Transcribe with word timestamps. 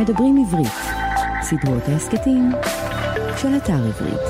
מדברים 0.00 0.44
עברית, 0.46 0.72
סדרות 1.42 1.82
ההסכתים 1.88 2.50
של 3.42 3.48
אתר 3.56 3.72
עברית. 3.72 4.20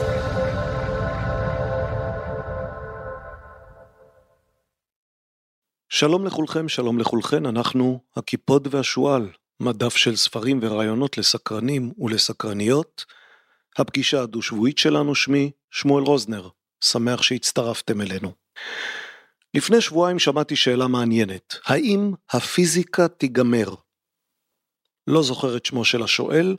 שלום 5.89 6.27
לכולכם, 6.27 6.69
שלום 6.69 6.99
לכולכן, 6.99 7.47
אנחנו 7.47 8.01
הקיפוד 8.17 8.69
והשועל, 8.75 9.29
מדף 9.61 9.97
של 9.97 10.17
ספרים 10.17 10.61
ורעיונות 10.63 11.19
לסקרנים 11.19 11.93
ולסקרניות. 11.99 13.05
הפגישה 13.79 14.23
הדו-שבועית 14.23 14.79
שלנו, 14.79 15.15
שמי 15.15 15.51
שמואל 15.71 16.05
רוזנר, 16.05 16.49
שמח 16.85 17.23
שהצטרפתם 17.23 18.01
אלינו. 18.01 18.33
לפני 19.55 19.81
שבועיים 19.81 20.19
שמעתי 20.19 20.57
שאלה 20.57 20.87
מעניינת, 20.87 21.57
האם 21.67 22.13
הפיזיקה 22.31 23.09
תיגמר? 23.09 23.75
לא 25.07 25.23
זוכר 25.23 25.57
את 25.57 25.67
שמו 25.67 25.85
של 25.85 26.03
השואל, 26.03 26.57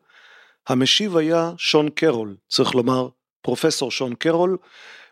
המשיב 0.67 1.17
היה 1.17 1.51
שון 1.57 1.89
קרול, 1.89 2.35
צריך 2.49 2.75
לומר 2.75 3.07
פרופסור 3.41 3.91
שון 3.91 4.15
קרול, 4.15 4.57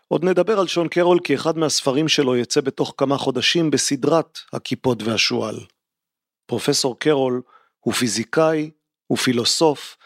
עוד 0.08 0.24
נדבר 0.24 0.60
על 0.60 0.66
שון 0.66 0.88
קרול 0.88 1.18
כי 1.24 1.34
אחד 1.34 1.58
מהספרים 1.58 2.08
שלו 2.08 2.36
יצא 2.36 2.60
בתוך 2.60 2.94
כמה 2.96 3.18
חודשים 3.18 3.70
בסדרת 3.70 4.38
הקיפוד 4.52 5.02
והשועל. 5.06 5.56
פרופסור 6.46 6.98
קרול 6.98 7.42
הוא 7.80 7.94
פיזיקאי, 7.94 8.70
הוא 9.06 9.18
פילוסוף, 9.18 9.96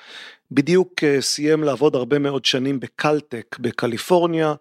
בדיוק 0.50 1.04
אה, 1.04 1.20
סיים 1.20 1.64
לעבוד 1.64 1.96
הרבה 1.96 2.18
מאוד 2.18 2.44
שנים 2.44 2.80
בקלטק 2.80 3.56
בקליפורניה 3.60 4.54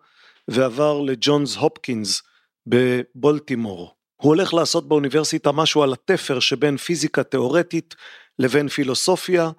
ועבר 0.48 1.02
לג'ונס 1.02 1.56
הופקינס 1.56 2.22
בבולטימור. 2.68 3.96
הוא 4.16 4.30
הולך 4.30 4.54
לעשות 4.54 4.88
באוניברסיטה 4.88 5.52
משהו 5.52 5.84
על 5.84 5.94
התפר 5.94 6.40
שבין 6.40 6.78
פיזיקה 6.78 7.24
תאורטית 7.24 7.96
לבין 8.40 8.68
פילוסופיה, 8.68 9.52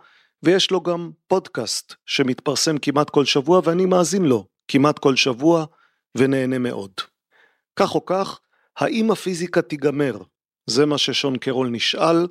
ויש 0.43 0.71
לו 0.71 0.81
גם 0.81 1.11
פודקאסט 1.27 1.95
שמתפרסם 2.07 2.79
כמעט 2.79 3.11
כל 3.11 3.25
שבוע 3.25 3.61
ואני 3.65 3.87
מאזין 3.87 4.25
לו 4.25 4.47
כמעט 4.69 4.99
כל 4.99 5.17
שבוע 5.17 5.67
ונהנה 6.15 6.59
מאוד. 6.59 6.93
כך 7.77 7.95
או 7.95 8.07
כך, 8.07 8.41
האם 8.77 9.11
הפיזיקה 9.11 9.63
תיגמר? 9.63 10.19
זה 10.67 10.87
מה 10.87 10.99
ששון 10.99 11.39
קרול 11.39 11.69
נשאל. 11.69 12.27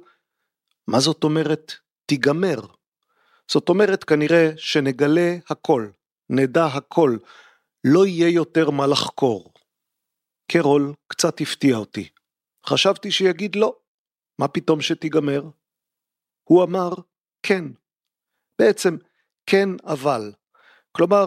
מה 0.88 1.00
זאת 1.00 1.24
אומרת 1.24 1.74
תיגמר? 2.06 2.60
זאת 3.52 3.70
אומרת 3.70 4.04
כנראה 4.04 4.52
שנגלה 4.58 5.36
הכל, 5.50 5.88
נדע 6.30 6.66
הכל, 6.66 7.18
לא 7.84 8.06
יהיה 8.06 8.30
יותר 8.30 8.70
מה 8.70 8.88
לחקור. 8.88 9.54
קרול 10.52 10.94
קצת 11.08 11.42
הפתיע 11.42 11.76
אותי. 11.78 12.10
חשבתי 12.66 13.12
שיגיד 13.12 13.56
לא, 13.56 13.76
מה 14.40 14.48
פתאום 14.48 14.82
שתיגמר? 14.82 15.44
הוא 16.44 16.64
אמר 16.64 16.94
כן. 17.44 17.66
בעצם 18.60 18.98
כן 19.46 19.70
אבל. 19.86 20.32
כלומר, 20.92 21.26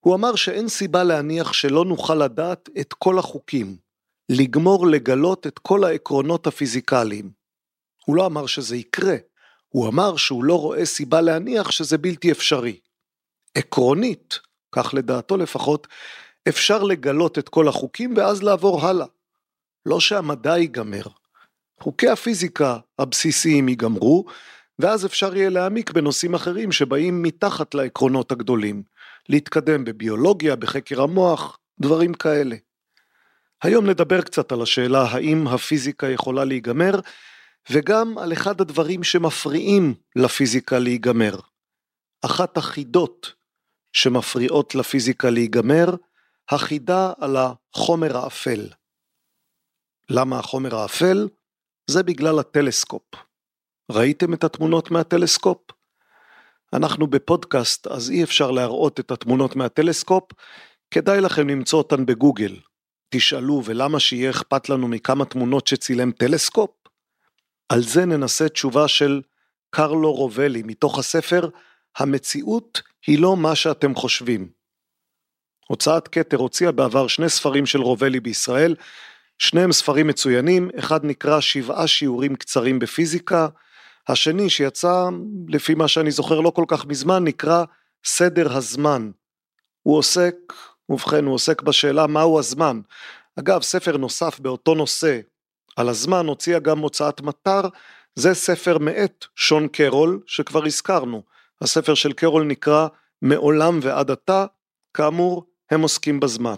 הוא 0.00 0.14
אמר 0.14 0.34
שאין 0.34 0.68
סיבה 0.68 1.04
להניח 1.04 1.52
שלא 1.52 1.84
נוכל 1.84 2.14
לדעת 2.14 2.68
את 2.80 2.92
כל 2.92 3.18
החוקים, 3.18 3.76
לגמור 4.28 4.86
לגלות 4.86 5.46
את 5.46 5.58
כל 5.58 5.84
העקרונות 5.84 6.46
הפיזיקליים. 6.46 7.30
הוא 8.04 8.16
לא 8.16 8.26
אמר 8.26 8.46
שזה 8.46 8.76
יקרה, 8.76 9.16
הוא 9.68 9.88
אמר 9.88 10.16
שהוא 10.16 10.44
לא 10.44 10.60
רואה 10.60 10.86
סיבה 10.86 11.20
להניח 11.20 11.70
שזה 11.70 11.98
בלתי 11.98 12.32
אפשרי. 12.32 12.80
עקרונית, 13.54 14.38
כך 14.72 14.94
לדעתו 14.94 15.36
לפחות, 15.36 15.86
אפשר 16.48 16.82
לגלות 16.82 17.38
את 17.38 17.48
כל 17.48 17.68
החוקים 17.68 18.16
ואז 18.16 18.42
לעבור 18.42 18.86
הלאה. 18.86 19.06
לא 19.86 20.00
שהמדע 20.00 20.58
ייגמר. 20.58 21.06
חוקי 21.80 22.08
הפיזיקה 22.08 22.78
הבסיסיים 22.98 23.68
ייגמרו, 23.68 24.24
ואז 24.78 25.06
אפשר 25.06 25.36
יהיה 25.36 25.50
להעמיק 25.50 25.90
בנושאים 25.90 26.34
אחרים 26.34 26.72
שבאים 26.72 27.22
מתחת 27.22 27.74
לעקרונות 27.74 28.32
הגדולים. 28.32 28.82
להתקדם 29.28 29.84
בביולוגיה, 29.84 30.56
בחקר 30.56 31.02
המוח, 31.02 31.58
דברים 31.80 32.14
כאלה. 32.14 32.56
היום 33.62 33.86
נדבר 33.86 34.22
קצת 34.22 34.52
על 34.52 34.62
השאלה 34.62 35.02
האם 35.02 35.48
הפיזיקה 35.48 36.08
יכולה 36.08 36.44
להיגמר, 36.44 37.00
וגם 37.70 38.18
על 38.18 38.32
אחד 38.32 38.60
הדברים 38.60 39.04
שמפריעים 39.04 39.94
לפיזיקה 40.16 40.78
להיגמר. 40.78 41.36
אחת 42.24 42.56
החידות 42.56 43.32
שמפריעות 43.92 44.74
לפיזיקה 44.74 45.30
להיגמר, 45.30 45.94
החידה 46.48 47.12
על 47.20 47.36
החומר 47.36 48.16
האפל. 48.16 48.68
למה 50.10 50.38
החומר 50.38 50.76
האפל? 50.76 51.28
זה 51.86 52.02
בגלל 52.02 52.38
הטלסקופ. 52.38 53.02
ראיתם 53.90 54.34
את 54.34 54.44
התמונות 54.44 54.90
מהטלסקופ? 54.90 55.58
אנחנו 56.72 57.06
בפודקאסט 57.06 57.86
אז 57.86 58.10
אי 58.10 58.22
אפשר 58.22 58.50
להראות 58.50 59.00
את 59.00 59.10
התמונות 59.10 59.56
מהטלסקופ, 59.56 60.24
כדאי 60.90 61.20
לכם 61.20 61.48
למצוא 61.48 61.78
אותן 61.78 62.06
בגוגל. 62.06 62.56
תשאלו 63.08 63.62
ולמה 63.64 64.00
שיהיה 64.00 64.30
אכפת 64.30 64.68
לנו 64.68 64.88
מכמה 64.88 65.24
תמונות 65.24 65.66
שצילם 65.66 66.12
טלסקופ? 66.12 66.70
על 67.68 67.82
זה 67.82 68.04
ננסה 68.04 68.48
תשובה 68.48 68.88
של 68.88 69.22
קרלו 69.70 70.12
רובלי 70.12 70.62
מתוך 70.62 70.98
הספר 70.98 71.48
המציאות 71.96 72.82
היא 73.06 73.18
לא 73.18 73.36
מה 73.36 73.54
שאתם 73.54 73.94
חושבים. 73.94 74.48
הוצאת 75.68 76.08
כתר 76.08 76.36
הוציאה 76.36 76.72
בעבר 76.72 77.06
שני 77.06 77.28
ספרים 77.28 77.66
של 77.66 77.80
רובלי 77.80 78.20
בישראל, 78.20 78.74
שניהם 79.38 79.72
ספרים 79.72 80.06
מצוינים, 80.06 80.70
אחד 80.78 81.04
נקרא 81.04 81.40
שבעה 81.40 81.86
שיעורים 81.86 82.36
קצרים 82.36 82.78
בפיזיקה, 82.78 83.48
השני 84.08 84.50
שיצא 84.50 85.08
לפי 85.48 85.74
מה 85.74 85.88
שאני 85.88 86.10
זוכר 86.10 86.40
לא 86.40 86.50
כל 86.50 86.64
כך 86.68 86.86
מזמן 86.86 87.24
נקרא 87.24 87.64
סדר 88.04 88.56
הזמן. 88.56 89.10
הוא 89.82 89.98
עוסק, 89.98 90.34
ובכן 90.88 91.24
הוא 91.24 91.34
עוסק 91.34 91.62
בשאלה 91.62 92.06
מהו 92.06 92.38
הזמן. 92.38 92.80
אגב 93.38 93.62
ספר 93.62 93.96
נוסף 93.96 94.40
באותו 94.40 94.74
נושא 94.74 95.20
על 95.76 95.88
הזמן 95.88 96.26
הוציאה 96.26 96.58
גם 96.58 96.78
הוצאת 96.78 97.20
מטר, 97.20 97.60
זה 98.14 98.34
ספר 98.34 98.78
מאת 98.78 99.24
שון 99.36 99.68
קרול 99.68 100.20
שכבר 100.26 100.64
הזכרנו. 100.64 101.22
הספר 101.60 101.94
של 101.94 102.12
קרול 102.12 102.44
נקרא 102.44 102.86
מעולם 103.22 103.78
ועד 103.82 104.10
עתה, 104.10 104.46
כאמור 104.94 105.44
הם 105.70 105.82
עוסקים 105.82 106.20
בזמן. 106.20 106.56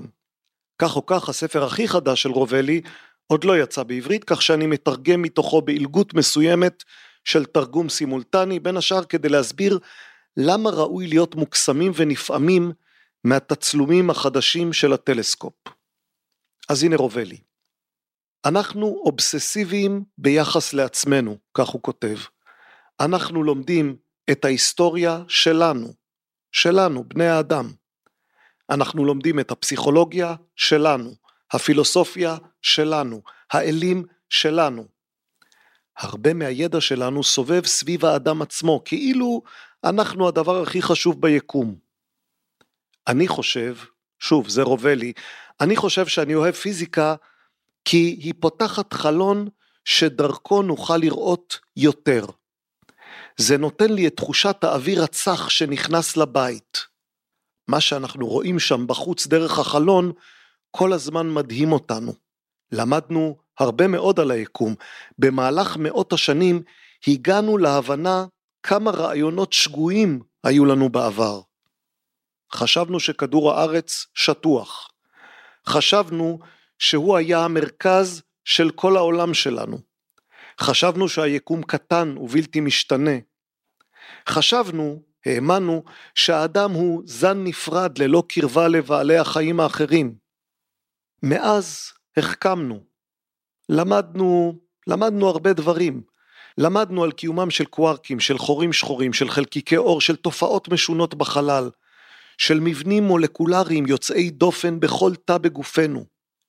כך 0.79 0.97
או 0.97 1.07
כך 1.07 1.29
הספר 1.29 1.65
הכי 1.65 1.89
חדש 1.89 2.23
של 2.23 2.31
רובלי 2.31 2.81
עוד 3.27 3.45
לא 3.45 3.59
יצא 3.59 3.83
בעברית 3.83 4.25
כך 4.25 4.43
שאני 4.43 4.67
מתרגם 4.67 5.23
מתוכו 5.23 5.63
בעילגות 5.63 6.15
מסוימת 6.15 6.85
של 7.29 7.45
תרגום 7.45 7.89
סימולטני 7.89 8.61
בין 8.61 8.77
השאר 8.77 9.05
כדי 9.05 9.29
להסביר 9.29 9.79
למה 10.37 10.71
ראוי 10.71 11.07
להיות 11.07 11.35
מוקסמים 11.35 11.93
ונפעמים 11.95 12.73
מהתצלומים 13.25 14.11
החדשים 14.11 14.73
של 14.73 14.93
הטלסקופ. 14.93 15.55
אז 16.69 16.83
הנה 16.83 16.97
רובלי. 16.97 17.39
אנחנו 18.45 18.87
אובססיביים 18.87 20.05
ביחס 20.19 20.73
לעצמנו, 20.73 21.39
כך 21.55 21.69
הוא 21.69 21.83
כותב. 21.83 22.17
אנחנו 23.01 23.43
לומדים 23.43 23.97
את 24.31 24.45
ההיסטוריה 24.45 25.23
שלנו, 25.29 25.95
שלנו, 26.53 27.05
בני 27.05 27.27
האדם. 27.27 27.73
אנחנו 28.71 29.05
לומדים 29.05 29.41
את 29.41 29.51
הפסיכולוגיה 29.51 30.35
שלנו, 30.57 31.15
הפילוסופיה 31.53 32.37
שלנו, 32.63 33.23
האלים 33.53 34.05
שלנו. 34.29 34.98
הרבה 35.99 36.35
מהידע 36.35 36.81
שלנו 36.81 37.25
סובב 37.25 37.67
סביב 37.67 38.05
האדם 38.05 38.43
עצמו, 38.43 38.83
כאילו 38.85 39.43
אנחנו 39.85 40.29
הדבר 40.29 40.63
הכי 40.63 40.83
חשוב 40.83 41.21
ביקום. 41.21 41.75
אני 43.09 43.29
חושב, 43.29 43.77
שוב, 44.19 44.49
זה 44.49 44.63
רובה 44.63 44.95
לי, 44.95 45.13
אני 45.61 45.77
חושב 45.77 46.07
שאני 46.07 46.35
אוהב 46.35 46.55
פיזיקה 46.55 47.15
כי 47.85 48.17
היא 48.21 48.35
פותחת 48.41 48.93
חלון 48.93 49.49
שדרכו 49.85 50.63
נוכל 50.63 50.97
לראות 50.97 51.59
יותר. 51.77 52.27
זה 53.37 53.59
נותן 53.59 53.93
לי 53.93 54.07
את 54.07 54.17
תחושת 54.17 54.65
האוויר 54.65 55.05
הצח 55.05 55.49
שנכנס 55.49 56.17
לבית. 56.17 56.87
מה 57.69 57.81
שאנחנו 57.81 58.27
רואים 58.27 58.59
שם 58.59 58.87
בחוץ 58.87 59.27
דרך 59.27 59.59
החלון 59.59 60.13
כל 60.71 60.93
הזמן 60.93 61.31
מדהים 61.31 61.73
אותנו. 61.73 62.15
למדנו 62.73 63.37
הרבה 63.59 63.89
מאוד 63.89 64.21
על 64.21 64.31
היקום. 64.31 64.75
במהלך 65.19 65.77
מאות 65.77 66.13
השנים 66.13 66.63
הגענו 67.07 67.59
להבנה 67.59 68.27
כמה 68.63 68.91
רעיונות 68.91 69.53
שגויים 69.53 70.21
היו 70.45 70.65
לנו 70.65 70.89
בעבר. 70.89 71.41
חשבנו 72.53 73.01
שכדור 73.01 73.53
הארץ 73.53 74.07
שטוח. 74.15 74.91
חשבנו 75.67 76.39
שהוא 76.79 77.17
היה 77.17 77.45
המרכז 77.45 78.23
של 78.45 78.71
כל 78.71 78.97
העולם 78.97 79.35
שלנו. 79.35 79.79
חשבנו 80.61 81.09
שהיקום 81.09 81.63
קטן 81.63 82.15
ובלתי 82.19 82.61
משתנה. 82.61 83.17
חשבנו, 84.29 85.03
האמנו, 85.27 85.85
שהאדם 86.15 86.71
הוא 86.71 87.03
זן 87.07 87.45
נפרד 87.45 87.99
ללא 87.99 88.23
קרבה 88.29 88.69
לבעלי 88.69 89.19
החיים 89.19 89.61
האחרים. 89.61 90.15
מאז 91.23 91.93
החכמנו. 92.17 92.88
למדנו, 93.69 94.59
למדנו 94.87 95.29
הרבה 95.29 95.53
דברים. 95.53 96.03
למדנו 96.59 97.05
על 97.05 97.13
קיומם 97.13 97.51
של 97.51 97.65
קווארקים, 97.65 98.21
של 98.21 98.39
חורים 98.39 98.73
שחורים, 98.73 99.13
של 99.13 99.31
חלקיקי 99.31 99.77
אור, 99.77 100.01
של 100.01 100.17
תופעות 100.17 100.69
משונות 100.69 101.15
בחלל, 101.15 101.71
של 102.39 102.61
מבנים 102.61 103.05
מולקולריים 103.05 103.87
יוצאי 103.87 104.31
דופן 104.31 104.81
בכל 104.81 105.13
תא 105.25 105.39
בגופנו. 105.39 106.05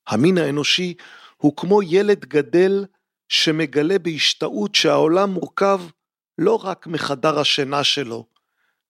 המין 0.08 0.38
האנושי 0.38 0.94
הוא 1.38 1.58
כמו 1.58 1.84
ילד 1.84 2.26
גדל 2.26 2.86
שמגלה 3.30 4.00
בהשתאות 4.00 4.76
שהעולם 4.76 5.30
מורכב 5.30 5.82
לא 6.38 6.56
רק 6.66 6.88
מחדר 6.88 7.40
השינה 7.40 7.84
שלו, 7.84 8.26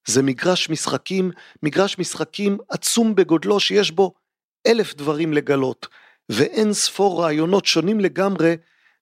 זה 0.07 0.23
מגרש 0.23 0.69
משחקים, 0.69 1.31
מגרש 1.63 1.99
משחקים 1.99 2.57
עצום 2.69 3.15
בגודלו 3.15 3.59
שיש 3.59 3.91
בו 3.91 4.13
אלף 4.67 4.95
דברים 4.95 5.33
לגלות, 5.33 5.87
ואין 6.29 6.73
ספור 6.73 7.23
רעיונות 7.23 7.65
שונים 7.65 7.99
לגמרי 7.99 8.55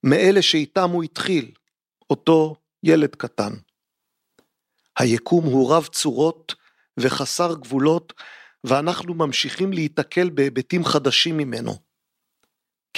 מאלה 0.04 0.42
שאיתם 0.42 0.90
הוא 0.90 1.04
התחיל, 1.04 1.52
אותו 2.10 2.56
ילד 2.84 3.16
קטן. 3.16 3.54
היקום 5.00 5.46
הוא 5.46 5.74
רב 5.74 5.86
צורות 5.86 6.56
וחסר 7.00 7.54
גבולות, 7.54 8.14
ואנחנו 8.64 9.14
ממשיכים 9.14 9.74
להיתקל 9.74 10.30
בהיבטים 10.30 10.86
חדשים 10.86 11.38
ממנו. 11.38 11.76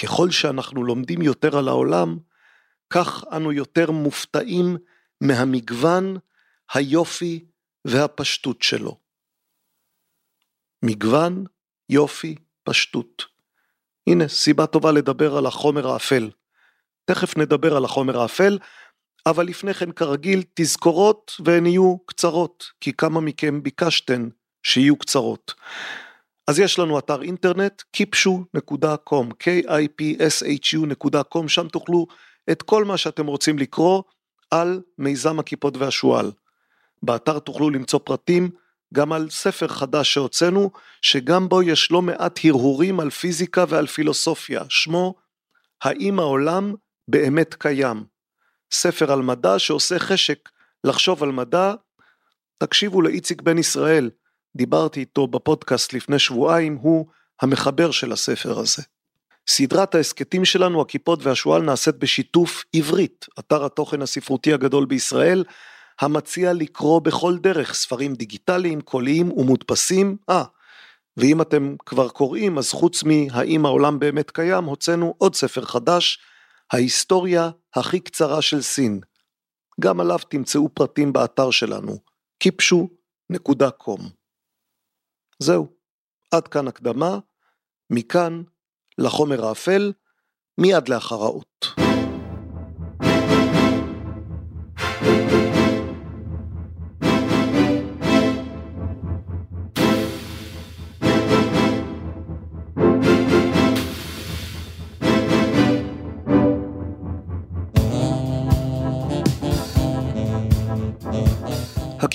ככל 0.01 0.31
שאנחנו 0.31 0.83
לומדים 0.83 1.21
יותר 1.21 1.57
על 1.57 1.67
העולם, 1.67 2.17
כך 2.89 3.23
אנו 3.35 3.51
יותר 3.51 3.91
מופתעים 3.91 4.77
מהמגוון, 5.21 6.17
היופי 6.73 7.45
והפשטות 7.85 8.61
שלו. 8.61 8.99
מגוון, 10.85 11.43
יופי, 11.89 12.35
פשטות. 12.63 13.38
הנה, 14.07 14.27
סיבה 14.27 14.65
טובה 14.65 14.91
לדבר 14.91 15.37
על 15.37 15.45
החומר 15.45 15.87
האפל. 15.87 16.29
תכף 17.05 17.37
נדבר 17.37 17.75
על 17.75 17.85
החומר 17.85 18.21
האפל, 18.21 18.57
אבל 19.25 19.45
לפני 19.45 19.73
כן 19.73 19.91
כרגיל 19.91 20.43
תזכורות 20.53 21.31
והן 21.45 21.65
יהיו 21.65 21.97
קצרות, 22.05 22.65
כי 22.81 22.93
כמה 22.93 23.21
מכם 23.21 23.63
ביקשתן 23.63 24.29
שיהיו 24.63 24.95
קצרות. 24.95 25.53
אז 26.47 26.59
יש 26.59 26.79
לנו 26.79 26.99
אתר 26.99 27.21
אינטרנט 27.21 27.81
kipshu.com, 27.97 29.25
k-i-p-s-h-u.com, 29.43 31.47
שם 31.47 31.67
תוכלו 31.67 32.07
את 32.51 32.61
כל 32.61 32.85
מה 32.85 32.97
שאתם 32.97 33.27
רוצים 33.27 33.59
לקרוא 33.59 34.03
על 34.51 34.81
מיזם 34.97 35.39
הכיפות 35.39 35.77
והשועל. 35.77 36.31
באתר 37.03 37.39
תוכלו 37.39 37.69
למצוא 37.69 37.99
פרטים 38.03 38.49
גם 38.93 39.13
על 39.13 39.29
ספר 39.29 39.67
חדש 39.67 40.13
שהוצאנו, 40.13 40.71
שגם 41.01 41.49
בו 41.49 41.63
יש 41.63 41.91
לא 41.91 42.01
מעט 42.01 42.39
הרהורים 42.43 42.99
על 42.99 43.09
פיזיקה 43.09 43.65
ועל 43.67 43.87
פילוסופיה, 43.87 44.61
שמו 44.69 45.15
האם 45.83 46.19
העולם 46.19 46.75
באמת 47.07 47.53
קיים. 47.53 48.03
ספר 48.71 49.11
על 49.11 49.21
מדע 49.21 49.59
שעושה 49.59 49.99
חשק 49.99 50.49
לחשוב 50.83 51.23
על 51.23 51.31
מדע. 51.31 51.73
תקשיבו 52.57 53.01
לאיציק 53.01 53.41
בן 53.41 53.57
ישראל, 53.57 54.09
דיברתי 54.55 54.99
איתו 54.99 55.27
בפודקאסט 55.27 55.93
לפני 55.93 56.19
שבועיים, 56.19 56.75
הוא 56.75 57.05
המחבר 57.41 57.91
של 57.91 58.11
הספר 58.11 58.59
הזה. 58.59 58.83
סדרת 59.47 59.95
ההסכתים 59.95 60.45
שלנו, 60.45 60.81
הכיפות 60.81 61.23
והשועל, 61.23 61.61
נעשית 61.61 61.95
בשיתוף 61.95 62.63
עברית, 62.73 63.25
אתר 63.39 63.65
התוכן 63.65 64.01
הספרותי 64.01 64.53
הגדול 64.53 64.85
בישראל, 64.85 65.43
המציע 65.99 66.53
לקרוא 66.53 67.01
בכל 67.01 67.37
דרך 67.37 67.73
ספרים 67.73 68.13
דיגיטליים, 68.13 68.81
קוליים 68.81 69.31
ומודפסים. 69.31 70.17
אה, 70.29 70.43
ואם 71.17 71.41
אתם 71.41 71.75
כבר 71.85 72.09
קוראים, 72.09 72.57
אז 72.57 72.71
חוץ 72.71 73.03
מ"האם 73.03 73.65
העולם 73.65 73.99
באמת 73.99 74.31
קיים", 74.31 74.63
הוצאנו 74.63 75.15
עוד 75.17 75.35
ספר 75.35 75.65
חדש, 75.65 76.19
ההיסטוריה 76.73 77.49
הכי 77.75 77.99
קצרה 77.99 78.41
של 78.41 78.61
סין. 78.61 78.99
גם 79.79 79.99
עליו 79.99 80.19
תמצאו 80.29 80.69
פרטים 80.73 81.13
באתר 81.13 81.51
שלנו, 81.51 81.97
kipshu.com. 82.43 84.01
זהו, 85.39 85.67
עד 86.31 86.47
כאן 86.47 86.67
הקדמה, 86.67 87.19
מכאן 87.89 88.43
לחומר 88.97 89.45
האפל, 89.45 89.93
מיד 90.57 90.89
לאחר 90.89 91.15
האות. 91.15 91.88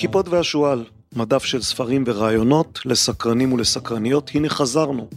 הכיפות 0.05 0.27
והשועל, 0.27 0.85
מדף 1.15 1.43
של 1.45 1.61
ספרים 1.61 2.03
ורעיונות 2.07 2.79
לסקרנים 2.85 3.53
ולסקרניות, 3.53 4.31
הנה 4.33 4.49
חזרנו. 4.49 5.09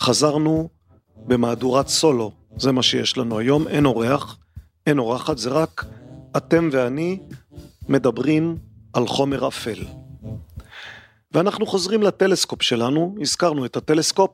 חזרנו 0.00 0.68
במהדורת 1.16 1.88
סולו, 1.88 2.32
זה 2.56 2.72
מה 2.72 2.82
שיש 2.82 3.18
לנו 3.18 3.38
היום, 3.38 3.68
אין 3.68 3.86
אורח, 3.86 4.36
אין 4.86 4.98
אורחת, 4.98 5.38
זה 5.38 5.50
רק 5.50 5.84
אתם 6.36 6.68
ואני 6.72 7.18
מדברים 7.88 8.56
על 8.92 9.06
חומר 9.06 9.48
אפל. 9.48 9.84
ואנחנו 11.32 11.66
חוזרים 11.66 12.02
לטלסקופ 12.02 12.62
שלנו, 12.62 13.16
הזכרנו 13.20 13.64
את 13.64 13.76
הטלסקופ, 13.76 14.30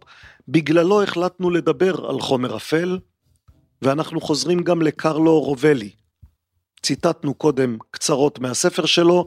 בגללו 0.48 1.02
החלטנו 1.02 1.50
לדבר 1.50 2.10
על 2.10 2.20
חומר 2.20 2.56
אפל, 2.56 2.98
ואנחנו 3.82 4.20
חוזרים 4.20 4.62
גם 4.62 4.82
לקרלו 4.82 5.40
רובלי. 5.40 5.90
ציטטנו 6.82 7.34
קודם 7.34 7.76
קצרות 7.90 8.38
מהספר 8.38 8.86
שלו, 8.86 9.26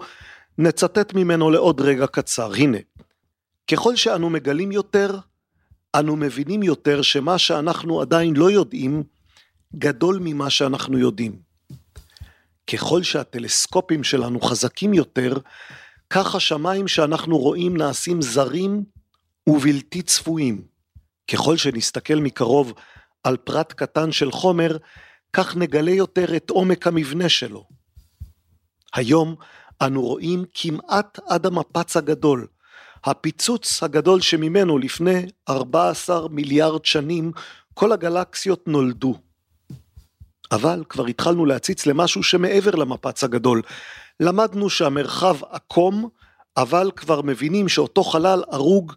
נצטט 0.57 1.13
ממנו 1.13 1.51
לעוד 1.51 1.81
רגע 1.81 2.07
קצר, 2.07 2.53
הנה. 2.53 2.77
ככל 3.71 3.95
שאנו 3.95 4.29
מגלים 4.29 4.71
יותר, 4.71 5.17
אנו 5.95 6.15
מבינים 6.15 6.63
יותר 6.63 7.01
שמה 7.01 7.37
שאנחנו 7.37 8.01
עדיין 8.01 8.35
לא 8.35 8.51
יודעים, 8.51 9.03
גדול 9.75 10.19
ממה 10.21 10.49
שאנחנו 10.49 10.97
יודעים. 10.97 11.39
ככל 12.71 13.03
שהטלסקופים 13.03 14.03
שלנו 14.03 14.41
חזקים 14.41 14.93
יותר, 14.93 15.33
כך 16.09 16.35
השמיים 16.35 16.87
שאנחנו 16.87 17.37
רואים 17.37 17.77
נעשים 17.77 18.21
זרים 18.21 18.83
ובלתי 19.47 20.01
צפויים. 20.01 20.61
ככל 21.31 21.57
שנסתכל 21.57 22.15
מקרוב 22.15 22.73
על 23.23 23.37
פרט 23.37 23.73
קטן 23.73 24.11
של 24.11 24.31
חומר, 24.31 24.77
כך 25.33 25.55
נגלה 25.57 25.91
יותר 25.91 26.35
את 26.35 26.49
עומק 26.49 26.87
המבנה 26.87 27.29
שלו. 27.29 27.67
היום 28.93 29.35
אנו 29.85 30.01
רואים 30.01 30.45
כמעט 30.53 31.19
עד 31.27 31.45
המפץ 31.45 31.97
הגדול, 31.97 32.47
הפיצוץ 33.03 33.83
הגדול 33.83 34.21
שממנו 34.21 34.77
לפני 34.77 35.25
14 35.49 36.27
מיליארד 36.27 36.85
שנים 36.85 37.31
כל 37.73 37.91
הגלקסיות 37.91 38.67
נולדו. 38.67 39.15
אבל 40.51 40.83
כבר 40.89 41.05
התחלנו 41.05 41.45
להציץ 41.45 41.85
למשהו 41.85 42.23
שמעבר 42.23 42.75
למפץ 42.75 43.23
הגדול. 43.23 43.61
למדנו 44.19 44.69
שהמרחב 44.69 45.35
עקום, 45.49 46.09
אבל 46.57 46.91
כבר 46.95 47.21
מבינים 47.21 47.69
שאותו 47.69 48.03
חלל 48.03 48.43
הרוג 48.47 48.93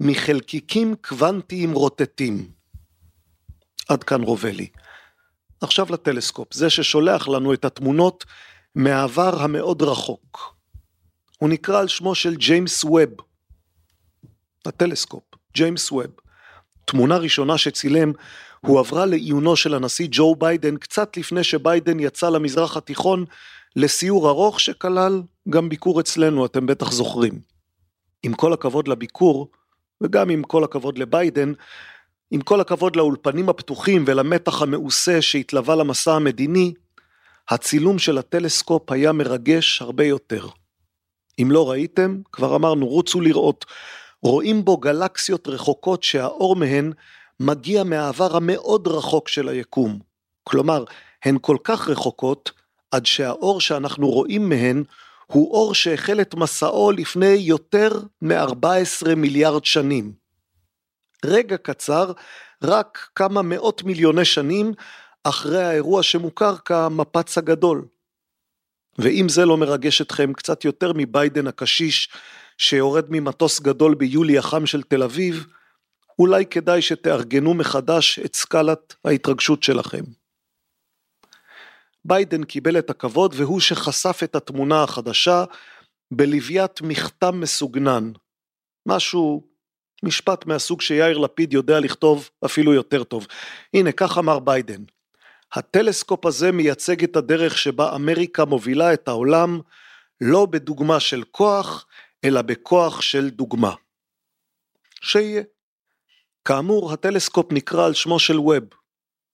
מחלקיקים 0.00 0.94
קוונטיים 1.02 1.72
רוטטים. 1.72 2.48
עד 3.88 4.04
כאן 4.04 4.22
רובלי. 4.22 4.68
עכשיו 5.60 5.86
לטלסקופ, 5.90 6.54
זה 6.54 6.70
ששולח 6.70 7.28
לנו 7.28 7.52
את 7.52 7.64
התמונות 7.64 8.24
מהעבר 8.76 9.42
המאוד 9.42 9.82
רחוק. 9.82 10.54
הוא 11.38 11.48
נקרא 11.48 11.80
על 11.80 11.88
שמו 11.88 12.14
של 12.14 12.34
ג'יימס 12.34 12.84
ווב. 12.84 13.10
הטלסקופ, 14.66 15.22
ג'יימס 15.54 15.92
ווב. 15.92 16.06
תמונה 16.84 17.16
ראשונה 17.16 17.58
שצילם 17.58 18.12
הועברה 18.60 19.06
לעיונו 19.06 19.56
של 19.56 19.74
הנשיא 19.74 20.08
ג'ו 20.10 20.36
ביידן 20.36 20.76
קצת 20.76 21.16
לפני 21.16 21.44
שביידן 21.44 22.00
יצא 22.00 22.28
למזרח 22.28 22.76
התיכון 22.76 23.24
לסיור 23.76 24.28
ארוך 24.28 24.60
שכלל 24.60 25.22
גם 25.50 25.68
ביקור 25.68 26.00
אצלנו, 26.00 26.46
אתם 26.46 26.66
בטח 26.66 26.92
זוכרים. 26.92 27.40
עם 28.22 28.34
כל 28.34 28.52
הכבוד 28.52 28.88
לביקור, 28.88 29.50
וגם 30.00 30.30
עם 30.30 30.42
כל 30.42 30.64
הכבוד 30.64 30.98
לביידן, 30.98 31.52
עם 32.30 32.40
כל 32.40 32.60
הכבוד 32.60 32.96
לאולפנים 32.96 33.48
הפתוחים 33.48 34.04
ולמתח 34.06 34.62
המעושה 34.62 35.22
שהתלווה 35.22 35.76
למסע 35.76 36.12
המדיני, 36.12 36.74
הצילום 37.50 37.98
של 37.98 38.18
הטלסקופ 38.18 38.92
היה 38.92 39.12
מרגש 39.12 39.82
הרבה 39.82 40.04
יותר. 40.04 40.46
אם 41.42 41.48
לא 41.50 41.70
ראיתם, 41.70 42.20
כבר 42.32 42.56
אמרנו, 42.56 42.86
רוצו 42.86 43.20
לראות. 43.20 43.64
רואים 44.22 44.64
בו 44.64 44.76
גלקסיות 44.76 45.48
רחוקות 45.48 46.02
שהאור 46.02 46.56
מהן 46.56 46.92
מגיע 47.40 47.84
מהעבר 47.84 48.36
המאוד 48.36 48.88
רחוק 48.88 49.28
של 49.28 49.48
היקום. 49.48 49.98
כלומר, 50.44 50.84
הן 51.24 51.38
כל 51.40 51.56
כך 51.64 51.88
רחוקות, 51.88 52.52
עד 52.90 53.06
שהאור 53.06 53.60
שאנחנו 53.60 54.10
רואים 54.10 54.48
מהן 54.48 54.84
הוא 55.26 55.52
אור 55.54 55.74
שהחל 55.74 56.20
את 56.20 56.34
מסעו 56.34 56.90
לפני 56.92 57.26
יותר 57.26 58.00
מ-14 58.22 59.14
מיליארד 59.16 59.64
שנים. 59.64 60.12
רגע 61.24 61.56
קצר, 61.56 62.12
רק 62.62 63.08
כמה 63.14 63.42
מאות 63.42 63.82
מיליוני 63.82 64.24
שנים 64.24 64.72
אחרי 65.28 65.64
האירוע 65.64 66.02
שמוכר 66.02 66.56
כמפץ 66.56 67.38
הגדול, 67.38 67.84
ואם 68.98 69.26
זה 69.28 69.44
לא 69.44 69.56
מרגש 69.56 70.00
אתכם 70.00 70.32
קצת 70.32 70.64
יותר 70.64 70.92
מביידן 70.94 71.46
הקשיש 71.46 72.08
שיורד 72.58 73.04
ממטוס 73.08 73.60
גדול 73.60 73.94
ביולי 73.94 74.38
החם 74.38 74.66
של 74.66 74.82
תל 74.82 75.02
אביב, 75.02 75.46
אולי 76.18 76.46
כדאי 76.46 76.82
שתארגנו 76.82 77.54
מחדש 77.54 78.18
את 78.18 78.36
סקלת 78.36 78.94
ההתרגשות 79.04 79.62
שלכם. 79.62 80.02
ביידן 82.04 82.44
קיבל 82.44 82.78
את 82.78 82.90
הכבוד 82.90 83.34
והוא 83.36 83.60
שחשף 83.60 84.20
את 84.24 84.36
התמונה 84.36 84.82
החדשה 84.82 85.44
בלוויית 86.10 86.82
מכתם 86.82 87.40
מסוגנן. 87.40 88.12
משהו, 88.86 89.42
משפט 90.02 90.46
מהסוג 90.46 90.80
שיאיר 90.80 91.18
לפיד 91.18 91.52
יודע 91.52 91.80
לכתוב 91.80 92.30
אפילו 92.44 92.74
יותר 92.74 93.04
טוב. 93.04 93.26
הנה, 93.74 93.92
כך 93.92 94.18
אמר 94.18 94.38
ביידן. 94.38 94.82
הטלסקופ 95.56 96.26
הזה 96.26 96.52
מייצג 96.52 97.04
את 97.04 97.16
הדרך 97.16 97.58
שבה 97.58 97.94
אמריקה 97.94 98.44
מובילה 98.44 98.94
את 98.94 99.08
העולם 99.08 99.60
לא 100.20 100.46
בדוגמה 100.46 101.00
של 101.00 101.22
כוח, 101.30 101.86
אלא 102.24 102.42
בכוח 102.42 103.00
של 103.00 103.30
דוגמה. 103.30 103.74
שיהיה. 105.02 105.42
כאמור, 106.44 106.92
הטלסקופ 106.92 107.52
נקרא 107.52 107.86
על 107.86 107.94
שמו 107.94 108.18
של 108.18 108.38
ווב. 108.38 108.64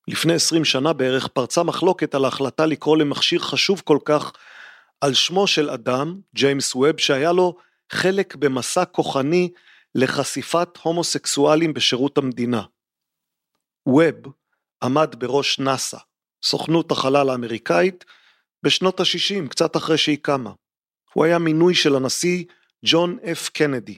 לפני 0.07 0.33
עשרים 0.33 0.65
שנה 0.65 0.93
בערך 0.93 1.27
פרצה 1.27 1.63
מחלוקת 1.63 2.15
על 2.15 2.25
ההחלטה 2.25 2.65
לקרוא 2.65 2.97
למכשיר 2.97 3.39
חשוב 3.39 3.81
כל 3.85 3.97
כך 4.05 4.31
על 5.01 5.13
שמו 5.13 5.47
של 5.47 5.69
אדם, 5.69 6.19
ג'יימס 6.35 6.75
ווב, 6.75 6.99
שהיה 6.99 7.31
לו 7.31 7.55
חלק 7.91 8.35
במסע 8.35 8.85
כוחני 8.85 9.49
לחשיפת 9.95 10.77
הומוסקסואלים 10.81 11.73
בשירות 11.73 12.17
המדינה. 12.17 12.61
ווב 13.87 14.15
עמד 14.83 15.15
בראש 15.19 15.59
נאס"א, 15.59 15.97
סוכנות 16.43 16.91
החלל 16.91 17.29
האמריקאית, 17.29 18.05
בשנות 18.63 18.99
ה-60, 18.99 19.49
קצת 19.49 19.77
אחרי 19.77 19.97
שהיא 19.97 20.17
קמה. 20.21 20.51
הוא 21.13 21.25
היה 21.25 21.39
מינוי 21.39 21.75
של 21.75 21.95
הנשיא 21.95 22.43
ג'ון 22.85 23.17
אף 23.31 23.49
קנדי. 23.49 23.97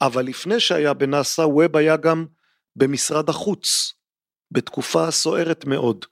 אבל 0.00 0.24
לפני 0.24 0.60
שהיה 0.60 0.94
בנאס"א, 0.94 1.42
ווב 1.42 1.76
היה 1.76 1.96
גם 1.96 2.26
במשרד 2.76 3.28
החוץ, 3.28 3.92
בתקופה 4.50 5.10
סוערת 5.10 5.64
מאוד. 5.64 6.04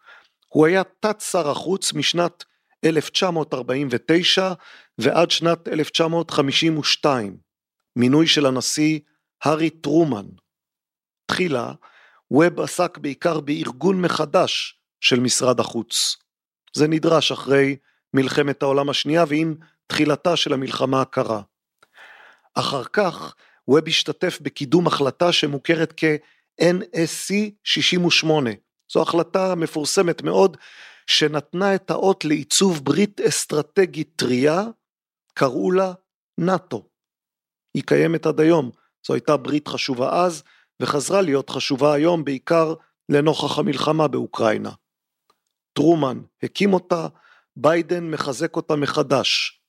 הוא 0.49 0.67
היה 0.67 0.83
תת 1.01 1.21
שר 1.21 1.51
החוץ 1.51 1.93
משנת 1.93 2.45
1949 2.85 4.53
ועד 4.99 5.31
שנת 5.31 5.69
1952, 5.69 7.37
מינוי 7.97 8.27
של 8.27 8.47
הנשיא 8.47 9.01
הארי 9.43 9.71
טרומן. 9.71 10.27
תחילה, 11.27 11.73
ווב 12.31 12.61
עסק 12.61 12.99
בעיקר 12.99 13.41
בארגון 13.41 14.01
מחדש 14.01 14.81
של 15.05 15.21
משרד 15.21 15.61
החוץ. 15.61 16.17
זה 16.77 16.89
נדרש 16.89 17.33
אחרי 17.33 17.77
מלחמת 18.15 18.63
העולם 18.63 18.89
השנייה 18.91 19.25
ועם 19.29 19.55
תחילתה 19.87 20.37
של 20.37 20.53
המלחמה 20.53 21.01
הקרה. 21.01 21.43
אחר 22.55 22.85
כך 22.85 23.35
ווב 23.69 23.89
השתתף 23.89 24.39
בקידום 24.43 24.87
החלטה 24.87 25.33
שמוכרת 25.33 25.95
כ-NSC 25.97 27.35
68. 27.65 28.51
זו 28.93 29.03
החלטה 29.03 29.55
מפורסמת 29.55 30.23
מאוד 30.23 30.57
שנתנה 31.07 31.75
את 31.75 31.91
האות 31.91 32.25
לעיצוב 32.25 32.85
ברית 32.85 33.21
אסטרטגית 33.21 34.13
טריה, 34.17 34.63
קראו 35.35 35.71
לה 35.71 35.93
נאט"ו. 36.39 36.89
היא 37.75 37.83
קיימת 37.87 38.27
עד 38.27 38.41
היום, 38.41 38.71
זו 39.07 39.15
הייתה 39.15 39.37
ברית 39.37 39.69
חשובה 39.69 40.25
אז, 40.25 40.43
וחזרה 40.81 41.23
להיות 41.23 41.51
חשובה 41.51 41.95
היום 41.95 42.25
בעיקר 42.25 42.75
לנוכח 43.09 43.59
המלחמה 43.59 44.09
באוקראינה. 44.09 44.71
טרומן 45.75 46.21
הקים 46.43 46.73
אותה, 46.73 47.07
ביידן 47.57 48.11
מחזק 48.11 48.57
אותה 48.57 48.77
מחדש. 48.77 49.61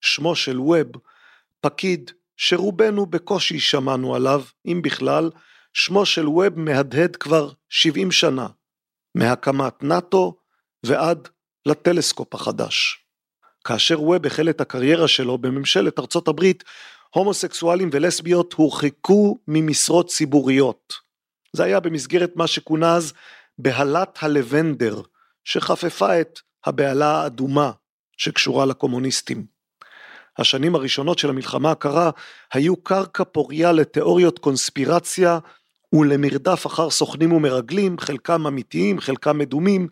שמו 0.00 0.36
של 0.36 0.60
ווב, 0.60 0.88
פקיד 1.60 2.10
שרובנו 2.36 3.06
בקושי 3.06 3.60
שמענו 3.60 4.14
עליו, 4.14 4.42
אם 4.66 4.80
בכלל, 4.82 5.30
שמו 5.72 6.06
של 6.06 6.28
ווב 6.28 6.58
מהדהד 6.58 7.16
כבר 7.16 7.50
70 7.68 8.12
שנה, 8.12 8.46
מהקמת 9.14 9.82
נאט"ו 9.82 10.36
ועד 10.86 11.28
לטלסקופ 11.66 12.34
החדש. 12.34 13.04
כאשר 13.64 14.02
ווב 14.02 14.26
החל 14.26 14.50
את 14.50 14.60
הקריירה 14.60 15.08
שלו 15.08 15.38
בממשלת 15.38 15.98
ארצות 15.98 16.28
הברית, 16.28 16.64
הומוסקסואלים 17.14 17.90
ולסביות 17.92 18.52
הורחקו 18.52 19.38
ממשרות 19.48 20.08
ציבוריות. 20.08 20.94
זה 21.52 21.64
היה 21.64 21.80
במסגרת 21.80 22.36
מה 22.36 22.46
שכונה 22.46 22.96
אז 22.96 23.12
בהלת 23.58 24.18
הלבנדר, 24.22 25.02
שחפפה 25.44 26.20
את 26.20 26.40
הבהלה 26.66 27.22
האדומה 27.22 27.70
שקשורה 28.16 28.66
לקומוניסטים. 28.66 29.46
השנים 30.38 30.74
הראשונות 30.74 31.18
של 31.18 31.28
המלחמה 31.28 31.70
הקרה 31.70 32.10
היו 32.52 32.76
קרקע 32.76 33.24
פוריה 33.24 33.72
לתיאוריות 33.72 34.38
קונספירציה 34.38 35.38
ולמרדף 35.92 36.66
אחר 36.66 36.90
סוכנים 36.90 37.32
ומרגלים, 37.32 37.98
חלקם 37.98 38.46
אמיתיים, 38.46 39.00
חלקם 39.00 39.38
מדומים. 39.38 39.88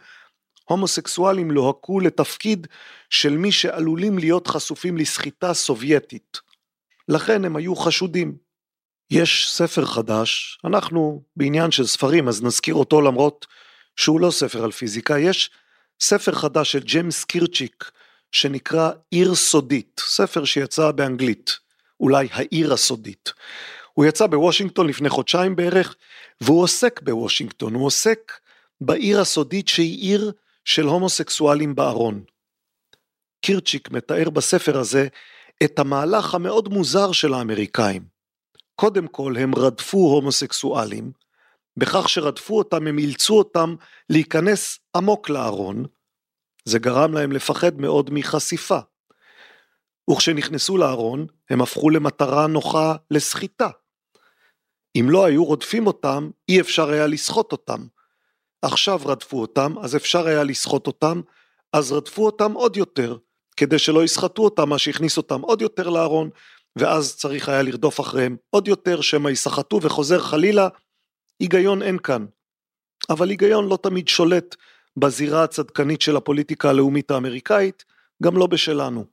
הומוסקסואלים 0.65 1.51
לוהקו 1.51 2.01
לתפקיד 2.01 2.67
של 3.11 3.37
מי 3.37 3.53
שעלולים 3.53 4.19
להיות 4.19 4.47
חשופים 4.47 4.97
לסחיטה 4.97 5.55
סובייטית. 5.55 6.41
לכן 7.09 7.45
הם 7.45 7.57
היו 7.57 7.77
חשודים. 7.77 8.37
יש 9.11 9.51
ספר 9.53 9.85
חדש, 9.85 10.59
אנחנו 10.65 11.23
בעניין 11.37 11.71
של 11.71 11.87
ספרים 11.87 12.29
אז 12.29 12.43
נזכיר 12.43 12.75
אותו 12.75 13.01
למרות 13.01 13.47
שהוא 14.01 14.21
לא 14.21 14.31
ספר 14.31 14.65
על 14.65 14.71
פיזיקה, 14.71 15.19
יש 15.19 15.51
ספר 16.01 16.33
חדש 16.33 16.73
של 16.73 16.81
ג'יימס 16.81 17.25
קירצ'יק 17.25 17.91
שנקרא 18.33 18.91
עיר 19.11 19.35
סודית, 19.35 20.01
ספר 20.05 20.45
שיצא 20.45 20.91
באנגלית, 20.91 21.59
אולי 22.01 22.29
העיר 22.33 22.73
הסודית. 22.73 23.33
הוא 23.93 24.05
יצא 24.05 24.27
בוושינגטון 24.27 24.87
לפני 24.87 25.09
חודשיים 25.09 25.57
בערך, 25.57 25.95
והוא 26.41 26.63
עוסק 26.63 27.01
בוושינגטון, 27.03 27.75
הוא 27.75 27.87
עוסק 27.87 28.33
בעיר 28.81 29.21
הסודית 29.21 29.69
שהיא 29.69 29.99
עיר 29.99 30.33
של 30.65 30.85
הומוסקסואלים 30.85 31.75
בארון. 31.75 32.25
קירצ'יק 33.41 33.91
מתאר 33.91 34.31
בספר 34.31 34.79
הזה 34.79 35.09
את 35.65 35.79
המהלך 35.79 36.35
המאוד 36.35 36.69
מוזר 36.69 37.13
של 37.13 37.35
האמריקאים. 37.35 38.03
קודם 38.77 39.07
כל 39.07 39.37
הם 39.37 39.55
רדפו 39.55 39.99
הומוסקסואלים, 39.99 41.13
בכך 41.77 42.09
שרדפו 42.09 42.59
אותם 42.59 42.87
הם 42.87 42.99
אילצו 42.99 43.39
אותם 43.39 43.75
להיכנס 44.11 44.79
עמוק 44.97 45.31
לארון, 45.31 45.85
זה 46.65 46.79
גרם 46.79 47.15
להם 47.15 47.33
לפחד 47.33 47.81
מאוד 47.81 48.11
מחשיפה. 48.13 48.79
וכשנכנסו 50.11 50.77
לארון, 50.77 51.27
הם 51.51 51.63
הפכו 51.63 51.91
למטרה 51.91 52.47
נוחה 52.47 52.97
לסחיטה. 53.11 53.69
אם 54.97 55.07
לא 55.11 55.25
היו 55.25 55.45
רודפים 55.45 55.87
אותם, 55.87 56.31
אי 56.49 56.61
אפשר 56.61 56.91
היה 56.91 57.07
לסחוט 57.07 57.53
אותם. 57.53 57.87
עכשיו 58.63 59.01
רדפו 59.05 59.41
אותם, 59.41 59.75
אז 59.83 59.97
אפשר 59.97 60.27
היה 60.27 60.45
לסחוט 60.45 60.87
אותם, 60.87 61.21
אז 61.73 61.93
רדפו 61.93 62.27
אותם 62.27 62.53
עוד 62.53 62.77
יותר, 62.77 63.17
כדי 63.57 63.79
שלא 63.79 64.05
יסחטו 64.05 64.45
אותם, 64.45 64.69
מה 64.69 64.79
שהכניס 64.79 65.17
אותם 65.17 65.41
עוד 65.41 65.63
יותר 65.63 65.89
לארון, 65.89 66.31
ואז 66.77 67.17
צריך 67.17 67.49
היה 67.49 67.63
לרדוף 67.63 68.01
אחריהם 68.01 68.37
עוד 68.51 68.69
יותר, 68.69 69.01
שמא 69.01 69.29
יסחטו 69.29 69.81
וחוזר 69.83 70.19
חלילה. 70.19 70.69
היגיון 71.41 71.83
אין 71.83 71.99
כאן. 71.99 72.27
אבל 73.11 73.31
היגיון 73.31 73.69
לא 73.69 73.79
תמיד 73.83 74.09
שולט 74.09 74.57
בזירה 74.97 75.45
הצדקנית 75.45 76.01
של 76.01 76.17
הפוליטיקה 76.17 76.71
הלאומית 76.71 77.11
האמריקאית, 77.11 77.85
גם 78.23 78.37
לא 78.37 78.47
בשלנו. 78.47 79.05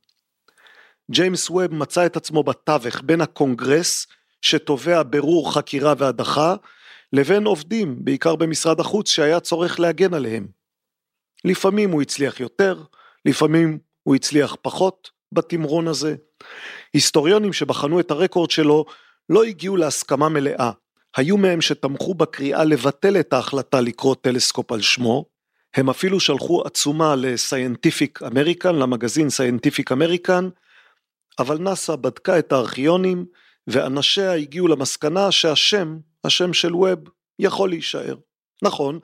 ג'יימס 1.11 1.49
ווב 1.49 1.73
מצא 1.73 2.05
את 2.05 2.17
עצמו 2.17 2.43
בתווך 2.43 3.01
בין 3.05 3.21
הקונגרס, 3.21 4.07
שתובע 4.41 5.01
ברור 5.09 5.53
חקירה 5.53 5.93
והדחה, 5.97 6.55
לבין 7.13 7.45
עובדים, 7.45 8.05
בעיקר 8.05 8.35
במשרד 8.35 8.79
החוץ, 8.79 9.09
שהיה 9.09 9.39
צורך 9.39 9.79
להגן 9.79 10.13
עליהם. 10.13 10.47
לפעמים 11.45 11.91
הוא 11.91 12.01
הצליח 12.01 12.39
יותר, 12.39 12.83
לפעמים 13.25 13.79
הוא 14.03 14.15
הצליח 14.15 14.55
פחות 14.61 15.11
בתמרון 15.31 15.87
הזה. 15.87 16.15
היסטוריונים 16.93 17.53
שבחנו 17.53 17.99
את 17.99 18.11
הרקורד 18.11 18.51
שלו 18.51 18.85
לא 19.29 19.43
הגיעו 19.43 19.77
להסכמה 19.77 20.29
מלאה. 20.29 20.71
היו 21.15 21.37
מהם 21.37 21.61
שתמכו 21.61 22.13
בקריאה 22.13 22.63
לבטל 22.63 23.19
את 23.19 23.33
ההחלטה 23.33 23.81
לקרוא 23.81 24.15
טלסקופ 24.21 24.71
על 24.71 24.81
שמו, 24.81 25.25
הם 25.75 25.89
אפילו 25.89 26.19
שלחו 26.19 26.61
עצומה 26.65 27.15
ל-Scientific 27.15 28.23
American, 28.23 28.75
למגזין 28.75 29.29
Scientific 29.29 29.91
American, 29.91 30.49
אבל 31.39 31.57
נאס"א 31.57 31.95
בדקה 31.95 32.39
את 32.39 32.51
הארכיונים 32.51 33.25
ואנשיה 33.67 34.33
הגיעו 34.33 34.67
למסקנה 34.67 35.31
שהשם, 35.31 35.97
השם 36.23 36.53
של 36.53 36.75
ווב, 36.75 36.99
יכול 37.39 37.69
להישאר. 37.69 38.15
נכון, 38.63 38.99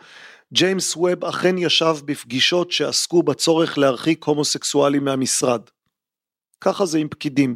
ג'יימס 0.54 0.96
ווב 0.96 1.26
אכן 1.26 1.58
ישב 1.58 1.96
בפגישות 2.06 2.72
שעסקו 2.72 3.24
בצורך 3.24 3.78
להרחיק 3.78 4.24
הומוסקסואלים 4.24 5.06
מהמשרד. 5.06 5.62
ככה 6.62 6.86
זה 6.86 6.98
עם 6.98 7.08
פקידים, 7.10 7.56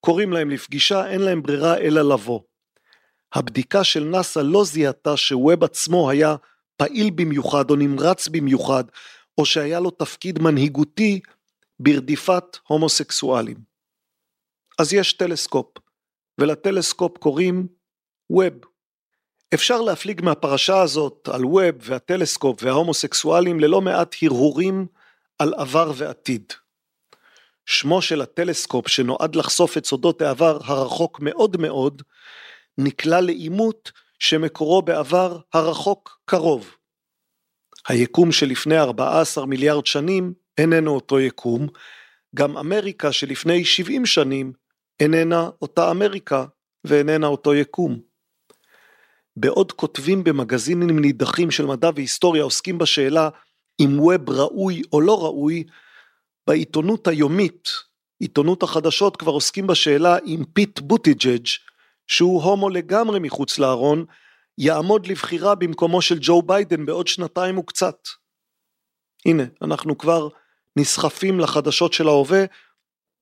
קוראים 0.00 0.32
להם 0.32 0.50
לפגישה, 0.50 1.06
אין 1.06 1.20
להם 1.20 1.42
ברירה 1.42 1.78
אלא 1.78 2.02
לבוא. 2.14 2.40
הבדיקה 3.34 3.84
של 3.84 4.04
נאס"א 4.04 4.40
לא 4.40 4.64
זיהתה 4.64 5.16
שווב 5.16 5.64
עצמו 5.64 6.10
היה 6.10 6.36
פעיל 6.76 7.10
במיוחד 7.10 7.70
או 7.70 7.76
נמרץ 7.76 8.28
במיוחד, 8.28 8.84
או 9.38 9.44
שהיה 9.44 9.80
לו 9.80 9.90
תפקיד 9.90 10.38
מנהיגותי 10.38 11.20
ברדיפת 11.80 12.56
הומוסקסואלים. 12.66 13.56
אז 14.78 14.92
יש 14.92 15.12
טלסקופ, 15.12 15.66
ולטלסקופ 16.40 17.18
קוראים 17.18 17.66
ווב. 18.30 18.54
אפשר 19.54 19.80
להפליג 19.80 20.24
מהפרשה 20.24 20.82
הזאת 20.82 21.28
על 21.32 21.44
ווב 21.44 21.74
והטלסקופ 21.80 22.62
וההומוסקסואלים 22.62 23.60
ללא 23.60 23.80
מעט 23.80 24.14
הרהורים 24.22 24.86
על 25.38 25.54
עבר 25.54 25.92
ועתיד. 25.96 26.52
שמו 27.66 28.02
של 28.02 28.20
הטלסקופ 28.20 28.88
שנועד 28.88 29.36
לחשוף 29.36 29.78
את 29.78 29.86
סודות 29.86 30.22
העבר 30.22 30.58
הרחוק 30.64 31.20
מאוד 31.20 31.56
מאוד, 31.56 32.02
נקלע 32.78 33.20
לעימות 33.20 33.92
שמקורו 34.18 34.82
בעבר 34.82 35.38
הרחוק 35.52 36.20
קרוב. 36.24 36.74
היקום 37.88 38.32
שלפני 38.32 38.78
14 38.78 39.46
מיליארד 39.46 39.86
שנים 39.86 40.32
איננו 40.58 40.94
אותו 40.94 41.20
יקום, 41.20 41.66
גם 42.34 42.56
אמריקה 42.56 43.12
שלפני 43.12 43.64
70 43.64 44.06
שנים 44.06 44.52
איננה 45.00 45.50
אותה 45.62 45.90
אמריקה 45.90 46.44
ואיננה 46.84 47.26
אותו 47.26 47.54
יקום. 47.54 48.00
בעוד 49.36 49.72
כותבים 49.72 50.24
במגזינים 50.24 50.98
נידחים 50.98 51.50
של 51.50 51.66
מדע 51.66 51.90
והיסטוריה 51.94 52.42
עוסקים 52.42 52.78
בשאלה 52.78 53.28
אם 53.80 54.00
ווב 54.00 54.30
ראוי 54.30 54.82
או 54.92 55.00
לא 55.00 55.24
ראוי, 55.24 55.64
בעיתונות 56.46 57.08
היומית, 57.08 57.68
עיתונות 58.20 58.62
החדשות 58.62 59.16
כבר 59.16 59.32
עוסקים 59.32 59.66
בשאלה 59.66 60.18
אם 60.26 60.44
פיט 60.52 60.80
בוטיג'ג' 60.80 61.46
שהוא 62.08 62.42
הומו 62.42 62.68
לגמרי 62.70 63.18
מחוץ 63.18 63.58
לארון, 63.58 64.04
יעמוד 64.58 65.06
לבחירה 65.06 65.54
במקומו 65.54 66.02
של 66.02 66.18
ג'ו 66.20 66.42
ביידן 66.42 66.86
בעוד 66.86 67.06
שנתיים 67.06 67.58
וקצת. 67.58 67.98
הנה, 69.26 69.42
אנחנו 69.62 69.98
כבר 69.98 70.28
נסחפים 70.76 71.40
לחדשות 71.40 71.92
של 71.92 72.08
ההווה, 72.08 72.44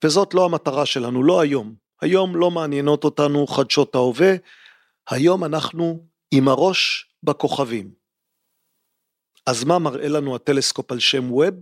וזאת 0.04 0.34
לא 0.34 0.44
המטרה 0.44 0.86
שלנו, 0.86 1.22
לא 1.24 1.40
היום. 1.40 1.74
היום 2.00 2.36
לא 2.36 2.50
מעניינות 2.50 3.04
אותנו 3.04 3.46
חדשות 3.46 3.94
ההווה, 3.94 4.32
היום 5.10 5.44
אנחנו 5.44 6.06
עם 6.30 6.48
הראש 6.48 7.10
בכוכבים. 7.22 7.94
אז 9.46 9.64
מה 9.64 9.78
מראה 9.78 10.08
לנו 10.08 10.36
הטלסקופ 10.36 10.92
על 10.92 10.98
שם 10.98 11.32
ווב? 11.32 11.54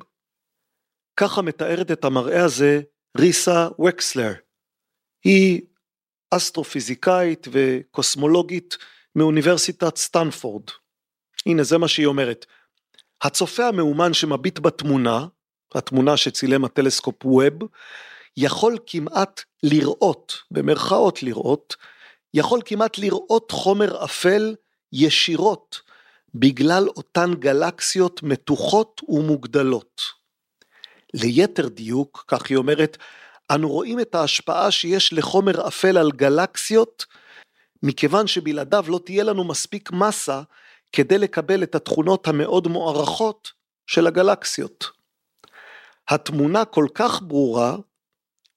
ככה 1.17 1.43
מתארת 1.43 1.91
את 1.91 2.05
המראה 2.05 2.45
הזה 2.45 2.81
ריסה 3.19 3.69
וקסלר. 3.89 4.33
היא 5.25 5.63
אסטרופיזיקאית 6.37 7.49
וקוסמולוגית 7.53 8.77
מאוניברסיטת 9.17 9.97
סטנפורד. 9.97 10.63
הנה 11.47 11.63
זה 11.63 11.79
מה 11.79 11.89
שהיא 11.89 12.07
אומרת. 12.07 12.47
הצופה 13.23 13.69
המאומן 13.69 14.15
שמביט 14.15 14.59
בתמונה, 14.59 15.27
התמונה 15.75 16.17
שצילם 16.17 16.65
הטלסקופ 16.65 17.25
ווב, 17.25 17.63
יכול 18.37 18.79
כמעט 18.87 19.41
לראות, 19.63 20.33
במרכאות 20.51 21.23
לראות, 21.23 21.77
יכול 22.35 22.61
כמעט 22.65 22.99
לראות 22.99 23.51
חומר 23.51 24.05
אפל 24.05 24.55
ישירות 24.93 25.81
בגלל 26.35 26.89
אותן 26.97 27.35
גלקסיות 27.39 28.23
מתוחות 28.23 29.01
ומוגדלות. 29.09 30.03
ליתר 31.15 31.69
דיוק, 31.69 32.25
כך 32.29 32.51
היא 32.51 32.57
אומרת, 32.57 32.97
אנו 33.51 33.69
רואים 33.69 34.01
את 34.01 34.15
ההשפעה 34.15 34.71
שיש 34.71 35.13
לחומר 35.13 35.69
אפל 35.69 35.99
על 35.99 36.11
גלקסיות, 36.11 37.07
מכיוון 37.83 38.27
שבלעדיו 38.27 38.85
לא 38.89 39.01
תהיה 39.05 39.25
לנו 39.25 39.45
מספיק 39.45 39.93
מסה 39.93 40.43
כדי 40.93 41.19
לקבל 41.19 41.63
את 41.63 41.75
התכונות 41.75 42.29
המאוד 42.29 42.69
מוערכות 42.69 43.53
של 43.87 44.07
הגלקסיות. 44.07 44.85
התמונה 46.09 46.65
כל 46.65 46.87
כך 46.95 47.23
ברורה, 47.23 47.77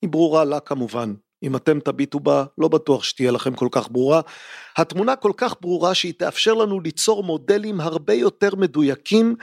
היא 0.01 0.09
ברורה 0.09 0.45
לה 0.45 0.59
כמובן, 0.59 1.13
אם 1.43 1.55
אתם 1.55 1.79
תביטו 1.79 2.19
בה, 2.19 2.45
לא 2.57 2.67
בטוח 2.67 3.03
שתהיה 3.03 3.31
לכם 3.31 3.55
כל 3.55 3.67
כך 3.71 3.91
ברורה. 3.91 4.21
התמונה 4.77 5.15
כל 5.15 5.31
כך 5.37 5.55
ברורה 5.61 5.95
שהיא 5.95 6.13
תאפשר 6.17 6.53
לנו 6.53 6.79
ליצור 6.79 7.23
מודלים 7.23 7.81
הרבה 7.81 8.13
יותר 8.13 8.55
מדויקים 8.55 9.35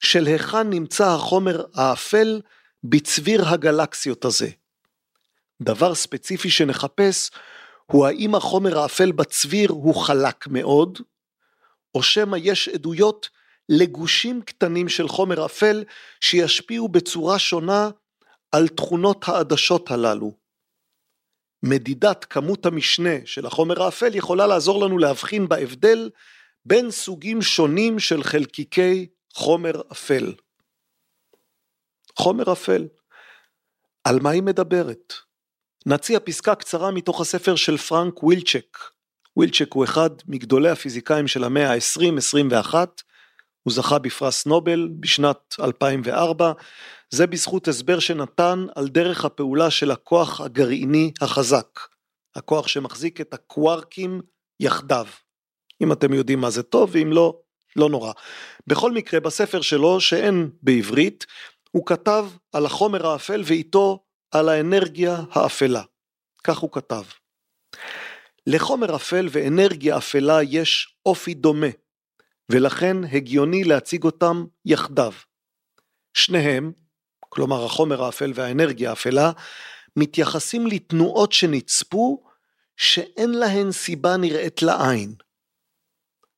של 0.00 0.26
היכן 0.26 0.70
נמצא 0.70 1.08
החומר 1.08 1.64
האפל 1.74 2.40
בצביר 2.84 3.48
הגלקסיות 3.48 4.24
הזה. 4.24 4.48
דבר 5.62 5.94
ספציפי 5.94 6.50
שנחפש 6.50 7.30
הוא 7.86 8.06
האם 8.06 8.34
החומר 8.34 8.78
האפל 8.78 9.12
בצביר 9.12 9.70
הוא 9.70 9.94
חלק 9.94 10.46
מאוד, 10.46 10.98
או 11.94 12.02
שמא 12.02 12.36
יש 12.40 12.68
עדויות 12.68 13.28
לגושים 13.68 14.42
קטנים 14.42 14.88
של 14.88 15.08
חומר 15.08 15.46
אפל 15.46 15.84
שישפיעו 16.20 16.88
בצורה 16.88 17.38
שונה 17.38 17.90
על 18.52 18.68
תכונות 18.68 19.24
העדשות 19.28 19.90
הללו. 19.90 20.32
מדידת 21.62 22.24
כמות 22.24 22.66
המשנה 22.66 23.14
של 23.24 23.46
החומר 23.46 23.82
האפל 23.82 24.14
יכולה 24.14 24.46
לעזור 24.46 24.84
לנו 24.84 24.98
להבחין 24.98 25.48
בהבדל 25.48 26.10
בין 26.64 26.90
סוגים 26.90 27.42
שונים 27.42 27.98
של 27.98 28.22
חלקיקי 28.22 29.06
חומר 29.34 29.82
אפל. 29.92 30.34
חומר 32.18 32.52
אפל. 32.52 32.86
על 34.04 34.20
מה 34.20 34.30
היא 34.30 34.42
מדברת? 34.42 35.25
נציע 35.88 36.20
פסקה 36.20 36.54
קצרה 36.54 36.90
מתוך 36.90 37.20
הספר 37.20 37.56
של 37.56 37.76
פרנק 37.76 38.22
ווילצ'ק. 38.22 38.78
ווילצ'ק 39.36 39.72
הוא 39.72 39.84
אחד 39.84 40.10
מגדולי 40.26 40.68
הפיזיקאים 40.68 41.28
של 41.28 41.44
המאה 41.44 41.72
ה-20-21, 41.72 42.74
הוא 43.62 43.72
זכה 43.72 43.98
בפרס 43.98 44.46
נובל 44.46 44.88
בשנת 45.00 45.54
2004, 45.60 46.52
זה 47.10 47.26
בזכות 47.26 47.68
הסבר 47.68 47.98
שנתן 47.98 48.66
על 48.74 48.88
דרך 48.88 49.24
הפעולה 49.24 49.70
של 49.70 49.90
הכוח 49.90 50.40
הגרעיני 50.40 51.12
החזק, 51.20 51.80
הכוח 52.36 52.68
שמחזיק 52.68 53.20
את 53.20 53.34
הקווארקים 53.34 54.20
יחדיו. 54.60 55.06
אם 55.82 55.92
אתם 55.92 56.12
יודעים 56.12 56.40
מה 56.40 56.50
זה 56.50 56.62
טוב, 56.62 56.90
ואם 56.92 57.12
לא, 57.12 57.38
לא 57.76 57.88
נורא. 57.88 58.12
בכל 58.66 58.92
מקרה, 58.92 59.20
בספר 59.20 59.60
שלו, 59.60 60.00
שאין 60.00 60.50
בעברית, 60.62 61.26
הוא 61.70 61.86
כתב 61.86 62.26
על 62.52 62.66
החומר 62.66 63.06
האפל 63.06 63.42
ואיתו 63.44 64.05
על 64.30 64.48
האנרגיה 64.48 65.16
האפלה. 65.30 65.82
כך 66.44 66.58
הוא 66.58 66.72
כתב. 66.72 67.02
לחומר 68.46 68.96
אפל 68.96 69.28
ואנרגיה 69.30 69.96
אפלה 69.96 70.42
יש 70.42 70.96
אופי 71.06 71.34
דומה, 71.34 71.66
ולכן 72.52 72.96
הגיוני 73.12 73.64
להציג 73.64 74.04
אותם 74.04 74.44
יחדיו. 74.64 75.12
שניהם, 76.14 76.72
כלומר 77.20 77.64
החומר 77.64 78.02
האפל 78.02 78.32
והאנרגיה 78.34 78.90
האפלה, 78.90 79.30
מתייחסים 79.96 80.66
לתנועות 80.66 81.32
שנצפו 81.32 82.22
שאין 82.76 83.30
להן 83.30 83.72
סיבה 83.72 84.16
נראית 84.16 84.62
לעין. 84.62 85.14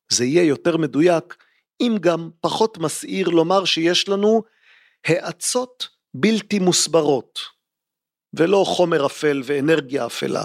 זה 0.08 0.24
יהיה 0.24 0.42
יותר 0.42 0.76
מדויק 0.76 1.36
אם 1.80 1.96
גם 2.00 2.30
פחות 2.40 2.78
מסעיר 2.78 3.28
לומר 3.28 3.64
שיש 3.64 4.08
לנו 4.08 4.42
האצות 5.06 5.88
בלתי 6.14 6.58
מוסברות, 6.58 7.38
ולא 8.34 8.64
חומר 8.66 9.06
אפל 9.06 9.42
ואנרגיה 9.44 10.06
אפלה. 10.06 10.44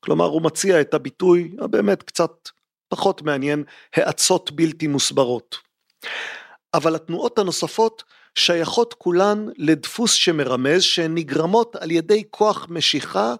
כלומר 0.00 0.24
הוא 0.24 0.42
מציע 0.42 0.80
את 0.80 0.94
הביטוי 0.94 1.56
הבאמת 1.58 2.02
קצת 2.02 2.48
פחות 2.88 3.22
מעניין, 3.22 3.64
האצות 3.94 4.50
בלתי 4.50 4.86
מוסברות. 4.86 5.56
אבל 6.74 6.94
התנועות 6.94 7.38
הנוספות 7.38 8.02
שייכות 8.34 8.94
כולן 8.94 9.46
לדפוס 9.56 10.12
שמרמז 10.12 10.82
שהן 10.82 11.14
נגרמות 11.14 11.76
על 11.76 11.90
ידי 11.90 12.22
כוח 12.30 12.66
משיכה 12.70 13.34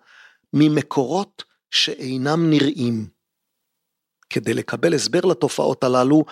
ממקורות 0.52 1.44
שאינם 1.70 2.50
נראים. 2.50 3.06
כדי 4.30 4.54
לקבל 4.54 4.94
הסבר 4.94 5.20
לתופעות 5.20 5.84
הללו, 5.84 6.24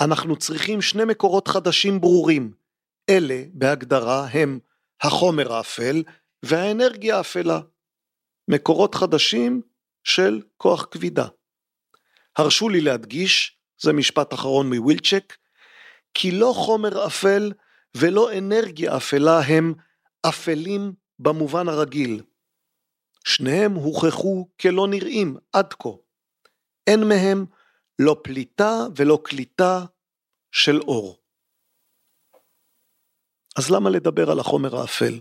אנחנו 0.00 0.36
צריכים 0.36 0.82
שני 0.82 1.04
מקורות 1.04 1.48
חדשים 1.48 2.00
ברורים. 2.00 2.52
אלה, 3.08 3.42
בהגדרה, 3.52 4.26
הם 4.26 4.58
החומר 5.02 5.52
האפל 5.52 6.02
והאנרגיה 6.44 7.16
האפלה. 7.16 7.60
מקורות 8.48 8.94
חדשים 8.94 9.62
של 10.04 10.42
כוח 10.56 10.86
כבידה. 10.90 11.28
הרשו 12.36 12.68
לי 12.68 12.80
להדגיש, 12.80 13.58
זה 13.80 13.92
משפט 13.92 14.34
אחרון 14.34 14.74
מווילצ'ק, 14.74 15.36
כי 16.14 16.30
לא 16.30 16.52
חומר 16.56 17.06
אפל 17.06 17.52
ולא 17.96 18.38
אנרגיה 18.38 18.96
אפלה 18.96 19.40
הם 19.40 19.74
אפלים 20.28 20.92
במובן 21.18 21.68
הרגיל. 21.68 22.22
שניהם 23.24 23.72
הוכחו 23.72 24.48
כלא 24.60 24.86
נראים 24.90 25.36
עד 25.52 25.72
כה. 25.72 25.88
אין 26.86 27.00
מהם 27.08 27.46
לא 27.98 28.16
פליטה 28.22 28.72
ולא 28.96 29.18
קליטה 29.24 29.84
של 30.52 30.80
אור. 30.80 31.20
אז 33.58 33.70
למה 33.70 33.90
לדבר 33.90 34.30
על 34.30 34.40
החומר 34.40 34.76
האפל? 34.76 35.18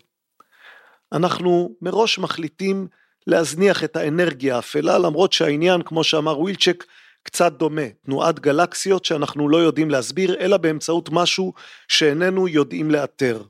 אנחנו 1.13 1.75
מראש 1.81 2.19
מחליטים 2.19 2.87
להזניח 3.27 3.83
את 3.83 3.95
האנרגיה 3.95 4.55
האפלה 4.55 4.97
למרות 4.97 5.33
שהעניין 5.33 5.81
כמו 5.81 6.03
שאמר 6.03 6.39
ווילצ'ק 6.39 6.85
קצת 7.23 7.53
דומה, 7.53 7.81
תנועת 8.05 8.39
גלקסיות 8.39 9.05
שאנחנו 9.05 9.49
לא 9.49 9.57
יודעים 9.57 9.89
להסביר 9.89 10.35
אלא 10.39 10.57
באמצעות 10.57 11.09
משהו 11.11 11.53
שאיננו 11.87 12.47
יודעים 12.47 12.91
לאתר. 12.91 13.41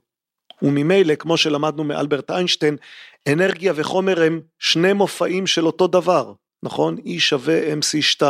וממילא, 0.61 1.15
כמו 1.15 1.37
שלמדנו 1.37 1.83
מאלברט 1.83 2.31
איינשטיין, 2.31 2.77
אנרגיה 3.27 3.73
וחומר 3.75 4.23
הם 4.23 4.41
שני 4.59 4.93
מופעים 4.93 5.47
של 5.47 5.65
אותו 5.65 5.87
דבר, 5.87 6.33
נכון? 6.63 6.97
E 6.97 7.19
שווה 7.19 7.73
MC2, 7.73 8.23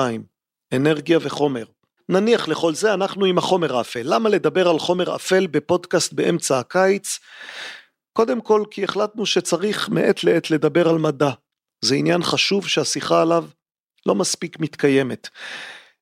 אנרגיה 0.74 1.20
וחומר. 1.22 1.64
נניח 2.10 2.48
לכל 2.48 2.74
זה 2.74 2.94
אנחנו 2.94 3.26
עם 3.26 3.38
החומר 3.38 3.78
האפל. 3.78 4.02
למה 4.04 4.30
לדבר 4.30 4.70
על 4.70 4.80
חומר 4.80 5.16
אפל 5.16 5.48
בפודקאסט 5.48 6.14
באמצע 6.14 6.60
הקיץ? 6.60 7.20
קודם 8.18 8.42
כל 8.42 8.64
כי 8.72 8.84
החלטנו 8.84 9.26
שצריך 9.26 9.90
מעת 9.90 10.24
לעת 10.24 10.52
לדבר 10.52 10.90
על 10.90 10.98
מדע. 10.98 11.30
זה 11.82 11.96
עניין 11.96 12.24
חשוב 12.24 12.68
שהשיחה 12.68 13.22
עליו 13.22 13.46
לא 14.06 14.16
מספיק 14.16 14.60
מתקיימת. 14.60 15.30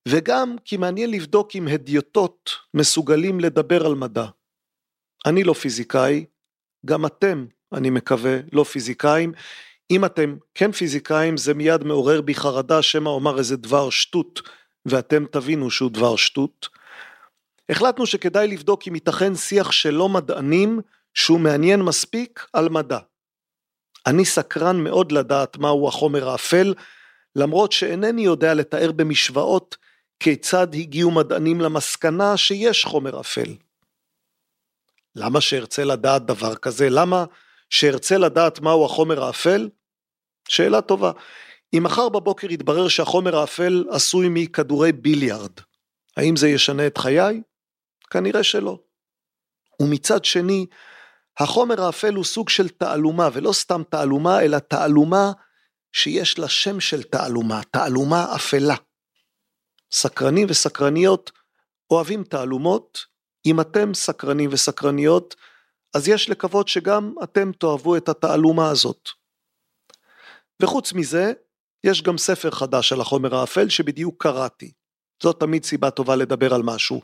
וגם 0.08 0.56
כי 0.66 0.78
מעניין 0.78 1.12
לבדוק 1.12 1.56
אם 1.56 1.68
הדיוטות 1.68 2.50
מסוגלים 2.74 3.40
לדבר 3.40 3.86
על 3.86 3.96
מדע. 3.96 4.26
אני 5.26 5.44
לא 5.44 5.54
פיזיקאי, 5.54 6.26
גם 6.86 7.06
אתם, 7.06 7.46
אני 7.74 7.90
מקווה, 7.90 8.38
לא 8.52 8.64
פיזיקאים. 8.64 9.34
אם 9.92 10.06
אתם 10.06 10.38
כן 10.54 10.72
פיזיקאים, 10.72 11.38
זה 11.38 11.54
מיד 11.54 11.84
מעורר 11.84 12.22
בי 12.22 12.36
חרדה 12.36 12.82
שמא 12.82 13.10
אומר 13.10 13.38
איזה 13.38 13.58
דבר 13.58 13.90
שטות, 13.90 14.42
ואתם 14.86 15.26
תבינו 15.32 15.72
שהוא 15.72 15.92
דבר 15.92 16.16
שטות. 16.16 16.70
החלטנו 17.70 18.06
שכדאי 18.06 18.48
לבדוק 18.48 18.88
אם 18.88 18.96
ייתכן 18.96 19.36
שיח 19.36 19.72
שלא 19.72 20.10
מדענים, 20.10 20.82
שהוא 21.16 21.40
מעניין 21.40 21.82
מספיק 21.82 22.48
על 22.54 22.70
מדע. 22.70 23.00
אני 24.08 24.26
סקרן 24.26 24.84
מאוד 24.84 25.12
לדעת 25.12 25.58
מהו 25.58 25.88
החומר 25.88 26.30
האפל, 26.30 26.74
למרות 27.36 27.72
שאינני 27.72 28.22
יודע 28.22 28.54
לתאר 28.54 28.92
במשוואות 28.92 29.78
כיצד 30.20 30.68
הגיעו 30.74 31.12
מדענים 31.12 31.62
למסקנה 31.62 32.38
שיש 32.38 32.86
חומר 32.86 33.20
אפל. 33.20 33.56
למה 35.16 35.42
שארצה 35.42 35.84
לדעת 35.84 36.26
דבר 36.26 36.56
כזה? 36.56 36.90
למה 36.90 37.26
שארצה 37.70 38.18
לדעת 38.18 38.60
מהו 38.60 38.86
החומר 38.86 39.24
האפל? 39.24 39.70
שאלה 40.48 40.82
טובה. 40.82 41.12
אם 41.74 41.84
מחר 41.84 42.10
בבוקר 42.10 42.52
יתברר 42.52 42.88
שהחומר 42.88 43.36
האפל 43.38 43.86
עשוי 43.90 44.28
מכדורי 44.30 44.92
ביליארד, 44.92 45.52
האם 46.18 46.36
זה 46.36 46.50
ישנה 46.50 46.88
את 46.88 46.98
חיי? 46.98 47.42
כנראה 48.10 48.44
שלא. 48.44 48.80
ומצד 49.82 50.26
שני, 50.26 50.66
החומר 51.40 51.82
האפל 51.82 52.14
הוא 52.14 52.24
סוג 52.24 52.50
של 52.50 52.70
תעלומה, 52.70 53.30
ולא 53.34 53.54
סתם 53.54 53.82
תעלומה, 53.90 54.42
אלא 54.42 54.60
תעלומה 54.60 55.32
שיש 55.92 56.40
לה 56.40 56.50
שם 56.50 56.80
של 56.80 57.04
תעלומה, 57.04 57.62
תעלומה 57.72 58.36
אפלה. 58.36 58.76
סקרנים 59.92 60.48
וסקרניות 60.50 61.32
אוהבים 61.92 62.24
תעלומות, 62.24 63.06
אם 63.46 63.62
אתם 63.62 63.94
סקרנים 63.94 64.50
וסקרניות, 64.54 65.36
אז 65.96 66.08
יש 66.08 66.30
לקוות 66.30 66.68
שגם 66.68 67.14
אתם 67.24 67.52
תאהבו 67.52 67.98
את 67.98 68.10
התעלומה 68.10 68.70
הזאת. 68.70 69.10
וחוץ 70.62 70.94
מזה, 70.94 71.34
יש 71.84 72.02
גם 72.02 72.18
ספר 72.18 72.52
חדש 72.52 72.94
על 72.94 73.02
החומר 73.02 73.36
האפל 73.36 73.70
שבדיוק 73.70 74.24
קראתי. 74.24 74.72
זאת 75.24 75.40
תמיד 75.40 75.64
סיבה 75.64 75.90
טובה 75.90 76.16
לדבר 76.16 76.54
על 76.54 76.64
משהו. 76.64 77.02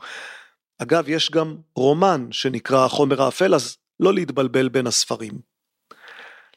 אגב, 0.78 1.08
יש 1.08 1.30
גם 1.30 1.56
רומן 1.76 2.32
שנקרא 2.32 2.84
החומר 2.84 3.22
האפל, 3.22 3.54
אז 3.54 3.76
לא 4.02 4.14
להתבלבל 4.14 4.68
בין 4.68 4.86
הספרים. 4.86 5.40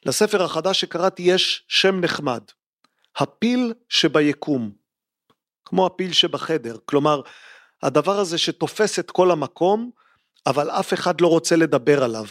לספר 0.06 0.44
החדש 0.44 0.82
שקראתי 0.82 1.24
יש 1.24 1.66
שם 1.68 2.00
נחמד, 2.00 2.44
הפיל 3.18 3.74
שביקום, 3.90 4.72
כמו 5.66 5.86
הפיל 5.86 6.14
שבחדר, 6.14 6.78
כלומר, 6.86 7.22
הדבר 7.84 8.20
הזה 8.20 8.38
שתופס 8.38 9.00
את 9.00 9.12
כל 9.12 9.32
המקום, 9.32 9.92
אבל 10.46 10.70
אף 10.70 10.94
אחד 10.94 11.22
לא 11.22 11.28
רוצה 11.28 11.56
לדבר 11.56 12.04
עליו. 12.04 12.26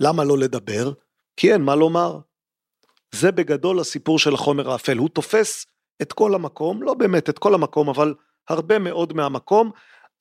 למה 0.00 0.24
לא 0.24 0.38
לדבר? 0.38 0.92
כי 1.36 1.52
אין 1.52 1.62
מה 1.62 1.74
לומר. 1.74 2.18
זה 3.14 3.32
בגדול 3.32 3.80
הסיפור 3.80 4.18
של 4.18 4.34
החומר 4.34 4.70
האפל, 4.70 4.96
הוא 4.96 5.08
תופס 5.08 5.66
את 6.02 6.12
כל 6.12 6.34
המקום, 6.34 6.82
לא 6.82 6.94
באמת 6.94 7.28
את 7.28 7.38
כל 7.38 7.54
המקום, 7.54 7.88
אבל 7.88 8.14
הרבה 8.48 8.78
מאוד 8.78 9.12
מהמקום, 9.12 9.70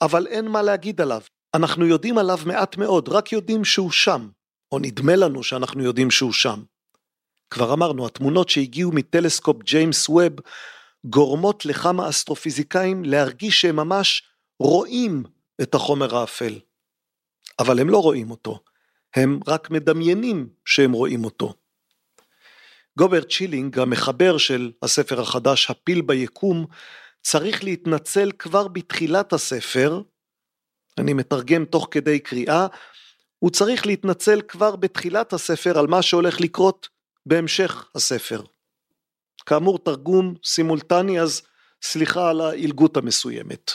אבל 0.01 0.27
אין 0.27 0.47
מה 0.47 0.61
להגיד 0.61 1.01
עליו. 1.01 1.21
אנחנו 1.53 1.85
יודעים 1.85 2.17
עליו 2.17 2.39
מעט 2.45 2.77
מאוד, 2.77 3.09
רק 3.09 3.31
יודעים 3.31 3.65
שהוא 3.65 3.91
שם, 3.91 4.29
או 4.71 4.79
נדמה 4.79 5.15
לנו 5.15 5.43
שאנחנו 5.43 5.83
יודעים 5.83 6.11
שהוא 6.11 6.33
שם. 6.33 6.63
כבר 7.49 7.73
אמרנו, 7.73 8.05
התמונות 8.05 8.49
שהגיעו 8.49 8.91
מטלסקופ 8.91 9.63
ג'יימס 9.63 10.09
ווב 10.09 10.33
גורמות 11.05 11.65
לכמה 11.65 12.09
אסטרופיזיקאים 12.09 13.05
להרגיש 13.05 13.61
שהם 13.61 13.75
ממש 13.75 14.23
רואים 14.59 15.23
את 15.61 15.75
החומר 15.75 16.15
האפל. 16.15 16.59
אבל 17.59 17.79
הם 17.79 17.89
לא 17.89 17.97
רואים 17.97 18.31
אותו, 18.31 18.59
הם 19.15 19.39
רק 19.47 19.69
מדמיינים 19.69 20.49
שהם 20.65 20.91
רואים 20.91 21.25
אותו. 21.25 21.53
גוברט 22.97 23.29
שילינג, 23.29 23.79
המחבר 23.79 24.37
של 24.37 24.71
הספר 24.81 25.21
החדש 25.21 25.69
הפיל 25.69 26.01
ביקום, 26.01 26.65
צריך 27.21 27.63
להתנצל 27.63 28.31
כבר 28.39 28.67
בתחילת 28.67 29.33
הספר, 29.33 30.01
אני 31.01 31.13
מתרגם 31.13 31.65
תוך 31.65 31.87
כדי 31.91 32.19
קריאה, 32.19 32.67
הוא 33.39 33.51
צריך 33.51 33.85
להתנצל 33.85 34.41
כבר 34.47 34.75
בתחילת 34.75 35.33
הספר 35.33 35.79
על 35.79 35.87
מה 35.87 36.01
שהולך 36.01 36.41
לקרות 36.41 36.89
בהמשך 37.25 37.89
הספר. 37.95 38.41
כאמור 39.45 39.79
תרגום 39.79 40.35
סימולטני 40.43 41.21
אז 41.21 41.41
סליחה 41.81 42.29
על 42.29 42.41
העילגות 42.41 42.97
המסוימת. 42.97 43.71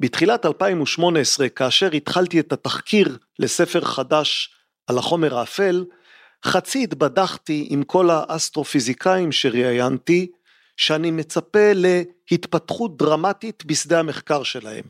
בתחילת 0.00 0.46
2018 0.46 1.48
כאשר 1.48 1.92
התחלתי 1.92 2.40
את 2.40 2.52
התחקיר 2.52 3.18
לספר 3.38 3.84
חדש 3.84 4.54
על 4.86 4.98
החומר 4.98 5.38
האפל, 5.38 5.84
חצי 6.44 6.82
התבדחתי 6.82 7.66
עם 7.70 7.82
כל 7.82 8.10
האסטרופיזיקאים 8.10 9.32
שראיינתי, 9.32 10.32
שאני 10.76 11.10
מצפה 11.10 11.72
להתפתחות 11.74 12.96
דרמטית 12.96 13.64
בשדה 13.64 14.00
המחקר 14.00 14.42
שלהם. 14.42 14.84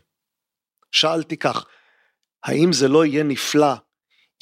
שאלתי 0.95 1.37
כך, 1.37 1.67
האם 2.45 2.73
זה 2.73 2.89
לא 2.89 3.05
יהיה 3.05 3.25
נפלא 3.25 3.75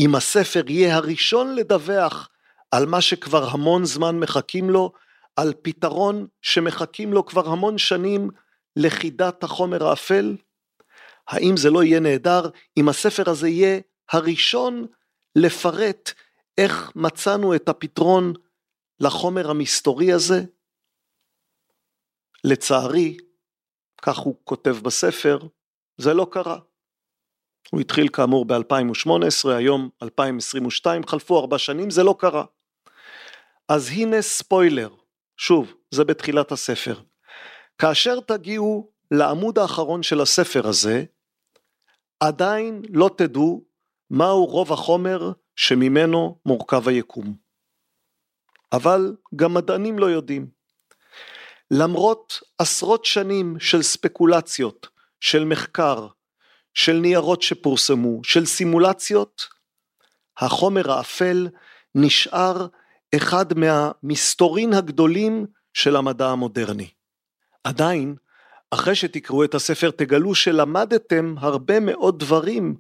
אם 0.01 0.15
הספר 0.15 0.63
יהיה 0.71 0.97
הראשון 0.97 1.55
לדווח 1.55 2.29
על 2.71 2.87
מה 2.87 3.01
שכבר 3.01 3.49
המון 3.49 3.85
זמן 3.85 4.19
מחכים 4.19 4.71
לו, 4.71 4.93
על 5.37 5.53
פתרון 5.63 6.27
שמחכים 6.43 7.13
לו 7.13 7.27
כבר 7.27 7.49
המון 7.49 7.79
שנים 7.79 8.31
לחידת 8.77 9.45
החומר 9.45 9.87
האפל? 9.87 10.37
האם 11.29 11.57
זה 11.57 11.71
לא 11.71 11.83
יהיה 11.83 12.01
נהדר 12.01 12.43
אם 12.77 12.89
הספר 12.89 13.31
הזה 13.31 13.49
יהיה 13.49 13.81
הראשון 14.13 14.87
לפרט 15.37 16.13
איך 16.59 16.93
מצאנו 16.97 17.55
את 17.55 17.69
הפתרון 17.69 18.33
לחומר 19.01 19.51
המסתורי 19.51 20.13
הזה? 20.13 20.41
לצערי, 22.45 23.17
כך 24.03 24.19
הוא 24.19 24.37
כותב 24.45 24.77
בספר, 24.83 25.39
זה 25.99 26.15
לא 26.15 26.27
קרה. 26.31 26.59
הוא 27.71 27.81
התחיל 27.81 28.09
כאמור 28.09 28.45
ב-2018, 28.45 29.49
היום 29.49 29.89
2022, 30.03 31.07
חלפו 31.07 31.41
ארבע 31.41 31.59
שנים, 31.59 31.91
זה 31.91 32.03
לא 32.03 32.15
קרה. 32.19 32.45
אז 33.69 33.89
הנה 33.89 34.23
ספוילר, 34.23 34.89
שוב, 35.37 35.75
זה 35.91 36.05
בתחילת 36.05 36.53
הספר. 36.53 37.01
כאשר 37.79 38.21
תגיעו 38.21 38.91
לעמוד 39.11 39.59
האחרון 39.59 40.03
של 40.03 40.21
הספר 40.21 40.69
הזה, 40.69 41.05
עדיין 42.21 42.83
לא 42.89 43.11
תדעו 43.17 43.65
מהו 44.11 44.45
רוב 44.45 44.73
החומר 44.73 45.33
שממנו 45.57 46.39
מורכב 46.47 46.89
היקום. 46.89 47.35
אבל 48.73 49.17
גם 49.37 49.55
מדענים 49.55 49.99
לא 49.99 50.07
יודעים. 50.07 50.47
למרות 51.71 52.41
עשרות 52.59 53.05
שנים 53.05 53.61
של 53.61 53.83
ספקולציות, 53.83 54.89
של 55.23 55.45
מחקר, 55.45 56.07
של 56.75 56.93
ניירות 56.93 57.43
שפורסמו, 57.43 58.25
של 58.25 58.47
סימולציות, 58.47 59.49
החומר 60.39 60.91
האפל 60.91 61.49
נשאר 61.95 62.67
אחד 63.17 63.47
מהמסתורין 63.59 64.73
הגדולים 64.73 65.47
של 65.75 65.97
המדע 65.97 66.29
המודרני. 66.29 66.89
עדיין, 67.65 68.15
אחרי 68.71 68.95
שתקראו 68.95 69.45
את 69.45 69.55
הספר 69.55 69.91
תגלו 69.91 70.35
שלמדתם 70.35 71.35
הרבה 71.39 71.81
מאוד 71.81 72.19
דברים 72.19 72.77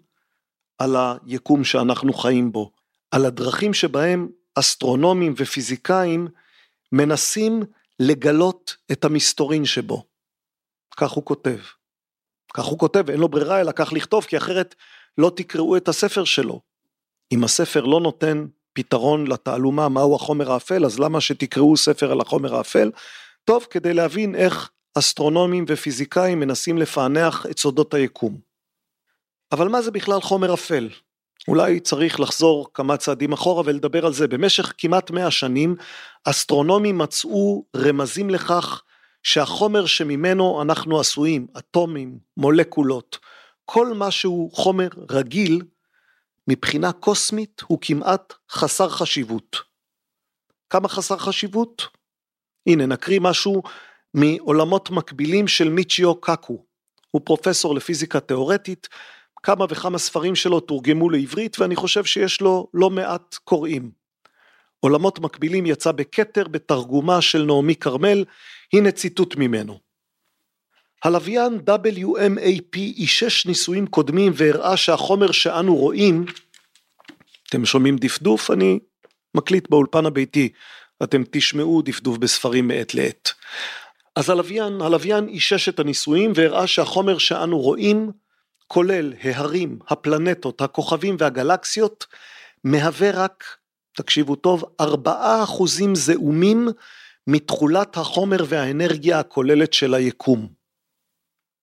על 0.78 0.96
היקום 0.96 1.64
שאנחנו 1.64 2.12
חיים 2.12 2.52
בו, 2.52 2.72
על 3.10 3.24
הדרכים 3.24 3.74
שבהם 3.74 4.28
אסטרונומים 4.54 5.34
ופיזיקאים 5.36 6.28
מנסים 6.92 7.62
לגלות 8.00 8.76
את 8.92 9.04
המסתורין 9.04 9.64
שבו. 9.64 10.04
כך 10.96 11.10
הוא 11.10 11.24
כותב. 11.24 11.58
כך 12.54 12.64
הוא 12.64 12.78
כותב, 12.78 13.10
אין 13.10 13.20
לו 13.20 13.28
ברירה 13.28 13.60
אלא 13.60 13.72
כך 13.72 13.92
לכתוב, 13.92 14.24
כי 14.24 14.36
אחרת 14.36 14.74
לא 15.18 15.32
תקראו 15.36 15.76
את 15.76 15.88
הספר 15.88 16.24
שלו. 16.24 16.60
אם 17.32 17.44
הספר 17.44 17.84
לא 17.84 18.00
נותן 18.00 18.46
פתרון 18.72 19.26
לתעלומה 19.26 19.88
מהו 19.88 20.14
החומר 20.14 20.52
האפל, 20.52 20.84
אז 20.84 20.98
למה 20.98 21.20
שתקראו 21.20 21.76
ספר 21.76 22.12
על 22.12 22.20
החומר 22.20 22.54
האפל? 22.54 22.90
טוב, 23.44 23.66
כדי 23.70 23.94
להבין 23.94 24.34
איך 24.34 24.70
אסטרונומים 24.94 25.64
ופיזיקאים 25.68 26.40
מנסים 26.40 26.78
לפענח 26.78 27.46
את 27.50 27.58
סודות 27.58 27.94
היקום. 27.94 28.38
אבל 29.52 29.68
מה 29.68 29.82
זה 29.82 29.90
בכלל 29.90 30.20
חומר 30.20 30.54
אפל? 30.54 30.88
אולי 31.48 31.80
צריך 31.80 32.20
לחזור 32.20 32.68
כמה 32.74 32.96
צעדים 32.96 33.32
אחורה 33.32 33.62
ולדבר 33.66 34.06
על 34.06 34.12
זה. 34.12 34.28
במשך 34.28 34.72
כמעט 34.78 35.10
מאה 35.10 35.30
שנים 35.30 35.76
אסטרונומים 36.24 36.98
מצאו 36.98 37.64
רמזים 37.76 38.30
לכך 38.30 38.82
שהחומר 39.22 39.86
שממנו 39.86 40.62
אנחנו 40.62 41.00
עשויים, 41.00 41.46
אטומים, 41.58 42.18
מולקולות, 42.36 43.18
כל 43.64 43.94
מה 43.94 44.10
שהוא 44.10 44.52
חומר 44.52 44.88
רגיל, 45.10 45.62
מבחינה 46.48 46.92
קוסמית 46.92 47.62
הוא 47.66 47.78
כמעט 47.82 48.32
חסר 48.50 48.88
חשיבות. 48.88 49.56
כמה 50.70 50.88
חסר 50.88 51.18
חשיבות? 51.18 51.82
הנה 52.66 52.86
נקריא 52.86 53.20
משהו 53.20 53.62
מעולמות 54.14 54.90
מקבילים 54.90 55.48
של 55.48 55.68
מיצ'יו 55.68 56.20
קקו. 56.20 56.64
הוא 57.10 57.22
פרופסור 57.24 57.74
לפיזיקה 57.74 58.20
תאורטית, 58.20 58.88
כמה 59.42 59.64
וכמה 59.70 59.98
ספרים 59.98 60.34
שלו 60.34 60.60
תורגמו 60.60 61.10
לעברית 61.10 61.58
ואני 61.60 61.76
חושב 61.76 62.04
שיש 62.04 62.40
לו 62.40 62.68
לא 62.74 62.90
מעט 62.90 63.34
קוראים. 63.34 64.01
עולמות 64.84 65.18
מקבילים 65.18 65.66
יצא 65.66 65.92
בכתר 65.92 66.48
בתרגומה 66.48 67.20
של 67.20 67.44
נעמי 67.44 67.74
כרמל, 67.74 68.24
הנה 68.72 68.90
ציטוט 68.90 69.36
ממנו. 69.36 69.78
הלוויין 71.04 71.60
WMAP 71.70 72.76
אישש 72.76 73.46
ניסויים 73.46 73.86
קודמים 73.86 74.32
והראה 74.36 74.76
שהחומר 74.76 75.32
שאנו 75.32 75.76
רואים, 75.76 76.24
אתם 77.48 77.64
שומעים 77.64 77.96
דפדוף? 77.96 78.50
אני 78.50 78.78
מקליט 79.34 79.70
באולפן 79.70 80.06
הביתי, 80.06 80.48
אתם 81.02 81.22
תשמעו 81.30 81.82
דפדוף 81.82 82.18
בספרים 82.18 82.68
מעת 82.68 82.94
לעת. 82.94 83.32
אז 84.16 84.30
הלוויין, 84.30 84.80
הלוויין 84.80 85.28
אישש 85.28 85.68
את 85.68 85.80
הניסויים 85.80 86.32
והראה 86.34 86.66
שהחומר 86.66 87.18
שאנו 87.18 87.58
רואים, 87.58 88.10
כולל 88.66 89.12
ההרים, 89.22 89.78
הפלנטות, 89.88 90.60
הכוכבים 90.60 91.16
והגלקסיות, 91.18 92.06
מהווה 92.64 93.10
רק, 93.10 93.44
תקשיבו 93.96 94.36
טוב, 94.36 94.64
ארבעה 94.80 95.42
אחוזים 95.42 95.94
זעומים 95.94 96.68
מתכולת 97.26 97.96
החומר 97.96 98.44
והאנרגיה 98.48 99.18
הכוללת 99.18 99.72
של 99.72 99.94
היקום. 99.94 100.48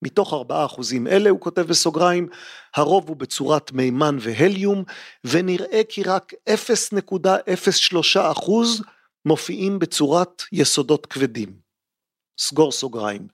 מתוך 0.02 0.34
ארבעה 0.34 0.66
אחוזים 0.66 1.08
אלה, 1.08 1.30
הוא 1.30 1.40
כותב 1.40 1.62
בסוגריים, 1.62 2.28
הרוב 2.76 3.10
הוא 3.10 3.18
בצורת 3.18 3.72
מימן 3.72 4.18
והליום, 4.20 4.84
ונראה 5.24 5.82
כי 5.90 6.04
רק 6.04 6.34
0.03 6.50 8.20
אחוז 8.32 8.82
מופיעים 9.26 9.80
בצורת 9.80 10.44
יסודות 10.52 11.06
כבדים. 11.06 11.60
סגור 12.40 12.72
סוגריים. 12.72 13.28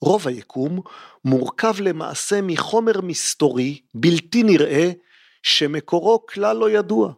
רוב 0.00 0.28
היקום 0.28 0.80
מורכב 1.24 1.74
למעשה 1.80 2.40
מחומר 2.42 3.00
מסתורי, 3.00 3.80
בלתי 3.94 4.42
נראה, 4.42 4.90
שמקורו 5.42 6.26
כלל 6.26 6.56
לא 6.56 6.70
ידוע. 6.70 7.12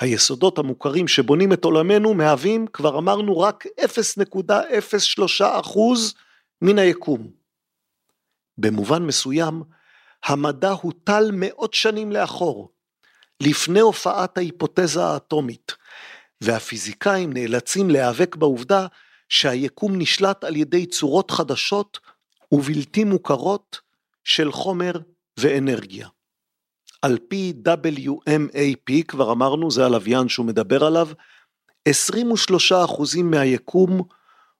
היסודות 0.00 0.58
המוכרים 0.58 1.08
שבונים 1.08 1.52
את 1.52 1.64
עולמנו 1.64 2.14
מהווים, 2.14 2.66
כבר 2.66 2.98
אמרנו, 2.98 3.38
רק 3.38 3.66
0.03 3.80 5.44
אחוז 5.60 6.14
מן 6.62 6.78
היקום. 6.78 7.30
במובן 8.58 9.02
מסוים, 9.02 9.62
המדע 10.24 10.70
הוטל 10.70 11.30
מאות 11.32 11.74
שנים 11.74 12.12
לאחור, 12.12 12.72
לפני 13.40 13.80
הופעת 13.80 14.38
ההיפותזה 14.38 15.04
האטומית, 15.04 15.72
והפיזיקאים 16.40 17.32
נאלצים 17.32 17.90
להיאבק 17.90 18.36
בעובדה 18.36 18.86
שהיקום 19.28 19.92
נשלט 19.98 20.44
על 20.44 20.56
ידי 20.56 20.86
צורות 20.86 21.30
חדשות 21.30 21.98
ובלתי 22.52 23.04
מוכרות 23.04 23.80
של 24.24 24.52
חומר 24.52 24.92
ואנרגיה. 25.36 26.08
על 27.02 27.18
פי 27.28 27.52
WMAP, 27.68 29.04
כבר 29.08 29.32
אמרנו, 29.32 29.70
זה 29.70 29.84
הלוויין 29.86 30.28
שהוא 30.28 30.46
מדבר 30.46 30.84
עליו, 30.84 31.08
23% 31.88 31.92
מהיקום 33.24 34.02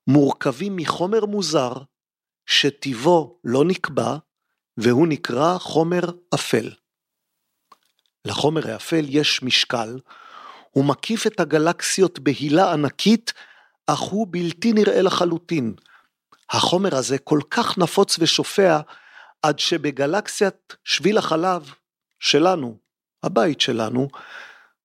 מורכבים 0.07 0.75
מחומר 0.75 1.25
מוזר 1.25 1.73
שטיבו 2.45 3.39
לא 3.43 3.65
נקבע 3.65 4.17
והוא 4.77 5.07
נקרא 5.07 5.57
חומר 5.57 6.01
אפל. 6.35 6.71
לחומר 8.25 8.71
האפל 8.71 9.05
יש 9.09 9.43
משקל, 9.43 9.99
הוא 10.71 10.85
מקיף 10.85 11.27
את 11.27 11.39
הגלקסיות 11.39 12.19
בהילה 12.19 12.73
ענקית, 12.73 13.33
אך 13.87 13.99
הוא 13.99 14.27
בלתי 14.29 14.73
נראה 14.73 15.01
לחלוטין. 15.01 15.73
החומר 16.49 16.95
הזה 16.95 17.17
כל 17.17 17.39
כך 17.49 17.77
נפוץ 17.77 18.15
ושופע, 18.19 18.79
עד 19.41 19.59
שבגלקסיית 19.59 20.75
שביל 20.83 21.17
החלב 21.17 21.73
שלנו, 22.23 22.77
הבית 23.23 23.61
שלנו, 23.61 24.07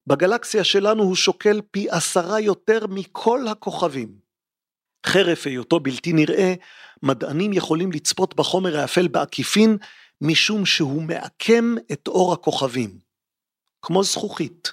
בגלקסיה 0.07 0.65
שלנו 0.65 1.03
הוא 1.03 1.17
שוקל 1.17 1.61
פי 1.71 1.91
עשרה 1.91 2.41
יותר 2.41 2.87
מכל 2.87 3.49
הכוכבים. 3.49 4.19
חרף 5.07 5.47
היותו 5.47 5.81
בלתי 5.81 6.13
נראה, 6.13 6.55
מדענים 7.03 7.53
יכולים 7.53 7.93
לצפות 7.93 8.35
בחומר 8.35 8.77
האפל 8.77 9.09
בעקיפין, 9.09 9.77
משום 10.21 10.67
שהוא 10.67 11.03
מעקם 11.03 11.75
את 11.93 12.09
אור 12.09 12.33
הכוכבים. 12.33 12.99
כמו 13.83 14.05
זכוכית, 14.05 14.73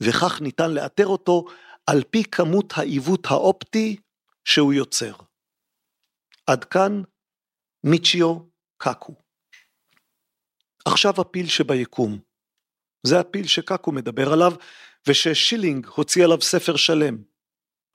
וכך 0.00 0.40
ניתן 0.40 0.70
לאתר 0.70 1.06
אותו 1.06 1.44
על 1.86 2.02
פי 2.10 2.24
כמות 2.24 2.72
העיוות 2.76 3.26
האופטי 3.26 3.96
שהוא 4.44 4.72
יוצר. 4.72 5.12
עד 6.46 6.64
כאן 6.64 7.02
מיצ'יו 7.84 8.38
קקו. 8.76 9.29
עכשיו 10.84 11.14
הפיל 11.18 11.46
שביקום. 11.48 12.18
זה 13.06 13.20
הפיל 13.20 13.46
שקקו 13.46 13.92
מדבר 13.92 14.32
עליו, 14.32 14.52
וששילינג 15.08 15.86
הוציא 15.86 16.24
עליו 16.24 16.40
ספר 16.40 16.76
שלם. 16.76 17.18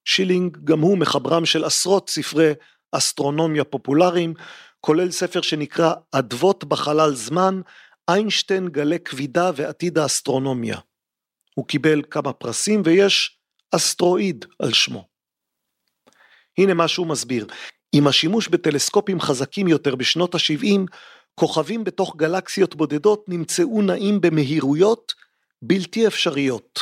שילינג 0.05 0.57
גם 0.63 0.79
הוא 0.79 0.97
מחברם 0.97 1.45
של 1.45 1.63
עשרות 1.63 2.09
ספרי 2.09 2.51
אסטרונומיה 2.91 3.63
פופולריים, 3.63 4.33
כולל 4.81 5.11
ספר 5.11 5.41
שנקרא 5.41 5.93
אדוות 6.11 6.63
בחלל 6.63 7.15
זמן, 7.15 7.61
איינשטיין 8.09 8.67
גלי 8.67 8.99
כבידה 8.99 9.51
ועתיד 9.55 9.97
האסטרונומיה. 9.97 10.77
הוא 11.55 11.67
קיבל 11.67 12.01
כמה 12.11 12.33
פרסים 12.33 12.81
ויש 12.85 13.39
אסטרואיד 13.71 14.45
על 14.59 14.73
שמו. 14.73 15.07
הנה 16.57 16.73
מה 16.73 16.87
שהוא 16.87 17.07
מסביר, 17.07 17.47
עם 17.95 18.07
השימוש 18.07 18.47
בטלסקופים 18.47 19.19
חזקים 19.19 19.67
יותר 19.67 19.95
בשנות 19.95 20.35
ה-70, 20.35 20.79
כוכבים 21.35 21.83
בתוך 21.83 22.15
גלקסיות 22.15 22.75
בודדות 22.75 23.25
נמצאו 23.27 23.81
נעים 23.81 24.21
במהירויות 24.21 25.13
בלתי 25.61 26.07
אפשריות. 26.07 26.79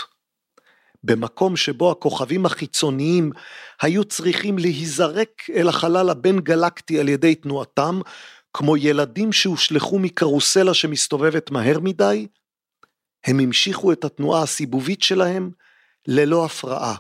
במקום 1.03 1.55
שבו 1.55 1.91
הכוכבים 1.91 2.45
החיצוניים 2.45 3.31
היו 3.81 4.03
צריכים 4.03 4.57
להיזרק 4.57 5.49
אל 5.55 5.67
החלל 5.69 6.09
הבין 6.09 6.39
גלקטי 6.39 6.99
על 6.99 7.09
ידי 7.09 7.35
תנועתם, 7.35 7.99
כמו 8.53 8.77
ילדים 8.77 9.31
שהושלכו 9.33 9.99
מקרוסלה 9.99 10.73
שמסתובבת 10.73 11.51
מהר 11.51 11.79
מדי, 11.79 12.27
הם 13.25 13.39
המשיכו 13.39 13.91
את 13.91 14.03
התנועה 14.03 14.43
הסיבובית 14.43 15.01
שלהם 15.01 15.51
ללא 16.07 16.45
הפרעה. 16.45 16.95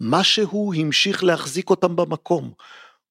משהו 0.00 0.72
המשיך 0.76 1.24
להחזיק 1.24 1.70
אותם 1.70 1.96
במקום, 1.96 2.52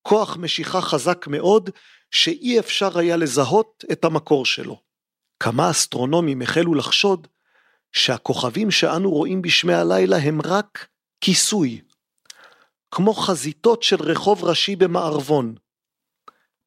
כוח 0.02 0.38
משיכה 0.38 0.82
חזק 0.82 1.28
מאוד 1.28 1.70
שאי 2.12 2.60
אפשר 2.60 2.98
היה 2.98 3.18
לזהות 3.18 3.86
את 3.92 4.06
המקור 4.06 4.46
שלו. 4.46 4.82
כמה 5.40 5.72
אסטרונומים 5.72 6.42
החלו 6.42 6.74
לחשוד 6.74 7.28
שהכוכבים 7.92 8.72
שאנו 8.72 9.12
רואים 9.12 9.42
בשמי 9.42 9.74
הלילה 9.74 10.18
הם 10.18 10.42
רק 10.42 10.88
כיסוי, 11.22 11.82
כמו 12.92 13.14
חזיתות 13.14 13.84
של 13.84 14.02
רחוב 14.02 14.44
ראשי 14.44 14.76
במערבון. 14.76 15.56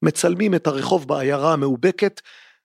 מצלמים 0.03 0.55
את 0.55 0.67
הרחוב 0.67 1.09
בעיירה 1.09 1.53
המאובקת, 1.53 2.21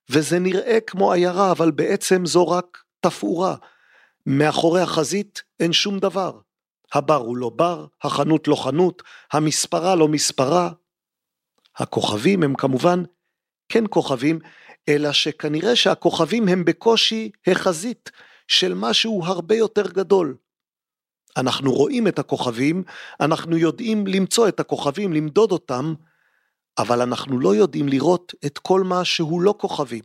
וזה 0.10 0.40
נראה 0.40 0.80
כמו 0.88 1.14
עיירה, 1.14 1.52
אבל 1.52 1.72
בעצם 1.72 2.26
זו 2.26 2.48
רק 2.48 2.84
תפאורה. 3.00 3.56
מאחורי 4.26 4.82
החזית 4.82 5.44
אין 5.60 5.74
שום 5.74 6.00
דבר. 6.00 6.40
הבר 6.94 7.16
הוא 7.16 7.38
לא 7.38 7.50
בר, 7.50 7.86
החנות 8.04 8.48
לא 8.48 8.56
חנות, 8.56 9.04
המספרה 9.34 9.96
לא 9.96 10.08
מספרה. 10.08 10.70
הכוכבים 11.80 12.44
הם 12.44 12.56
כמובן 12.56 13.04
כן 13.70 13.84
כוכבים, 13.90 14.40
אלא 14.90 15.12
שכנראה 15.12 15.76
שהכוכבים 15.76 16.48
הם 16.48 16.66
בקושי 16.66 17.32
החזית 17.48 18.12
של 18.48 18.74
משהו 18.74 19.24
הרבה 19.26 19.56
יותר 19.56 19.92
גדול. 19.92 20.38
אנחנו 21.38 21.72
רואים 21.74 22.08
את 22.08 22.20
הכוכבים, 22.20 22.84
אנחנו 23.20 23.58
יודעים 23.58 24.08
למצוא 24.08 24.48
את 24.48 24.60
הכוכבים, 24.60 25.14
למדוד 25.14 25.52
אותם, 25.52 25.94
אבל 26.78 27.02
אנחנו 27.02 27.40
לא 27.40 27.56
יודעים 27.56 27.90
לראות 27.90 28.34
את 28.46 28.58
כל 28.58 28.84
מה 28.84 29.06
שהוא 29.06 29.42
לא 29.42 29.56
כוכבים. 29.58 30.04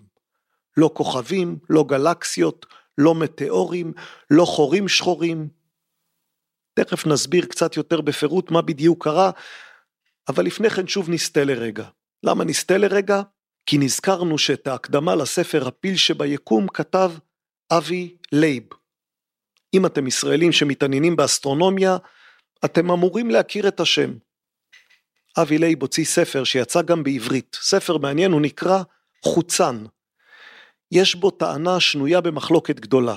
לא 0.76 0.90
כוכבים, 0.94 1.58
לא 1.70 1.84
גלקסיות, 1.88 2.66
לא 2.98 3.14
מטאורים, 3.14 3.92
לא 4.30 4.44
חורים 4.44 4.88
שחורים. 4.88 5.48
תכף 6.74 7.06
נסביר 7.06 7.46
קצת 7.46 7.76
יותר 7.76 8.00
בפירוט 8.00 8.50
מה 8.50 8.62
בדיוק 8.62 9.04
קרה, 9.04 9.30
אבל 10.28 10.44
לפני 10.44 10.70
כן 10.70 10.86
שוב 10.86 11.10
נסטה 11.10 11.44
לרגע. 11.44 11.84
למה 12.22 12.44
נסטה 12.44 12.78
לרגע? 12.78 13.22
כי 13.66 13.78
נזכרנו 13.78 14.38
שאת 14.38 14.66
ההקדמה 14.66 15.14
לספר 15.14 15.68
הפיל 15.68 15.96
שביקום 15.96 16.68
כתב 16.68 17.12
אבי 17.70 18.16
לייב. 18.32 18.62
אם 19.74 19.86
אתם 19.86 20.06
ישראלים 20.06 20.52
שמתעניינים 20.52 21.16
באסטרונומיה, 21.16 21.96
אתם 22.64 22.90
אמורים 22.90 23.30
להכיר 23.30 23.68
את 23.68 23.80
השם. 23.80 24.10
אבי 25.38 25.58
לייב 25.58 25.82
הוציא 25.82 26.04
ספר 26.04 26.44
שיצא 26.44 26.82
גם 26.82 27.02
בעברית, 27.02 27.56
ספר 27.60 27.98
מעניין, 27.98 28.32
הוא 28.32 28.40
נקרא 28.40 28.82
חוצן. 29.24 29.84
יש 30.92 31.14
בו 31.14 31.30
טענה 31.30 31.80
שנויה 31.80 32.20
במחלוקת 32.20 32.80
גדולה. 32.80 33.16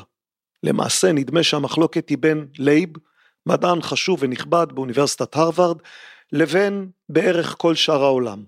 למעשה 0.63 1.11
נדמה 1.11 1.43
שהמחלוקת 1.43 2.09
היא 2.09 2.17
בין 2.17 2.47
לייב, 2.57 2.89
מדען 3.45 3.81
חשוב 3.81 4.19
ונכבד 4.21 4.67
באוניברסיטת 4.73 5.35
הרווארד, 5.35 5.77
לבין 6.31 6.89
בערך 7.09 7.55
כל 7.57 7.75
שאר 7.75 8.03
העולם. 8.03 8.43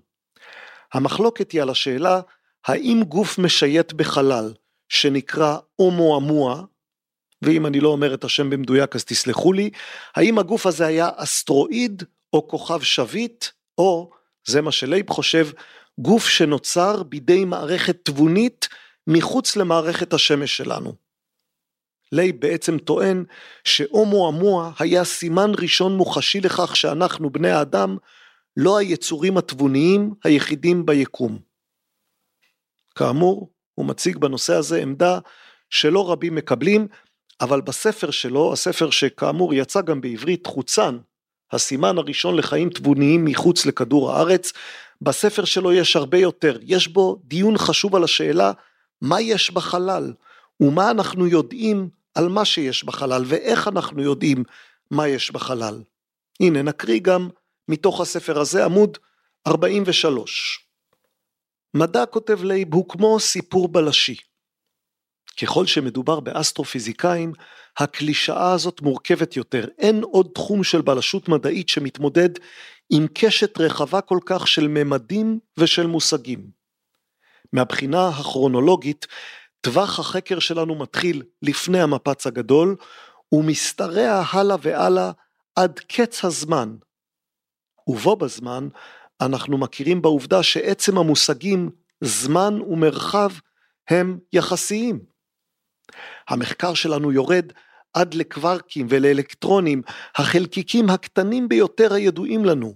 המחלוקת 0.92 1.52
היא 1.52 1.62
על 1.62 1.70
השאלה 1.70 2.20
האם 2.66 3.02
גוף 3.08 3.38
משייט 3.38 3.92
בחלל 3.92 4.52
שנקרא 4.88 5.56
אומואמואה, 5.78 6.62
ואם 7.42 7.66
אני 7.66 7.80
לא 7.80 7.88
אומר 7.88 8.14
את 8.14 8.24
השם 8.24 8.50
במדויק 8.50 8.96
אז 8.96 9.04
תסלחו 9.04 9.52
לי, 9.52 9.70
האם 10.14 10.38
הגוף 10.38 10.66
הזה 10.66 10.86
היה 10.86 11.08
אסטרואיד 11.16 12.02
או 12.32 12.48
כוכב 12.48 12.82
שביט, 12.82 13.44
או, 13.78 14.10
זה 14.46 14.60
מה 14.60 14.72
שלייב 14.72 15.10
חושב, 15.10 15.48
גוף 15.98 16.28
שנוצר 16.28 17.02
בידי 17.02 17.44
מערכת 17.44 17.96
תבונית 18.02 18.68
מחוץ 19.06 19.56
למערכת 19.56 20.12
השמש 20.12 20.56
שלנו. 20.56 21.09
לייב 22.12 22.40
בעצם 22.40 22.78
טוען 22.78 23.24
שאומואמואה 23.64 24.70
היה 24.78 25.04
סימן 25.04 25.50
ראשון 25.58 25.96
מוחשי 25.96 26.40
לכך 26.40 26.76
שאנחנו 26.76 27.30
בני 27.30 27.50
האדם 27.50 27.96
לא 28.56 28.78
היצורים 28.78 29.38
התבוניים 29.38 30.14
היחידים 30.24 30.86
ביקום. 30.86 31.38
כאמור, 32.94 33.50
הוא 33.74 33.86
מציג 33.86 34.16
בנושא 34.16 34.54
הזה 34.54 34.82
עמדה 34.82 35.18
שלא 35.70 36.10
רבים 36.12 36.34
מקבלים, 36.34 36.88
אבל 37.40 37.60
בספר 37.60 38.10
שלו, 38.10 38.52
הספר 38.52 38.90
שכאמור 38.90 39.54
יצא 39.54 39.80
גם 39.80 40.00
בעברית, 40.00 40.46
חוצן, 40.46 40.98
הסימן 41.52 41.98
הראשון 41.98 42.36
לחיים 42.36 42.70
תבוניים 42.70 43.24
מחוץ 43.24 43.66
לכדור 43.66 44.12
הארץ, 44.12 44.52
בספר 45.02 45.44
שלו 45.44 45.72
יש 45.72 45.96
הרבה 45.96 46.18
יותר, 46.18 46.58
יש 46.62 46.88
בו 46.88 47.20
דיון 47.24 47.58
חשוב 47.58 47.96
על 47.96 48.04
השאלה 48.04 48.52
מה 49.00 49.20
יש 49.20 49.50
בחלל, 49.50 50.12
ומה 50.60 50.90
אנחנו 50.90 51.26
יודעים 51.26 51.88
על 52.14 52.28
מה 52.28 52.44
שיש 52.44 52.84
בחלל, 52.84 53.22
ואיך 53.26 53.68
אנחנו 53.68 54.02
יודעים 54.02 54.44
מה 54.90 55.08
יש 55.08 55.30
בחלל. 55.30 55.82
הנה 56.40 56.62
נקריא 56.62 57.00
גם 57.00 57.28
מתוך 57.68 58.00
הספר 58.00 58.40
הזה 58.40 58.64
עמוד 58.64 58.98
43. 59.46 60.66
מדע 61.74 62.06
כותב 62.06 62.42
לייב 62.42 62.74
הוא 62.74 62.88
כמו 62.88 63.20
סיפור 63.20 63.68
בלשי. 63.68 64.16
ככל 65.42 65.66
שמדובר 65.66 66.20
באסטרופיזיקאים, 66.20 67.32
הקלישאה 67.78 68.52
הזאת 68.52 68.80
מורכבת 68.82 69.36
יותר. 69.36 69.68
אין 69.78 70.02
עוד 70.02 70.28
תחום 70.34 70.64
של 70.64 70.80
בלשות 70.80 71.28
מדעית 71.28 71.68
שמתמודד 71.68 72.28
עם 72.90 73.06
קשת 73.14 73.58
רחבה 73.60 74.00
כל 74.00 74.18
כך 74.26 74.48
של 74.48 74.68
ממדים 74.68 75.38
ושל 75.56 75.86
מושגים. 75.86 76.50
מהבחינה 77.52 78.08
הכרונולוגית, 78.08 79.06
טווח 79.60 79.98
החקר 79.98 80.38
שלנו 80.38 80.74
מתחיל 80.74 81.22
לפני 81.42 81.80
המפץ 81.80 82.26
הגדול, 82.26 82.76
ומשתרע 83.32 84.22
הלאה 84.32 84.56
והלאה 84.62 85.10
עד 85.56 85.78
קץ 85.78 86.24
הזמן. 86.24 86.76
ובו 87.86 88.16
בזמן, 88.16 88.68
אנחנו 89.20 89.58
מכירים 89.58 90.02
בעובדה 90.02 90.42
שעצם 90.42 90.98
המושגים 90.98 91.70
זמן 92.00 92.60
ומרחב 92.60 93.30
הם 93.88 94.18
יחסיים. 94.32 95.04
המחקר 96.28 96.74
שלנו 96.74 97.12
יורד 97.12 97.52
עד 97.94 98.14
לקווארקים 98.14 98.86
ולאלקטרונים, 98.90 99.82
החלקיקים 100.16 100.90
הקטנים 100.90 101.48
ביותר 101.48 101.92
הידועים 101.92 102.44
לנו. 102.44 102.74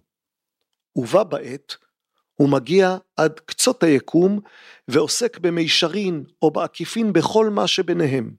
ובה 0.97 1.25
בעת, 1.25 1.77
הוא 2.35 2.49
מגיע 2.49 2.97
עד 3.17 3.41
קצות 3.41 3.83
היקום 3.83 4.41
ועוסק 4.89 5.39
במישרין 5.39 6.25
או 6.43 6.51
בעקיפין 6.51 7.13
בכל 7.13 7.51
מה 7.51 7.67
שביניהם. 7.67 8.35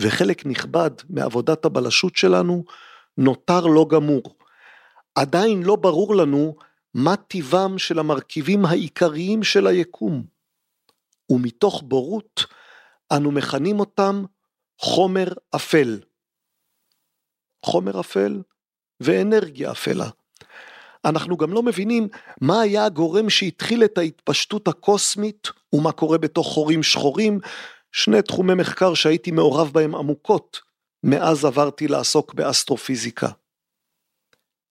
וחלק 0.00 0.46
נכבד 0.46 0.90
מעבודת 1.10 1.64
הבלשות 1.64 2.16
שלנו 2.16 2.64
נותר 3.18 3.66
לא 3.66 3.86
גמור. 3.90 4.36
עדיין 5.14 5.62
לא 5.62 5.76
ברור 5.76 6.16
לנו 6.16 6.56
מה 6.94 7.16
טיבם 7.16 7.78
של 7.78 7.98
המרכיבים 7.98 8.64
העיקריים 8.64 9.42
של 9.42 9.66
היקום. 9.66 10.26
ומתוך 11.30 11.82
בורות 11.82 12.44
אנו 13.16 13.30
מכנים 13.30 13.80
אותם 13.80 14.24
חומר 14.80 15.26
אפל. 15.56 16.00
חומר 17.64 18.00
אפל 18.00 18.42
ואנרגיה 19.00 19.72
אפלה. 19.72 20.10
אנחנו 21.06 21.36
גם 21.36 21.52
לא 21.52 21.62
מבינים 21.62 22.08
מה 22.40 22.60
היה 22.60 22.84
הגורם 22.84 23.30
שהתחיל 23.30 23.84
את 23.84 23.98
ההתפשטות 23.98 24.68
הקוסמית 24.68 25.48
ומה 25.72 25.92
קורה 25.92 26.18
בתוך 26.18 26.46
חורים 26.46 26.82
שחורים, 26.82 27.40
שני 27.92 28.22
תחומי 28.22 28.54
מחקר 28.54 28.94
שהייתי 28.94 29.30
מעורב 29.30 29.70
בהם 29.72 29.94
עמוקות 29.94 30.60
מאז 31.04 31.44
עברתי 31.44 31.88
לעסוק 31.88 32.34
באסטרופיזיקה. 32.34 33.28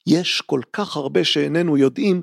יש 0.08 0.42
כל 0.42 0.62
כך 0.74 0.96
הרבה 0.96 1.24
שאיננו 1.24 1.78
יודעים, 1.78 2.22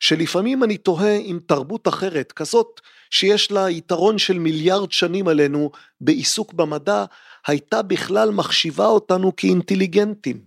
שלפעמים 0.00 0.64
אני 0.64 0.76
תוהה 0.76 1.16
אם 1.16 1.38
תרבות 1.46 1.88
אחרת, 1.88 2.32
כזאת 2.32 2.80
שיש 3.10 3.52
לה 3.52 3.70
יתרון 3.70 4.18
של 4.18 4.38
מיליארד 4.38 4.92
שנים 4.92 5.28
עלינו 5.28 5.70
בעיסוק 6.00 6.52
במדע, 6.52 7.04
הייתה 7.46 7.82
בכלל 7.82 8.30
מחשיבה 8.30 8.86
אותנו 8.86 9.36
כאינטליגנטים. 9.36 10.44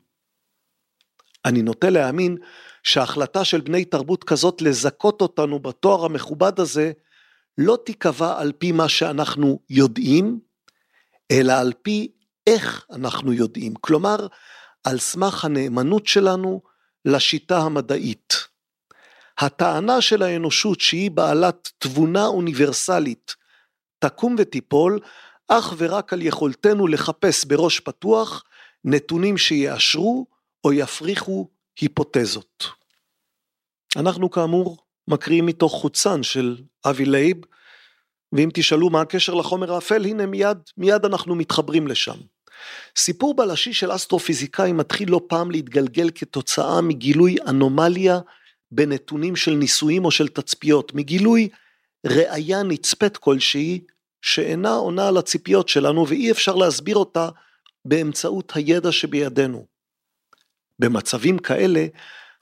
אני 1.46 1.62
נוטה 1.62 1.90
להאמין 1.90 2.38
שההחלטה 2.88 3.46
של 3.46 3.62
בני 3.62 3.86
תרבות 3.86 4.24
כזאת 4.24 4.62
לזכות 4.62 5.22
אותנו 5.22 5.60
בתואר 5.60 6.06
המכובד 6.06 6.60
הזה, 6.60 6.92
לא 7.58 7.78
תיקבע 7.86 8.42
על 8.42 8.52
פי 8.58 8.72
מה 8.72 8.90
שאנחנו 8.90 9.60
יודעים, 9.70 10.40
אלא 11.32 11.54
על 11.54 11.74
פי 11.82 12.12
איך 12.48 12.86
אנחנו 12.92 13.34
יודעים. 13.34 13.74
כלומר, 13.82 14.28
על 14.84 15.00
סמך 15.00 15.46
הנאמנות 15.46 16.08
שלנו 16.08 16.62
לשיטה 17.06 17.58
המדעית. 17.58 18.34
הטענה 19.38 20.02
של 20.02 20.24
האנושות 20.24 20.82
שהיא 20.82 21.12
בעלת 21.12 21.72
תבונה 21.78 22.26
אוניברסלית 22.26 23.36
תקום 24.00 24.36
ותיפול 24.40 25.00
אך 25.48 25.74
ורק 25.78 26.14
על 26.14 26.22
יכולתנו 26.22 26.88
לחפש 26.88 27.46
בראש 27.46 27.80
פתוח 27.80 28.44
נתונים 28.86 29.38
שיאשרו 29.38 30.26
או 30.64 30.74
יפריכו 30.74 31.50
היפותזות. 31.80 32.77
אנחנו 33.96 34.32
כאמור 34.32 34.78
מקריאים 35.08 35.46
מתוך 35.46 35.74
חוצן 35.74 36.24
של 36.24 36.58
אבי 36.86 37.06
לייב, 37.06 37.38
ואם 38.34 38.50
תשאלו 38.54 38.90
מה 38.90 39.02
הקשר 39.02 39.34
לחומר 39.34 39.74
האפל, 39.74 40.06
הנה 40.06 40.26
מיד, 40.26 40.58
מיד 40.78 41.06
אנחנו 41.06 41.36
מתחברים 41.36 41.88
לשם. 41.88 42.18
סיפור 42.98 43.36
בלשי 43.36 43.74
של 43.74 43.96
אסטרופיזיקאי 43.96 44.72
מתחיל 44.72 45.12
לא 45.12 45.22
פעם 45.28 45.52
להתגלגל 45.52 46.10
כתוצאה 46.16 46.82
מגילוי 46.82 47.36
אנומליה 47.48 48.20
בנתונים 48.72 49.36
של 49.36 49.52
ניסויים 49.52 50.06
או 50.06 50.12
של 50.12 50.28
תצפיות, 50.28 50.94
מגילוי 50.94 51.50
ראיה 52.06 52.64
נצפית 52.64 53.18
כלשהי 53.18 53.82
שאינה 54.22 54.74
עונה 54.74 55.08
על 55.08 55.18
הציפיות 55.18 55.70
שלנו 55.70 56.08
ואי 56.08 56.32
אפשר 56.32 56.56
להסביר 56.56 56.96
אותה 56.96 57.30
באמצעות 57.86 58.52
הידע 58.56 58.92
שבידינו. 58.92 59.66
במצבים 60.80 61.40
כאלה, 61.40 61.86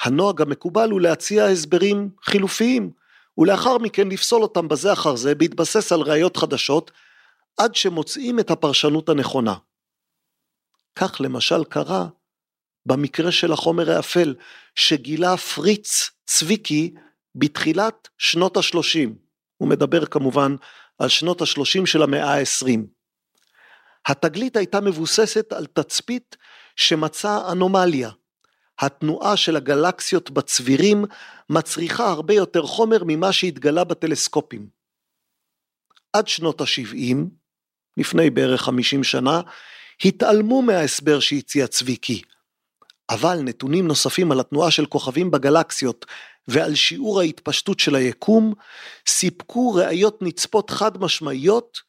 הנוהג 0.06 0.41
המקובל 0.41 0.91
הוא 0.91 1.02
להציע 1.02 1.46
הסברים 1.46 2.10
חילופיים, 2.24 2.91
ולאחר 3.38 3.78
מכן 3.78 4.08
לפסול 4.08 4.43
אותם 4.43 4.68
בזה 4.68 4.93
אחר 4.93 5.16
זה 5.16 5.36
בהתבסס 5.36 5.91
על 5.91 6.01
ראיות 6.01 6.38
חדשות, 6.38 6.91
עד 7.58 7.76
שמוצאים 7.76 8.39
את 8.39 8.51
הפרשנות 8.51 9.10
הנכונה. 9.10 9.56
כך 10.95 11.22
למשל 11.22 11.64
קרה 11.64 12.08
במקרה 12.86 13.32
של 13.32 13.51
החומר 13.51 13.91
האפל 13.91 14.36
שגילה 14.76 15.38
פריץ 15.38 16.12
צביקי 16.26 16.93
בתחילת 17.36 18.08
שנות 18.18 18.58
השלושים. 18.58 19.16
הוא 19.58 19.70
מדבר 19.70 20.06
כמובן 20.06 20.56
על 20.99 21.10
שנות 21.10 21.41
השלושים 21.41 21.86
של 21.86 22.01
המאה 22.01 22.34
העשרים. 22.34 22.88
התגלית 24.06 24.56
הייתה 24.56 24.82
מבוססת 24.82 25.53
על 25.53 25.66
תצפית 25.66 26.38
שמצאה 26.76 27.51
אנומליה. 27.51 28.10
התנועה 28.80 29.38
של 29.38 29.55
הגלקסיות 29.55 30.32
בצבירים 30.32 31.05
מצריכה 31.49 32.09
הרבה 32.09 32.34
יותר 32.34 32.61
חומר 32.61 32.97
ממה 33.07 33.34
שהתגלה 33.34 33.84
בטלסקופים. 33.84 34.69
עד 36.13 36.28
שנות 36.28 36.61
ה-70, 36.61 37.17
לפני 37.97 38.30
בערך 38.30 38.61
50 38.61 39.03
שנה, 39.03 39.41
התעלמו 40.05 40.61
מההסבר 40.61 41.19
שהציע 41.19 41.67
צביקי. 41.67 42.21
אבל 43.09 43.39
נתונים 43.41 43.88
נוספים 43.88 44.32
על 44.32 44.39
התנועה 44.39 44.71
של 44.71 44.86
כוכבים 44.86 45.32
בגלקסיות 45.32 46.05
ועל 46.47 46.76
שיעור 46.76 47.19
ההתפשטות 47.19 47.80
של 47.80 47.95
היקום, 47.95 48.53
סיפקו 49.07 49.73
ראיות 49.73 50.21
נצפות 50.21 50.69
חד 50.69 50.97
משמעיות 50.97 51.82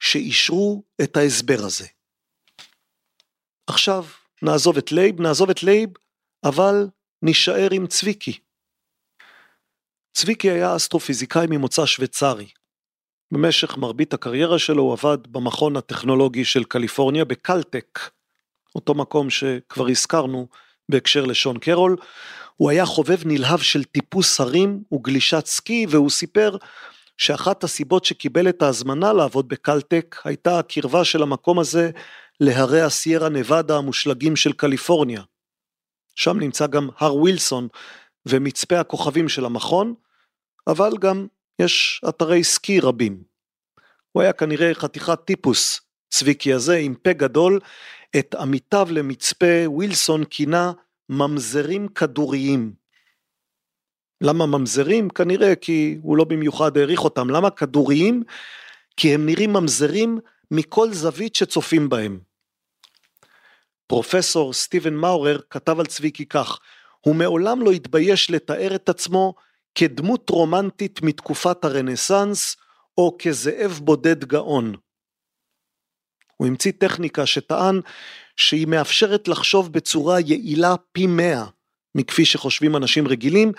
שאישרו 0.00 0.84
את 1.02 1.16
ההסבר 1.16 1.58
הזה. 1.58 1.86
עכשיו 3.66 4.04
נעזוב 4.42 4.78
את 4.78 4.92
לייב, 4.92 5.20
נעזוב 5.20 5.50
את 5.50 5.62
לייב, 5.62 5.90
אבל 6.48 6.86
נישאר 7.22 7.68
עם 7.72 7.86
צביקי. 7.86 8.38
צביקי 10.12 10.50
היה 10.50 10.76
אסטרופיזיקאי 10.76 11.46
ממוצא 11.50 11.86
שוויצרי. 11.86 12.46
במשך 13.32 13.76
מרבית 13.76 14.14
הקריירה 14.14 14.58
שלו 14.58 14.82
הוא 14.82 14.92
עבד 14.92 15.26
במכון 15.26 15.76
הטכנולוגי 15.76 16.44
של 16.44 16.64
קליפורניה 16.64 17.24
בקלטק, 17.24 17.98
אותו 18.74 18.94
מקום 18.94 19.30
שכבר 19.30 19.88
הזכרנו 19.88 20.48
בהקשר 20.88 21.24
לשון 21.24 21.58
קרול. 21.58 21.96
הוא 22.56 22.70
היה 22.70 22.86
חובב 22.86 23.18
נלהב 23.24 23.60
של 23.60 23.84
טיפוס 23.84 24.40
הרים 24.40 24.82
וגלישת 24.92 25.46
סקי 25.46 25.86
והוא 25.88 26.10
סיפר 26.10 26.56
שאחת 27.16 27.64
הסיבות 27.64 28.04
שקיבל 28.04 28.48
את 28.48 28.62
ההזמנה 28.62 29.12
לעבוד 29.12 29.48
בקלטק 29.48 30.16
הייתה 30.24 30.58
הקרבה 30.58 31.04
של 31.04 31.22
המקום 31.22 31.58
הזה 31.58 31.90
להרי 32.40 32.80
הסיירה 32.80 33.28
נבדה 33.28 33.76
המושלגים 33.76 34.36
של 34.36 34.52
קליפורניה. 34.52 35.22
שם 36.16 36.38
נמצא 36.38 36.66
גם 36.66 36.88
הר 36.98 37.14
ווילסון 37.16 37.68
ומצפה 38.26 38.80
הכוכבים 38.80 39.28
של 39.28 39.44
המכון, 39.44 39.94
אבל 40.66 40.90
גם 41.00 41.26
יש 41.58 42.00
אתרי 42.08 42.44
סקי 42.44 42.80
רבים. 42.80 43.22
הוא 44.12 44.22
היה 44.22 44.32
כנראה 44.32 44.74
חתיכת 44.74 45.18
טיפוס, 45.24 45.80
צביקי 46.10 46.52
הזה, 46.52 46.76
עם 46.76 46.94
פה 46.94 47.12
גדול, 47.12 47.60
את 48.18 48.34
עמיתיו 48.34 48.88
למצפה 48.90 49.46
ווילסון 49.66 50.24
כינה 50.24 50.72
ממזרים 51.08 51.88
כדוריים. 51.88 52.72
למה 54.20 54.46
ממזרים? 54.46 55.08
כנראה 55.08 55.54
כי 55.54 55.98
הוא 56.02 56.16
לא 56.16 56.24
במיוחד 56.24 56.76
העריך 56.76 57.00
אותם. 57.04 57.30
למה 57.30 57.50
כדוריים? 57.50 58.22
כי 58.96 59.14
הם 59.14 59.26
נראים 59.26 59.52
ממזרים 59.52 60.18
מכל 60.50 60.92
זווית 60.92 61.34
שצופים 61.34 61.88
בהם. 61.88 62.20
פרופסור 63.86 64.52
סטיבן 64.52 64.94
מאורר 64.94 65.40
כתב 65.50 65.80
על 65.80 65.86
צביקי 65.86 66.26
כך, 66.26 66.58
הוא 67.00 67.14
מעולם 67.14 67.62
לא 67.62 67.70
התבייש 67.70 68.30
לתאר 68.30 68.74
את 68.74 68.88
עצמו 68.88 69.34
כדמות 69.74 70.30
רומנטית 70.30 71.02
מתקופת 71.02 71.64
הרנסאנס 71.64 72.56
או 72.98 73.16
כזאב 73.18 73.80
בודד 73.82 74.24
גאון. 74.24 74.74
הוא 76.36 76.46
המציא 76.46 76.72
טכניקה 76.78 77.26
שטען 77.26 77.80
שהיא 78.36 78.66
מאפשרת 78.66 79.28
לחשוב 79.28 79.72
בצורה 79.72 80.20
יעילה 80.20 80.74
פי 80.92 81.06
מאה 81.06 81.44
מכפי 81.94 82.24
שחושבים 82.24 82.76
אנשים 82.76 83.08
רגילים. 83.08 83.52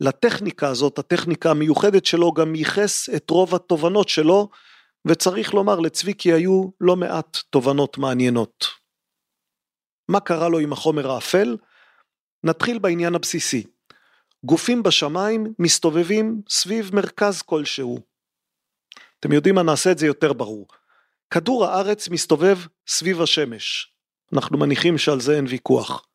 לטכניקה 0.00 0.68
הזאת, 0.68 0.98
הטכניקה 0.98 1.50
המיוחדת 1.50 2.06
שלו, 2.06 2.32
גם 2.32 2.54
ייחס 2.54 3.08
את 3.16 3.30
רוב 3.30 3.54
התובנות 3.54 4.08
שלו, 4.08 4.48
וצריך 5.06 5.54
לומר, 5.54 5.80
לצביקי 5.80 6.32
היו 6.32 6.64
לא 6.80 6.96
מעט 6.96 7.38
תובנות 7.50 7.98
מעניינות. 7.98 8.83
מה 10.08 10.20
קרה 10.20 10.48
לו 10.48 10.58
עם 10.58 10.72
החומר 10.72 11.10
האפל? 11.10 11.56
נתחיל 12.44 12.78
בעניין 12.78 13.14
הבסיסי. 13.14 13.64
גופים 14.44 14.82
בשמיים 14.82 15.54
מסתובבים 15.58 16.42
סביב 16.48 16.94
מרכז 16.94 17.42
כלשהו. 17.42 17.98
אתם 19.20 19.32
יודעים 19.32 19.54
מה 19.54 19.62
נעשה 19.62 19.92
את 19.92 19.98
זה 19.98 20.06
יותר 20.06 20.32
ברור. 20.32 20.68
כדור 21.30 21.64
הארץ 21.64 22.08
מסתובב 22.08 22.58
סביב 22.86 23.22
השמש. 23.22 23.94
אנחנו 24.32 24.58
מניחים 24.58 24.98
שעל 24.98 25.20
זה 25.20 25.36
אין 25.36 25.46
ויכוח. 25.48 26.06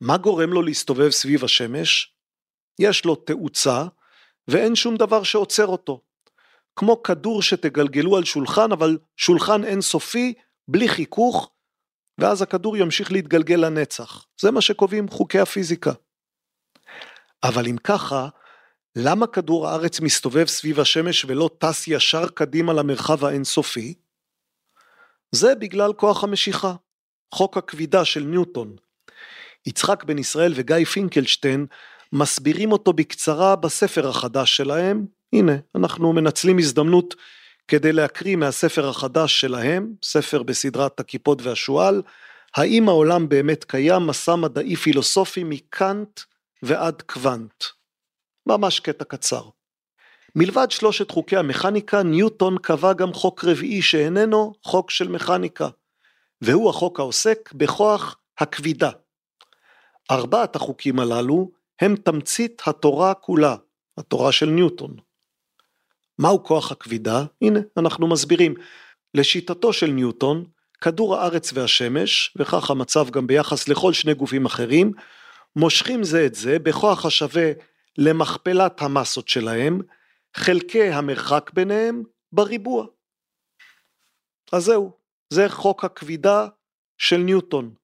מה 0.00 0.16
גורם 0.16 0.52
לו 0.52 0.62
להסתובב 0.62 1.10
סביב 1.10 1.44
השמש? 1.44 2.14
יש 2.78 3.04
לו 3.04 3.14
תאוצה 3.14 3.84
ואין 4.48 4.74
שום 4.74 4.96
דבר 4.96 5.22
שעוצר 5.22 5.66
אותו. 5.66 6.00
כמו 6.76 7.02
כדור 7.02 7.42
שתגלגלו 7.42 8.16
על 8.16 8.24
שולחן, 8.24 8.72
אבל 8.72 8.98
שולחן 9.16 9.64
אינסופי, 9.64 10.34
בלי 10.68 10.88
חיכוך, 10.88 11.50
ואז 12.18 12.42
הכדור 12.42 12.76
ימשיך 12.76 13.12
להתגלגל 13.12 13.56
לנצח. 13.56 14.26
זה 14.40 14.50
מה 14.50 14.60
שקובעים 14.60 15.08
חוקי 15.08 15.38
הפיזיקה. 15.38 15.92
אבל 17.42 17.66
אם 17.66 17.76
ככה, 17.76 18.28
למה 18.96 19.26
כדור 19.26 19.68
הארץ 19.68 20.00
מסתובב 20.00 20.46
סביב 20.46 20.80
השמש 20.80 21.24
ולא 21.24 21.50
טס 21.58 21.88
ישר 21.88 22.28
קדימה 22.28 22.72
למרחב 22.72 23.24
האינסופי? 23.24 23.94
זה 25.32 25.54
בגלל 25.54 25.92
כוח 25.92 26.24
המשיכה, 26.24 26.74
חוק 27.34 27.56
הכבידה 27.56 28.04
של 28.04 28.22
ניוטון. 28.22 28.76
יצחק 29.66 30.04
בן 30.04 30.18
ישראל 30.18 30.52
וגיא 30.56 30.84
פינקלשטיין 30.84 31.66
מסבירים 32.12 32.72
אותו 32.72 32.92
בקצרה 32.92 33.56
בספר 33.56 34.08
החדש 34.08 34.56
שלהם. 34.56 35.06
הנה, 35.32 35.52
אנחנו 35.74 36.12
מנצלים 36.12 36.58
הזדמנות 36.58 37.14
כדי 37.68 37.92
להקריא 37.92 38.36
מהספר 38.36 38.88
החדש 38.88 39.40
שלהם, 39.40 39.94
ספר 40.02 40.42
בסדרת 40.42 41.00
הכיפות 41.00 41.42
והשועל, 41.42 42.02
האם 42.56 42.88
העולם 42.88 43.28
באמת 43.28 43.64
קיים, 43.64 44.06
מסע 44.06 44.34
מדעי 44.34 44.76
פילוסופי 44.76 45.44
מקאנט 45.44 46.20
ועד 46.62 47.02
קוונט. 47.02 47.64
ממש 48.46 48.80
קטע 48.80 49.04
קצר. 49.04 49.42
מלבד 50.36 50.70
שלושת 50.70 51.10
חוקי 51.10 51.36
המכניקה, 51.36 52.02
ניוטון 52.02 52.58
קבע 52.58 52.92
גם 52.92 53.12
חוק 53.12 53.44
רביעי 53.44 53.82
שאיננו 53.82 54.52
חוק 54.62 54.90
של 54.90 55.08
מכניקה, 55.08 55.68
והוא 56.40 56.70
החוק 56.70 57.00
העוסק 57.00 57.52
בכוח 57.52 58.16
הכבידה. 58.38 58.90
ארבעת 60.10 60.56
החוקים 60.56 61.00
הללו 61.00 61.50
הם 61.80 61.96
תמצית 61.96 62.62
התורה 62.66 63.14
כולה, 63.14 63.56
התורה 63.98 64.32
של 64.32 64.46
ניוטון. 64.46 64.96
מהו 66.22 66.44
כוח 66.44 66.72
הכבידה? 66.72 67.24
הנה, 67.42 67.60
אנחנו 67.76 68.08
מסבירים. 68.08 68.54
לשיטתו 69.14 69.72
של 69.72 69.86
ניוטון, 69.86 70.44
כדור 70.80 71.16
הארץ 71.16 71.52
והשמש, 71.54 72.34
וכך 72.36 72.70
המצב 72.70 73.10
גם 73.10 73.26
ביחס 73.26 73.68
לכל 73.68 73.92
שני 73.92 74.14
גופים 74.14 74.46
אחרים, 74.46 74.92
מושכים 75.56 76.04
זה 76.04 76.26
את 76.26 76.34
זה 76.34 76.58
בכוח 76.58 77.06
השווה 77.06 77.52
למכפלת 77.98 78.82
המסות 78.82 79.28
שלהם, 79.28 79.80
חלקי 80.36 80.82
המרחק 80.82 81.50
ביניהם 81.54 82.02
בריבוע. 82.32 82.86
אז 84.52 84.64
זהו, 84.64 84.92
זה 85.30 85.48
חוק 85.48 85.84
הכבידה 85.84 86.46
של 86.98 87.16
ניוטון. 87.16 87.74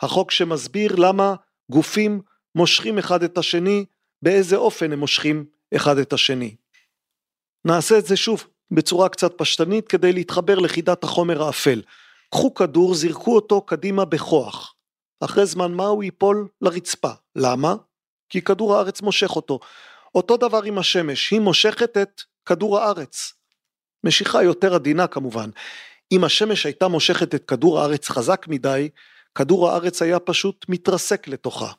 החוק 0.00 0.30
שמסביר 0.30 0.96
למה 0.96 1.34
גופים 1.70 2.20
מושכים 2.54 2.98
אחד 2.98 3.22
את 3.22 3.38
השני, 3.38 3.84
באיזה 4.22 4.56
אופן 4.56 4.92
הם 4.92 4.98
מושכים 4.98 5.44
אחד 5.76 5.98
את 5.98 6.12
השני. 6.12 6.56
נעשה 7.64 7.98
את 7.98 8.06
זה 8.06 8.16
שוב 8.16 8.46
בצורה 8.70 9.08
קצת 9.08 9.38
פשטנית 9.38 9.88
כדי 9.88 10.12
להתחבר 10.12 10.58
לחידת 10.58 11.04
החומר 11.04 11.42
האפל. 11.42 11.82
קחו 12.30 12.54
כדור, 12.54 12.94
זרקו 12.94 13.34
אותו 13.34 13.60
קדימה 13.60 14.04
בכוח. 14.04 14.74
אחרי 15.20 15.46
זמן 15.46 15.72
מה 15.72 15.86
הוא 15.86 16.04
ייפול 16.04 16.48
לרצפה. 16.60 17.10
למה? 17.36 17.74
כי 18.28 18.42
כדור 18.42 18.76
הארץ 18.76 19.02
מושך 19.02 19.36
אותו. 19.36 19.60
אותו 20.14 20.36
דבר 20.36 20.62
עם 20.62 20.78
השמש, 20.78 21.30
היא 21.30 21.40
מושכת 21.40 21.96
את 21.96 22.22
כדור 22.46 22.78
הארץ. 22.78 23.32
משיכה 24.04 24.42
יותר 24.42 24.74
עדינה 24.74 25.06
כמובן. 25.06 25.50
אם 26.12 26.24
השמש 26.24 26.66
הייתה 26.66 26.88
מושכת 26.88 27.34
את 27.34 27.44
כדור 27.44 27.80
הארץ 27.80 28.08
חזק 28.08 28.46
מדי, 28.48 28.88
כדור 29.34 29.70
הארץ 29.70 30.02
היה 30.02 30.18
פשוט 30.18 30.66
מתרסק 30.68 31.28
לתוכה. 31.28 31.72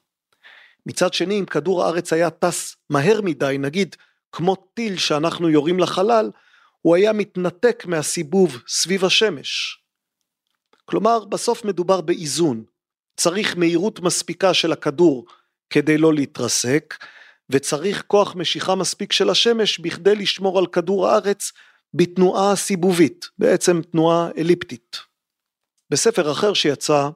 מצד 0.86 1.14
שני, 1.14 1.40
אם 1.40 1.46
כדור 1.46 1.84
הארץ 1.84 2.14
היה 2.14 2.30
טס 2.30 2.76
מהר 2.90 3.22
מדי, 3.22 3.58
נגיד 3.60 3.96
כמו 4.32 4.56
טיל 4.74 4.98
שאנחנו 4.98 5.50
יורים 5.50 5.80
לחלל, 5.80 6.32
הוא 6.82 6.96
היה 6.96 7.14
מתנתק 7.14 7.84
מהסיבוב 7.88 8.58
סביב 8.68 9.06
השמש. 9.06 9.80
כלומר, 10.86 11.26
בסוף 11.26 11.66
מדובר 11.66 12.02
באיזון. 12.02 12.64
צריך 13.18 13.58
מהירות 13.58 14.00
מספיקה 14.00 14.54
של 14.54 14.72
הכדור 14.72 15.26
כדי 15.70 15.98
לא 15.98 16.14
להתרסק, 16.14 17.06
וצריך 17.50 18.04
כוח 18.08 18.36
משיכה 18.36 18.76
מספיק 18.76 19.12
של 19.12 19.30
השמש 19.30 19.80
בכדי 19.80 20.16
לשמור 20.16 20.60
על 20.60 20.68
כדור 20.68 21.08
הארץ 21.08 21.52
בתנועה 21.94 22.56
סיבובית, 22.56 23.30
בעצם 23.38 23.82
תנועה 23.82 24.30
אליפטית. 24.38 24.98
בספר 25.90 26.32
אחר 26.32 26.54
שיצא, 26.54 27.10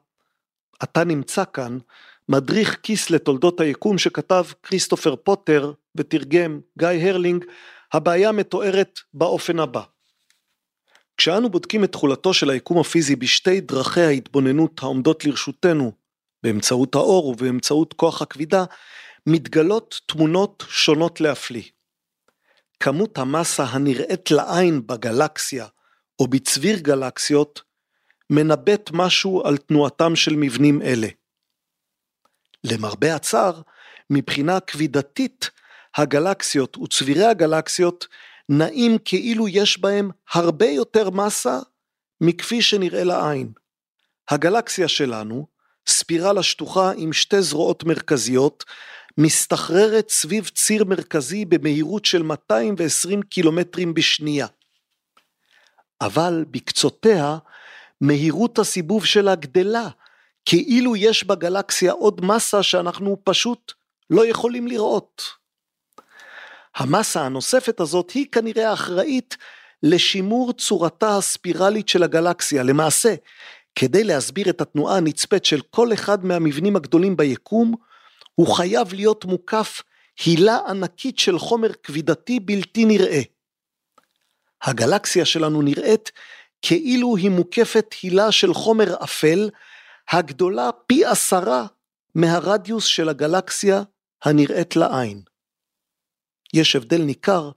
אתה 0.84 1.04
נמצא 1.04 1.44
כאן, 1.54 1.78
מדריך 2.30 2.80
כיס 2.84 3.10
לתולדות 3.10 3.60
היקום 3.60 3.98
שכתב 3.98 4.44
כריסטופר 4.64 5.16
פוטר 5.16 5.74
ותרגם 5.96 6.60
גיא 6.80 6.88
הרלינג, 6.88 7.46
הבעיה 7.94 8.32
מתוארת 8.32 9.00
באופן 9.14 9.60
הבא. 9.60 9.82
כשאנו 11.18 11.50
בודקים 11.50 11.84
את 11.84 11.92
תכולתו 11.92 12.34
של 12.34 12.50
היקום 12.50 12.80
הפיזי 12.80 13.16
בשתי 13.16 13.62
דרכי 13.62 14.02
ההתבוננות 14.02 14.80
העומדות 14.84 15.26
לרשותנו, 15.26 15.92
באמצעות 16.44 16.96
האור 16.96 17.28
ובאמצעות 17.28 17.94
כוח 17.94 18.22
הכבידה, 18.22 18.66
מתגלות 19.28 20.02
תמונות 20.06 20.64
שונות 20.70 21.22
להפליא. 21.22 21.64
כמות 22.80 23.18
המסה 23.18 23.64
הנראית 23.64 24.32
לעין 24.32 24.88
בגלקסיה 24.88 25.68
או 26.20 26.28
בצביר 26.28 26.80
גלקסיות 26.80 27.62
מנבט 28.30 28.90
משהו 28.94 29.44
על 29.46 29.58
תנועתם 29.58 30.16
של 30.16 30.36
מבנים 30.36 30.82
אלה. 30.82 31.08
למרבה 32.64 33.16
הצער, 33.16 33.62
מבחינה 34.10 34.60
כבידתית, 34.60 35.50
הגלקסיות 35.98 36.78
וצבירי 36.78 37.26
הגלקסיות 37.26 38.08
נעים 38.50 38.98
כאילו 39.06 39.48
יש 39.48 39.80
בהם 39.80 40.12
הרבה 40.34 40.66
יותר 40.66 41.10
מסה 41.10 41.60
מכפי 42.22 42.62
שנראה 42.62 43.04
לעין. 43.04 43.52
הגלקסיה 44.30 44.88
שלנו, 44.88 45.48
ספירלה 45.88 46.44
שטוחה 46.44 46.92
עם 46.98 47.14
שתי 47.14 47.42
זרועות 47.42 47.84
מרכזיות, 47.84 48.64
מסתחררת 49.18 50.10
סביב 50.10 50.50
ציר 50.56 50.86
מרכזי 50.86 51.46
במהירות 51.46 52.06
של 52.06 52.24
220 52.24 53.22
קילומטרים 53.22 53.94
בשנייה. 53.94 54.48
אבל 56.02 56.46
בקצותיה, 56.52 57.38
מהירות 58.02 58.60
הסיבוב 58.60 59.06
שלה 59.06 59.36
גדלה, 59.36 59.88
כאילו 60.46 60.96
יש 60.96 61.24
בגלקסיה 61.24 61.92
עוד 61.92 62.26
מסה 62.26 62.64
שאנחנו 62.64 63.18
פשוט 63.24 63.74
לא 64.10 64.26
יכולים 64.26 64.68
לראות. 64.68 65.43
המסה 66.76 67.22
הנוספת 67.22 67.80
הזאת 67.80 68.12
היא 68.12 68.26
כנראה 68.32 68.74
אחראית 68.74 69.38
לשימור 69.84 70.54
צורתה 70.54 71.18
הספירלית 71.18 71.90
של 71.90 72.04
הגלקסיה. 72.04 72.64
למעשה, 72.64 73.16
כדי 73.76 74.04
להסביר 74.04 74.50
את 74.50 74.62
התנועה 74.62 74.98
הנצפית 74.98 75.46
של 75.46 75.62
כל 75.62 75.94
אחד 75.94 76.26
מהמבנים 76.26 76.76
הגדולים 76.76 77.18
ביקום, 77.18 77.76
הוא 78.36 78.56
חייב 78.56 78.94
להיות 78.94 79.26
מוקף 79.26 79.82
הילה 80.26 80.60
ענקית 80.68 81.20
של 81.20 81.40
חומר 81.40 81.74
כבידתי 81.84 82.40
בלתי 82.40 82.86
נראה. 82.86 83.22
הגלקסיה 84.64 85.26
שלנו 85.26 85.62
נראית 85.62 86.12
כאילו 86.62 87.16
היא 87.18 87.30
מוקפת 87.30 87.96
הילה 88.02 88.32
של 88.32 88.54
חומר 88.54 89.04
אפל, 89.04 89.50
הגדולה 90.10 90.70
פי 90.88 91.06
עשרה 91.06 91.66
מהרדיוס 92.16 92.86
של 92.86 93.10
הגלקסיה 93.10 93.84
הנראית 94.24 94.76
לעין. 94.76 95.22
יש 96.54 96.76
הבדל 96.76 97.02
ניכר 97.02 97.52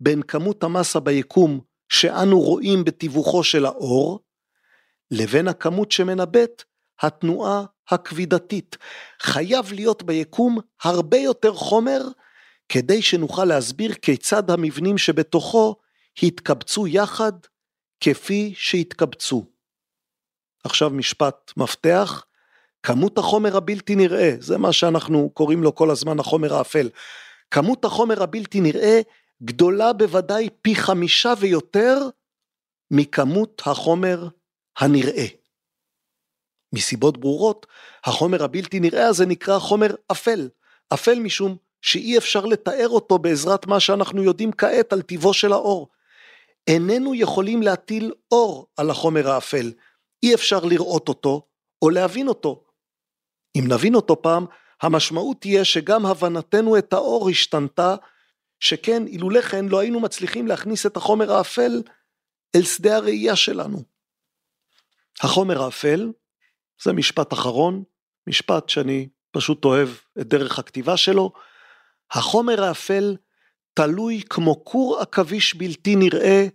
בין 0.00 0.22
כמות 0.22 0.64
המסה 0.64 1.00
ביקום 1.00 1.60
שאנו 1.88 2.40
רואים 2.40 2.84
בתיווכו 2.84 3.44
של 3.44 3.66
האור, 3.66 4.20
לבין 5.10 5.48
הכמות 5.48 5.92
שמנבט 5.92 6.64
התנועה 7.02 7.64
הכבידתית. 7.88 8.76
חייב 9.20 9.72
להיות 9.72 10.02
ביקום 10.02 10.58
הרבה 10.82 11.16
יותר 11.16 11.54
חומר 11.54 12.02
כדי 12.68 13.02
שנוכל 13.02 13.44
להסביר 13.44 13.94
כיצד 13.94 14.50
המבנים 14.50 14.98
שבתוכו 14.98 15.76
התקבצו 16.22 16.86
יחד 16.86 17.32
כפי 18.00 18.52
שהתקבצו. 18.56 19.44
עכשיו 20.64 20.90
משפט 20.90 21.52
מפתח, 21.56 22.24
כמות 22.82 23.18
החומר 23.18 23.56
הבלתי 23.56 23.94
נראה, 23.94 24.34
זה 24.40 24.58
מה 24.58 24.72
שאנחנו 24.72 25.30
קוראים 25.34 25.62
לו 25.62 25.74
כל 25.74 25.90
הזמן 25.90 26.20
החומר 26.20 26.54
האפל. 26.54 26.88
כמות 27.50 27.84
החומר 27.84 28.22
הבלתי 28.22 28.60
נראה 28.60 29.00
גדולה 29.42 29.92
בוודאי 29.92 30.48
פי 30.62 30.74
חמישה 30.74 31.32
ויותר 31.38 31.98
מכמות 32.90 33.62
החומר 33.66 34.28
הנראה. 34.78 35.26
מסיבות 36.72 37.18
ברורות, 37.18 37.66
החומר 38.04 38.44
הבלתי 38.44 38.80
נראה 38.80 39.06
הזה 39.06 39.26
נקרא 39.26 39.58
חומר 39.58 39.94
אפל. 40.12 40.48
אפל 40.94 41.18
משום 41.18 41.56
שאי 41.82 42.18
אפשר 42.18 42.46
לתאר 42.46 42.88
אותו 42.88 43.18
בעזרת 43.18 43.66
מה 43.66 43.80
שאנחנו 43.80 44.22
יודעים 44.22 44.52
כעת 44.52 44.92
על 44.92 45.02
טיבו 45.02 45.34
של 45.34 45.52
האור. 45.52 45.88
איננו 46.66 47.14
יכולים 47.14 47.62
להטיל 47.62 48.12
אור 48.32 48.66
על 48.76 48.90
החומר 48.90 49.30
האפל, 49.30 49.72
אי 50.22 50.34
אפשר 50.34 50.64
לראות 50.64 51.08
אותו 51.08 51.42
או 51.82 51.90
להבין 51.90 52.28
אותו. 52.28 52.64
אם 53.58 53.64
נבין 53.68 53.94
אותו 53.94 54.22
פעם, 54.22 54.46
המשמעות 54.82 55.40
תהיה 55.40 55.64
שגם 55.64 56.06
הבנתנו 56.06 56.78
את 56.78 56.92
האור 56.92 57.28
השתנתה, 57.28 57.94
שכן 58.60 59.06
אילולא 59.06 59.40
כן 59.40 59.64
לא 59.64 59.78
היינו 59.78 60.00
מצליחים 60.00 60.46
להכניס 60.46 60.86
את 60.86 60.96
החומר 60.96 61.32
האפל 61.32 61.82
אל 62.54 62.62
שדה 62.62 62.96
הראייה 62.96 63.36
שלנו. 63.36 63.82
החומר 65.20 65.62
האפל, 65.62 66.12
זה 66.82 66.92
משפט 66.92 67.32
אחרון, 67.32 67.82
משפט 68.26 68.68
שאני 68.68 69.08
פשוט 69.30 69.64
אוהב 69.64 69.88
את 70.20 70.26
דרך 70.26 70.58
הכתיבה 70.58 70.96
שלו, 70.96 71.32
החומר 72.10 72.64
האפל 72.64 73.16
תלוי 73.74 74.22
כמו 74.30 74.64
קור 74.64 74.98
עכביש 75.00 75.54
בלתי 75.54 75.96
נראה 75.96 76.46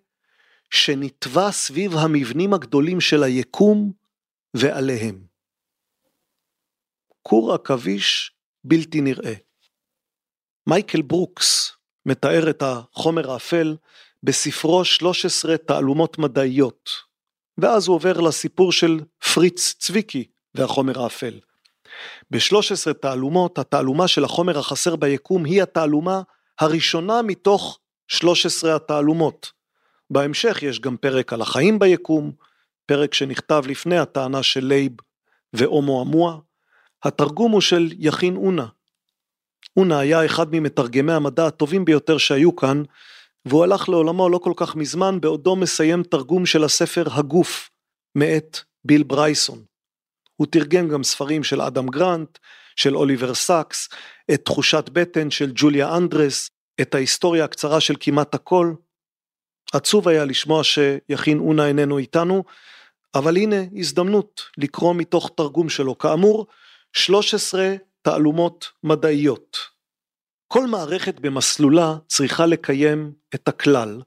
שנטווה 0.69 1.51
סביב 1.51 1.95
המבנים 1.95 2.53
הגדולים 2.53 3.01
של 3.01 3.23
היקום 3.23 3.91
ועליהם. 4.53 5.32
קור 7.23 7.53
עכביש 7.53 8.31
בלתי 8.63 9.01
נראה. 9.01 9.33
מייקל 10.67 11.01
ברוקס 11.01 11.71
מתאר 12.05 12.49
את 12.49 12.63
החומר 12.65 13.31
האפל 13.31 13.75
בספרו 14.23 14.85
13 14.85 15.57
תעלומות 15.57 16.17
מדעיות, 16.17 16.89
ואז 17.57 17.87
הוא 17.87 17.95
עובר 17.95 18.19
לסיפור 18.19 18.71
של 18.71 18.99
פריץ 19.33 19.73
צביקי 19.79 20.27
והחומר 20.55 21.03
האפל. 21.03 21.39
ב-13 22.31 22.93
תעלומות, 23.01 23.59
התעלומה 23.59 24.07
של 24.07 24.23
החומר 24.23 24.59
החסר 24.59 24.95
ביקום 24.95 25.45
היא 25.45 25.63
התעלומה 25.63 26.21
הראשונה 26.59 27.21
מתוך 27.21 27.79
13 28.07 28.75
התעלומות. 28.75 29.51
בהמשך 30.09 30.63
יש 30.63 30.79
גם 30.79 30.97
פרק 30.97 31.33
על 31.33 31.41
החיים 31.41 31.79
ביקום, 31.79 32.31
פרק 32.85 33.13
שנכתב 33.13 33.63
לפני 33.67 33.97
הטענה 33.97 34.43
של 34.43 34.65
לייב 34.65 34.91
ואומואמואה. 35.53 36.39
התרגום 37.03 37.51
הוא 37.51 37.61
של 37.61 37.91
יכין 37.99 38.35
אונא. 38.35 38.67
אונא 39.77 39.99
היה 39.99 40.25
אחד 40.25 40.47
ממתרגמי 40.51 41.13
המדע 41.13 41.47
הטובים 41.47 41.85
ביותר 41.85 42.17
שהיו 42.17 42.55
כאן, 42.55 42.83
והוא 43.45 43.63
הלך 43.63 43.89
לעולמו 43.89 44.29
לא 44.29 44.37
כל 44.37 44.53
כך 44.55 44.75
מזמן 44.75 45.21
בעודו 45.21 45.55
מסיים 45.55 46.03
תרגום 46.03 46.45
של 46.45 46.63
הספר 46.63 47.03
הגוף, 47.11 47.69
מאת 48.15 48.59
ביל 48.85 49.03
ברייסון. 49.03 49.63
הוא 50.35 50.47
תרגם 50.51 50.89
גם 50.89 51.03
ספרים 51.03 51.43
של 51.43 51.61
אדם 51.61 51.87
גרנט, 51.87 52.37
של 52.75 52.97
אוליבר 52.97 53.33
סאקס, 53.33 53.89
את 54.33 54.45
תחושת 54.45 54.89
בטן 54.93 55.31
של 55.31 55.51
ג'וליה 55.55 55.97
אנדרס, 55.97 56.49
את 56.81 56.95
ההיסטוריה 56.95 57.45
הקצרה 57.45 57.81
של 57.81 57.95
כמעט 57.99 58.35
הכל, 58.35 58.73
עצוב 59.73 60.07
היה 60.07 60.25
לשמוע 60.25 60.63
שיכין 60.63 61.39
אונא 61.39 61.67
איננו 61.67 61.97
איתנו, 61.97 62.43
אבל 63.15 63.37
הנה 63.37 63.55
הזדמנות 63.75 64.41
לקרוא 64.57 64.93
מתוך 64.95 65.31
תרגום 65.35 65.69
שלו. 65.69 65.97
כאמור, 65.97 66.47
13 66.93 67.75
תעלומות 68.01 68.71
מדעיות. 68.83 69.57
כל 70.47 70.67
מערכת 70.67 71.19
במסלולה 71.19 71.95
צריכה 72.07 72.45
לקיים 72.45 73.13
את 73.35 73.47
הכלל, 73.47 74.01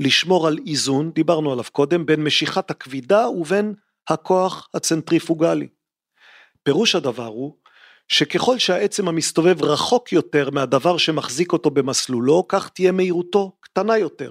לשמור 0.00 0.46
על 0.46 0.58
איזון, 0.66 1.12
דיברנו 1.12 1.52
עליו 1.52 1.64
קודם, 1.72 2.06
בין 2.06 2.24
משיכת 2.24 2.70
הכבידה 2.70 3.28
ובין 3.28 3.74
הכוח 4.08 4.68
הצנטריפוגלי. 4.74 5.68
פירוש 6.62 6.94
הדבר 6.94 7.26
הוא 7.26 7.56
שככל 8.08 8.58
שהעצם 8.58 9.08
המסתובב 9.08 9.62
רחוק 9.62 10.12
יותר 10.12 10.50
מהדבר 10.50 10.96
שמחזיק 10.96 11.52
אותו 11.52 11.70
במסלולו, 11.70 12.48
כך 12.48 12.68
תהיה 12.68 12.92
מהירותו 12.92 13.52
קטנה 13.60 13.98
יותר. 13.98 14.30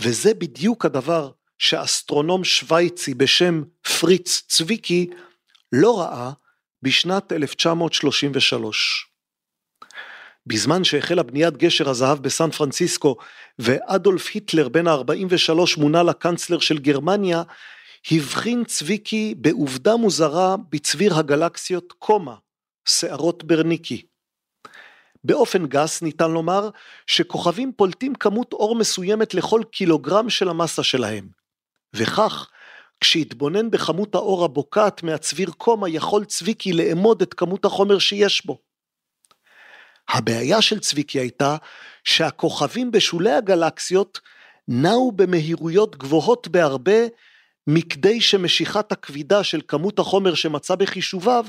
וזה 0.00 0.34
בדיוק 0.34 0.84
הדבר 0.84 1.30
שאסטרונום 1.58 2.44
שוויצי 2.44 3.14
בשם 3.14 3.62
פריץ 4.00 4.42
צביקי 4.48 5.10
לא 5.72 6.00
ראה 6.00 6.32
בשנת 6.82 7.32
1933. 7.32 9.06
בזמן 10.46 10.84
שהחלה 10.84 11.22
בניית 11.22 11.56
גשר 11.56 11.88
הזהב 11.88 12.18
בסן 12.18 12.50
פרנסיסקו 12.50 13.16
ואדולף 13.58 14.30
היטלר 14.34 14.68
בן 14.68 14.86
ה-43 14.86 15.80
מונה 15.80 16.02
לקנצלר 16.02 16.58
של 16.58 16.78
גרמניה, 16.78 17.42
הבחין 18.10 18.64
צביקי 18.64 19.34
בעובדה 19.38 19.96
מוזרה 19.96 20.56
בצביר 20.70 21.14
הגלקסיות 21.14 21.92
קומה, 21.98 22.34
שערות 22.88 23.44
ברניקי. 23.44 24.02
באופן 25.24 25.66
גס 25.66 26.02
ניתן 26.02 26.30
לומר 26.30 26.68
שכוכבים 27.06 27.72
פולטים 27.76 28.14
כמות 28.14 28.52
אור 28.52 28.76
מסוימת 28.76 29.34
לכל 29.34 29.62
קילוגרם 29.70 30.30
של 30.30 30.48
המסה 30.48 30.82
שלהם. 30.82 31.28
וכך, 31.94 32.50
כשהתבונן 33.00 33.70
בכמות 33.70 34.14
האור 34.14 34.44
הבוקעת 34.44 35.02
מהצביר 35.02 35.50
קומה 35.50 35.88
יכול 35.88 36.24
צביקי 36.24 36.72
לאמוד 36.72 37.22
את 37.22 37.34
כמות 37.34 37.64
החומר 37.64 37.98
שיש 37.98 38.46
בו. 38.46 38.58
הבעיה 40.08 40.62
של 40.62 40.80
צביקי 40.80 41.18
הייתה 41.18 41.56
שהכוכבים 42.04 42.90
בשולי 42.90 43.32
הגלקסיות 43.32 44.20
נעו 44.68 45.12
במהירויות 45.12 45.96
גבוהות 45.96 46.48
בהרבה 46.48 47.06
מכדי 47.66 48.20
שמשיכת 48.20 48.92
הכבידה 48.92 49.44
של 49.44 49.60
כמות 49.68 49.98
החומר 49.98 50.34
שמצא 50.34 50.74
בחישוביו 50.74 51.46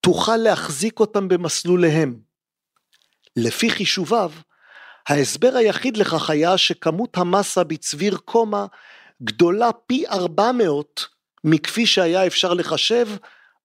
תוכל 0.00 0.36
להחזיק 0.36 1.00
אותם 1.00 1.28
במסלוליהם. 1.28 2.18
לפי 3.36 3.70
חישוביו, 3.70 4.32
ההסבר 5.08 5.56
היחיד 5.56 5.96
לכך 5.96 6.30
היה 6.30 6.58
שכמות 6.58 7.16
המסה 7.16 7.64
בצביר 7.64 8.16
קומה 8.16 8.66
גדולה 9.22 9.72
פי 9.86 10.06
400 10.06 11.06
מכפי 11.44 11.86
שהיה 11.86 12.26
אפשר 12.26 12.54
לחשב 12.54 13.06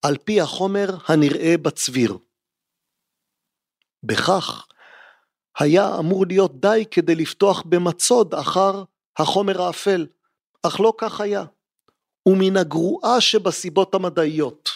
על 0.01 0.17
פי 0.17 0.41
החומר 0.41 0.89
הנראה 1.07 1.55
בצביר. 1.61 2.17
בכך, 4.03 4.67
היה 5.59 5.99
אמור 5.99 6.25
להיות 6.27 6.61
די 6.61 6.83
כדי 6.91 7.15
לפתוח 7.15 7.61
במצוד 7.61 8.33
אחר 8.33 8.83
החומר 9.17 9.61
האפל, 9.61 10.07
אך 10.63 10.79
לא 10.79 10.93
כך 10.97 11.21
היה. 11.21 11.43
ומן 12.25 12.57
הגרועה 12.57 13.21
שבסיבות 13.21 13.95
המדעיות. 13.95 14.69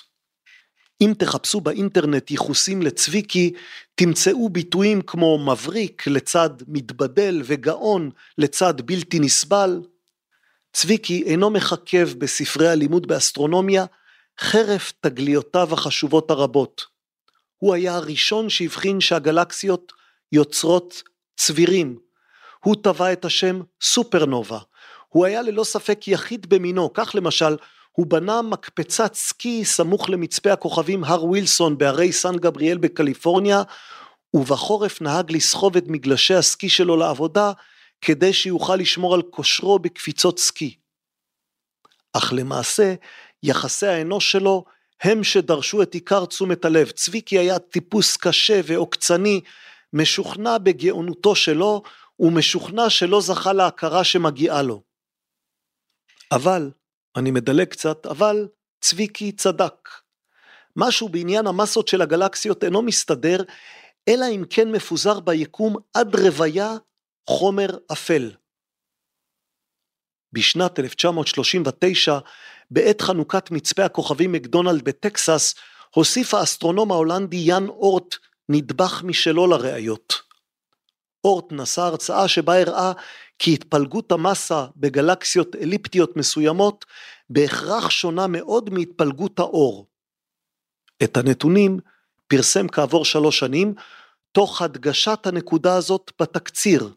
אם 1.01 1.13
תחפשו 1.17 1.61
באינטרנט 1.61 2.31
ייחוסים 2.31 2.81
לצביקי, 2.81 3.53
תמצאו 3.95 4.49
ביטויים 4.49 5.01
כמו 5.01 5.37
מבריק 5.37 6.07
לצד 6.07 6.49
מתבדל 6.67 7.41
וגאון 7.45 8.09
לצד 8.37 8.81
בלתי 8.81 9.19
נסבל. 9.19 9.81
צביקי 10.75 11.23
אינו 11.25 11.49
מחכב 11.49 12.09
בספרי 12.17 12.69
הלימוד 12.69 13.07
באסטרונומיה, 13.07 13.85
חרף 14.39 14.93
תגליותיו 15.01 15.73
החשובות 15.73 16.31
הרבות. 16.31 16.85
הוא 17.57 17.73
היה 17.73 17.95
הראשון 17.95 18.49
שהבחין 18.49 19.01
שהגלקסיות 19.01 19.93
יוצרות 20.31 21.03
צבירים. 21.37 21.97
הוא 22.63 22.75
טבע 22.83 23.13
את 23.13 23.25
השם 23.25 23.61
סופרנובה. 23.81 24.59
הוא 25.09 25.25
היה 25.25 25.41
ללא 25.41 25.63
ספק 25.63 26.07
יחיד 26.07 26.49
במינו, 26.49 26.93
כך 26.93 27.15
למשל 27.15 27.57
הוא 27.91 28.07
בנה 28.07 28.41
מקפצת 28.41 29.13
סקי 29.13 29.65
סמוך 29.65 30.09
למצפה 30.09 30.53
הכוכבים 30.53 31.03
הר 31.03 31.25
ווילסון 31.25 31.77
בהרי 31.77 32.11
סן 32.11 32.35
גבריאל 32.35 32.77
בקליפורניה, 32.77 33.63
ובחורף 34.33 35.01
נהג 35.01 35.31
לסחוב 35.31 35.77
את 35.77 35.87
מגלשי 35.87 36.35
הסקי 36.35 36.69
שלו 36.69 36.97
לעבודה, 36.97 37.51
כדי 38.05 38.33
שיוכל 38.33 38.75
לשמור 38.75 39.13
על 39.13 39.21
כושרו 39.21 39.79
בקפיצות 39.79 40.39
סקי. 40.39 40.75
אך 42.13 42.33
למעשה, 42.35 42.93
יחסי 43.43 43.87
האנוש 43.87 44.31
שלו 44.31 44.65
הם 45.01 45.23
שדרשו 45.23 45.81
את 45.81 45.93
עיקר 45.93 46.25
תשומת 46.25 46.65
הלב. 46.65 46.91
צביקי 46.91 47.39
היה 47.39 47.59
טיפוס 47.59 48.17
קשה 48.17 48.61
ועוקצני, 48.65 49.41
משוכנע 49.93 50.57
בגאונותו 50.57 51.35
שלו, 51.35 51.83
ומשוכנע 52.19 52.89
שלא 52.89 53.21
זכה 53.21 53.53
להכרה 53.53 54.03
שמגיעה 54.03 54.61
לו. 54.61 54.81
אבל, 56.31 56.71
אני 57.15 57.31
מדלג 57.31 57.67
קצת, 57.67 58.05
אבל 58.05 58.47
צביקי 58.81 59.31
צדק. 59.31 59.89
משהו 60.75 61.09
בעניין 61.09 61.47
המסות 61.47 61.87
של 61.87 62.01
הגלקסיות 62.01 62.63
אינו 62.63 62.81
מסתדר, 62.81 63.43
אלא 64.07 64.25
אם 64.31 64.43
כן 64.49 64.71
מפוזר 64.71 65.19
ביקום 65.19 65.75
עד 65.93 66.15
רוויה 66.15 66.75
חומר 67.29 67.69
אפל. 67.91 68.31
בשנת 70.33 70.79
1939, 70.79 72.19
בעת 72.71 73.01
חנוכת 73.01 73.51
מצפה 73.51 73.85
הכוכבים 73.85 74.31
מקדונלד 74.31 74.83
בטקסס, 74.83 75.55
הוסיף 75.95 76.33
האסטרונום 76.33 76.91
ההולנדי 76.91 77.37
יאן 77.37 77.67
אורט 77.67 78.15
נדבך 78.49 79.01
משלו 79.03 79.47
לראיות. 79.47 80.13
אורט 81.23 81.51
נשא 81.51 81.81
הרצאה 81.81 82.27
שבה 82.27 82.61
הראה 82.61 82.91
כי 83.39 83.53
התפלגות 83.53 84.11
המסה 84.11 84.65
בגלקסיות 84.75 85.55
אליפטיות 85.55 86.17
מסוימות 86.17 86.85
בהכרח 87.29 87.89
שונה 87.89 88.27
מאוד 88.27 88.69
מהתפלגות 88.69 89.39
האור. 89.39 89.87
את 91.03 91.17
הנתונים 91.17 91.79
פרסם 92.27 92.67
כעבור 92.67 93.05
שלוש 93.05 93.39
שנים, 93.39 93.73
תוך 94.31 94.61
הדגשת 94.61 95.27
הנקודה 95.27 95.75
הזאת 95.75 96.11
בתקציר. 96.21 96.93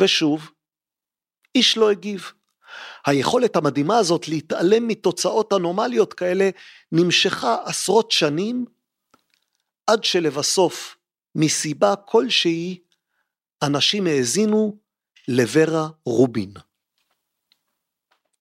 ושוב, 0.00 0.50
איש 1.54 1.76
לא 1.76 1.90
הגיב. 1.90 2.32
היכולת 3.06 3.56
המדהימה 3.56 3.98
הזאת 3.98 4.28
להתעלם 4.28 4.88
מתוצאות 4.88 5.52
אנומליות 5.52 6.14
כאלה 6.14 6.50
נמשכה 6.92 7.56
עשרות 7.64 8.10
שנים, 8.10 8.64
עד 9.86 10.04
שלבסוף, 10.04 10.96
מסיבה 11.34 11.96
כלשהי, 11.96 12.78
אנשים 13.62 14.06
האזינו 14.06 14.78
לורה 15.28 15.88
רובין. 16.06 16.52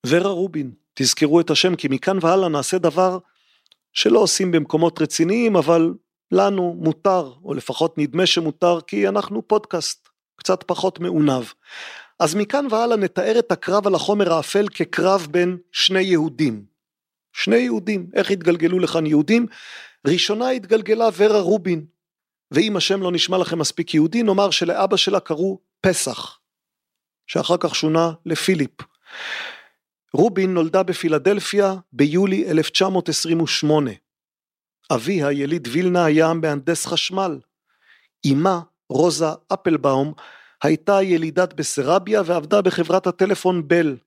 ורה 0.05 0.29
רובין, 0.29 0.71
תזכרו 0.93 1.41
את 1.41 1.49
השם 1.49 1.75
כי 1.75 1.87
מכאן 1.91 2.17
והלאה 2.21 2.49
נעשה 2.49 2.77
דבר 2.77 3.17
שלא 3.93 4.19
עושים 4.19 4.51
במקומות 4.51 5.01
רציניים 5.01 5.55
אבל 5.55 5.93
לנו 6.31 6.73
מותר 6.79 7.33
או 7.43 7.53
לפחות 7.53 7.97
נדמה 7.97 8.25
שמותר 8.25 8.81
כי 8.81 9.07
אנחנו 9.07 9.47
פודקאסט 9.47 10.09
קצת 10.41 10.63
פחות 10.67 10.99
מעונב. 10.99 11.43
אז 12.19 12.35
מכאן 12.35 12.65
והלאה 12.69 12.97
נתאר 12.97 13.39
את 13.39 13.51
הקרב 13.51 13.87
על 13.87 13.95
החומר 13.95 14.33
האפל 14.33 14.67
כקרב 14.67 15.27
בין 15.31 15.57
שני 15.71 16.01
יהודים. 16.01 16.65
שני 17.33 17.55
יהודים, 17.55 18.09
איך 18.13 18.31
התגלגלו 18.31 18.79
לכאן 18.79 19.05
יהודים? 19.05 19.45
ראשונה 20.07 20.49
התגלגלה 20.49 21.09
ורה 21.17 21.39
רובין, 21.39 21.85
ואם 22.51 22.77
השם 22.77 23.01
לא 23.01 23.11
נשמע 23.11 23.37
לכם 23.37 23.59
מספיק 23.59 23.93
יהודי, 23.93 24.23
נאמר 24.23 24.51
שלאבא 24.51 24.97
שלה 24.97 25.19
קראו 25.19 25.59
פסח, 25.81 26.39
שאחר 27.27 27.55
כך 27.59 27.75
שונה 27.75 28.11
לפיליפ. 28.25 28.81
רובין 30.13 30.53
נולדה 30.53 30.83
בפילדלפיה 30.83 31.75
ביולי 31.93 32.51
1928. 32.51 33.91
אביה, 34.91 35.31
יליד 35.31 35.67
וילנה, 35.71 36.05
היה 36.05 36.33
מהנדס 36.33 36.85
חשמל. 36.85 37.39
אמה, 38.31 38.61
רוזה 38.91 39.25
אפלבאום, 39.53 40.13
הייתה 40.63 41.01
ילידת 41.01 41.53
בסרביה 41.53 42.21
ועבדה 42.25 42.61
בחברת 42.61 43.07
הטלפון 43.07 43.67
בל. 43.67 43.97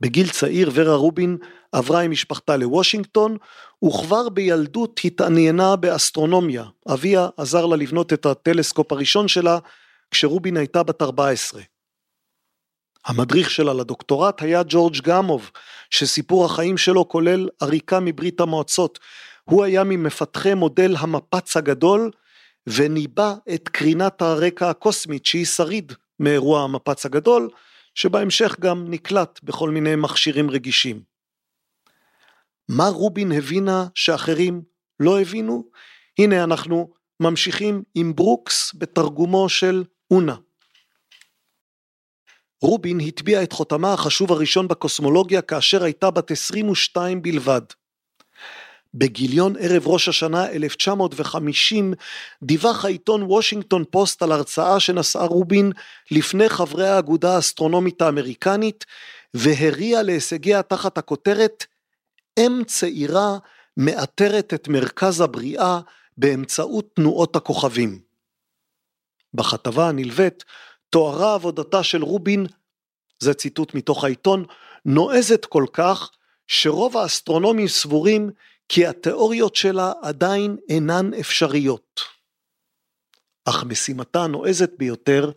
בגיל 0.00 0.28
צעיר 0.28 0.70
ורה 0.74 0.94
רובין 0.94 1.36
עברה 1.72 2.00
עם 2.00 2.10
משפחתה 2.10 2.56
לוושינגטון 2.56 3.36
וכבר 3.84 4.28
בילדות 4.28 5.00
התעניינה 5.04 5.76
באסטרונומיה. 5.76 6.64
אביה 6.92 7.28
עזר 7.36 7.66
לה 7.66 7.76
לבנות 7.76 8.12
את 8.12 8.26
הטלסקופ 8.26 8.92
הראשון 8.92 9.28
שלה 9.28 9.58
כשרובין 10.10 10.56
הייתה 10.56 10.82
בת 10.82 11.02
14. 11.02 11.62
המדריך 13.06 13.50
שלה 13.50 13.74
לדוקטורט 13.74 14.42
היה 14.42 14.62
ג'ורג' 14.68 14.96
גמוב, 15.02 15.50
שסיפור 15.90 16.44
החיים 16.44 16.76
שלו 16.76 17.08
כולל 17.08 17.48
עריקה 17.60 18.00
מברית 18.00 18.40
המועצות. 18.40 18.98
הוא 19.44 19.64
היה 19.64 19.84
ממפתחי 19.84 20.54
מודל 20.54 20.94
המפץ 20.98 21.56
הגדול 21.56 22.10
וניבא 22.76 23.34
את 23.54 23.68
קרינת 23.68 24.22
הרקע 24.22 24.70
הקוסמית 24.70 25.26
שהיא 25.26 25.46
שריד 25.46 25.92
מאירוע 26.20 26.62
המפץ 26.62 27.06
הגדול, 27.06 27.50
שבהמשך 27.94 28.56
גם 28.60 28.84
נקלט 28.88 29.40
בכל 29.42 29.70
מיני 29.70 29.96
מכשירים 29.96 30.50
רגישים. 30.50 31.02
מה 32.68 32.88
רובין 32.88 33.32
הבינה 33.32 33.86
שאחרים 33.94 34.62
לא 35.00 35.20
הבינו? 35.20 35.64
הנה 36.18 36.44
אנחנו 36.44 36.92
ממשיכים 37.20 37.82
עם 37.94 38.14
ברוקס 38.14 38.74
בתרגומו 38.74 39.48
של 39.48 39.84
אונא. 40.10 40.36
רובין 42.62 43.00
הטביעה 43.00 43.42
את 43.42 43.52
חותמה 43.52 43.92
החשוב 43.92 44.32
הראשון 44.32 44.68
בקוסמולוגיה 44.68 45.42
כאשר 45.42 45.82
הייתה 45.84 46.10
בת 46.10 46.30
22 46.30 47.22
בלבד. 47.22 47.62
בגיליון 48.98 49.54
ערב 49.60 49.86
ראש 49.86 50.08
השנה 50.08 50.50
1950 50.50 51.94
דיווח 52.42 52.84
העיתון 52.84 53.22
וושינגטון 53.22 53.84
פוסט 53.90 54.22
על 54.22 54.32
הרצאה 54.32 54.80
שנשאה 54.80 55.24
רובין 55.24 55.72
לפני 56.10 56.48
חברי 56.48 56.88
האגודה 56.88 57.34
האסטרונומית 57.34 58.02
האמריקנית 58.02 58.84
והריע 59.34 60.02
להישגיה 60.02 60.62
תחת 60.62 60.98
הכותרת 60.98 61.66
אם 62.38 62.62
צעירה 62.66 63.38
מאתרת 63.76 64.54
את 64.54 64.68
מרכז 64.68 65.20
הבריאה 65.20 65.80
באמצעות 66.16 66.94
תנועות 66.94 67.36
הכוכבים. 67.36 67.98
בכתבה 69.34 69.88
הנלווית 69.88 70.44
תוארה 70.90 71.34
עבודתה 71.34 71.82
של 71.82 72.02
רובין, 72.02 72.46
זה 73.18 73.34
ציטוט 73.34 73.74
מתוך 73.74 74.04
העיתון, 74.04 74.44
נועזת 74.84 75.44
כל 75.44 75.64
כך 75.72 76.10
שרוב 76.46 76.96
האסטרונומים 76.96 77.68
סבורים 77.68 78.30
כי 78.68 78.86
התיאוריות 78.86 79.56
שלה 79.56 79.92
עדיין 80.02 80.56
אינן 80.68 81.14
אפשריות. 81.20 82.00
אך 83.44 83.64
משימתה 83.64 84.24
הנועזת 84.24 84.70
ביותר, 84.78 85.30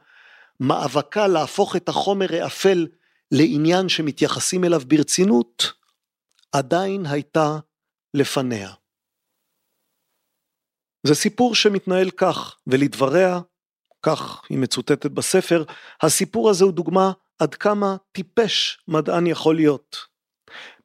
מאבקה 0.59 1.27
להפוך 1.27 1.75
את 1.75 1.89
החומר 1.89 2.27
האפל 2.33 2.87
לעניין 3.31 3.89
שמתייחסים 3.89 4.63
אליו 4.63 4.81
ברצינות, 4.87 5.73
עדיין 6.51 7.05
הייתה 7.05 7.57
לפניה. 8.13 8.73
זה 11.07 11.15
סיפור 11.15 11.55
שמתנהל 11.55 12.11
כך, 12.11 12.57
ולדבריה, 12.67 13.39
כך 14.01 14.41
היא 14.49 14.57
מצוטטת 14.57 15.11
בספר, 15.11 15.63
הסיפור 16.01 16.49
הזה 16.49 16.63
הוא 16.63 16.73
דוגמה 16.73 17.11
עד 17.39 17.55
כמה 17.55 17.95
טיפש 18.11 18.83
מדען 18.87 19.27
יכול 19.27 19.55
להיות. 19.55 20.10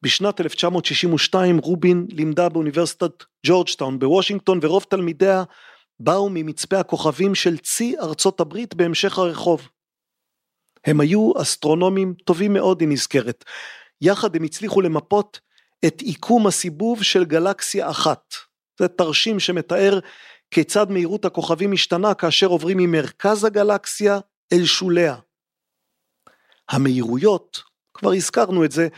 בשנת 0.03 0.41
1962 0.41 1.59
רובין 1.59 2.07
לימדה 2.11 2.49
באוניברסיטת 2.49 3.25
ג'ורג'טאון 3.47 3.99
בוושינגטון 3.99 4.59
ורוב 4.63 4.85
תלמידיה 4.89 5.45
באו 6.01 6.29
ממצפה 6.31 6.81
הכוכבים 6.81 7.35
של 7.35 7.59
צי 7.59 7.95
ארצות 8.03 8.41
הברית 8.41 8.75
בהמשך 8.75 9.19
הרחוב. 9.19 9.69
הם 10.85 11.01
היו 11.01 11.33
אסטרונומים 11.43 12.15
טובים 12.25 12.53
מאוד 12.53 12.81
היא 12.81 12.89
נזכרת. 12.89 13.45
יחד 14.01 14.37
הם 14.37 14.45
הצליחו 14.45 14.81
למפות 14.81 15.41
את 15.87 16.01
עיקום 16.01 16.47
הסיבוב 16.47 17.03
של 17.03 17.25
גלקסיה 17.25 17.91
אחת. 17.91 18.35
זה 18.79 18.89
תרשים 18.89 19.41
שמתאר 19.41 19.99
כיצד 20.51 20.91
מהירות 20.91 21.25
הכוכבים 21.25 21.73
משתנה 21.73 22.15
כאשר 22.15 22.47
עוברים 22.47 22.77
ממרכז 22.79 23.45
הגלקסיה 23.45 24.19
אל 24.53 24.65
שוליה. 24.65 25.17
המהירויות, 26.69 27.63
כבר 27.95 28.13
הזכרנו 28.13 28.65
את 28.65 28.73
זה, 28.73 28.89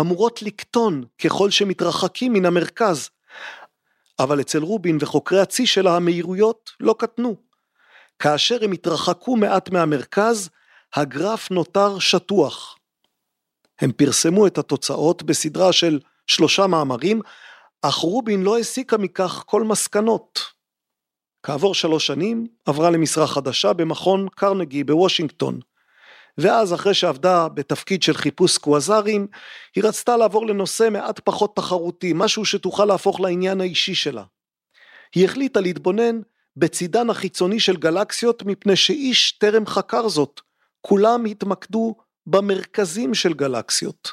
אמורות 0.00 0.42
לקטון 0.42 1.04
ככל 1.24 1.50
שמתרחקים 1.50 2.32
מן 2.32 2.46
המרכז, 2.46 3.10
אבל 4.18 4.40
אצל 4.40 4.62
רובין 4.62 4.98
וחוקרי 5.00 5.40
הצי 5.40 5.66
שלה 5.66 5.96
המהירויות 5.96 6.70
לא 6.80 6.94
קטנו. 6.98 7.36
כאשר 8.18 8.64
הם 8.64 8.72
התרחקו 8.72 9.36
מעט 9.36 9.70
מהמרכז, 9.70 10.50
הגרף 10.94 11.50
נותר 11.50 11.98
שטוח. 11.98 12.76
הם 13.80 13.92
פרסמו 13.92 14.46
את 14.46 14.58
התוצאות 14.58 15.22
בסדרה 15.22 15.72
של 15.72 16.00
שלושה 16.26 16.66
מאמרים, 16.66 17.20
אך 17.82 17.94
רובין 17.94 18.42
לא 18.42 18.58
הסיקה 18.58 18.98
מכך 18.98 19.42
כל 19.46 19.62
מסקנות. 19.62 20.40
כעבור 21.42 21.74
שלוש 21.74 22.06
שנים 22.06 22.46
עברה 22.66 22.90
למשרה 22.90 23.26
חדשה 23.26 23.72
במכון 23.72 24.28
קרנגי 24.28 24.84
בוושינגטון. 24.84 25.60
ואז 26.38 26.74
אחרי 26.74 26.94
שעבדה 26.94 27.48
בתפקיד 27.48 28.02
של 28.02 28.14
חיפוש 28.14 28.58
קווזרים, 28.58 29.26
היא 29.76 29.84
רצתה 29.84 30.16
לעבור 30.16 30.46
לנושא 30.46 30.88
מעט 30.90 31.20
פחות 31.24 31.56
תחרותי, 31.56 32.12
משהו 32.14 32.44
שתוכל 32.44 32.84
להפוך 32.84 33.20
לעניין 33.20 33.60
האישי 33.60 33.94
שלה. 33.94 34.24
היא 35.14 35.24
החליטה 35.24 35.60
להתבונן 35.60 36.20
בצידן 36.56 37.10
החיצוני 37.10 37.60
של 37.60 37.76
גלקסיות 37.76 38.42
מפני 38.42 38.76
שאיש 38.76 39.32
טרם 39.32 39.66
חקר 39.66 40.08
זאת, 40.08 40.40
כולם 40.80 41.24
התמקדו 41.24 41.96
במרכזים 42.26 43.14
של 43.14 43.34
גלקסיות. 43.34 44.12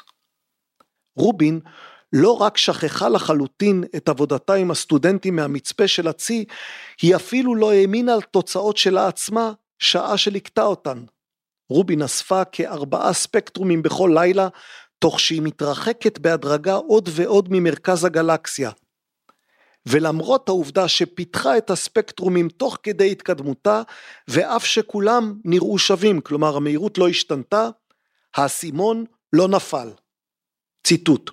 רובין 1.16 1.60
לא 2.12 2.32
רק 2.32 2.56
שכחה 2.56 3.08
לחלוטין 3.08 3.84
את 3.96 4.08
עבודתה 4.08 4.54
עם 4.54 4.70
הסטודנטים 4.70 5.36
מהמצפה 5.36 5.88
של 5.88 6.08
הצי, 6.08 6.44
היא 7.02 7.16
אפילו 7.16 7.54
לא 7.54 7.72
האמינה 7.72 8.14
על 8.14 8.20
תוצאות 8.20 8.76
שלה 8.76 9.08
עצמה 9.08 9.52
שעה 9.78 10.16
שליקטה 10.16 10.62
אותן. 10.62 11.04
רובין 11.70 12.02
אספה 12.02 12.44
כארבעה 12.44 13.12
ספקטרומים 13.12 13.82
בכל 13.82 14.10
לילה, 14.14 14.48
תוך 14.98 15.20
שהיא 15.20 15.42
מתרחקת 15.42 16.18
בהדרגה 16.18 16.74
עוד 16.74 17.08
ועוד 17.12 17.48
ממרכז 17.50 18.04
הגלקסיה. 18.04 18.70
ולמרות 19.88 20.48
העובדה 20.48 20.88
שפיתחה 20.88 21.58
את 21.58 21.70
הספקטרומים 21.70 22.48
תוך 22.48 22.78
כדי 22.82 23.12
התקדמותה, 23.12 23.82
ואף 24.28 24.64
שכולם 24.64 25.34
נראו 25.44 25.78
שווים, 25.78 26.20
כלומר 26.20 26.56
המהירות 26.56 26.98
לא 26.98 27.08
השתנתה, 27.08 27.68
האסימון 28.36 29.04
לא 29.32 29.48
נפל. 29.48 29.90
ציטוט: 30.86 31.30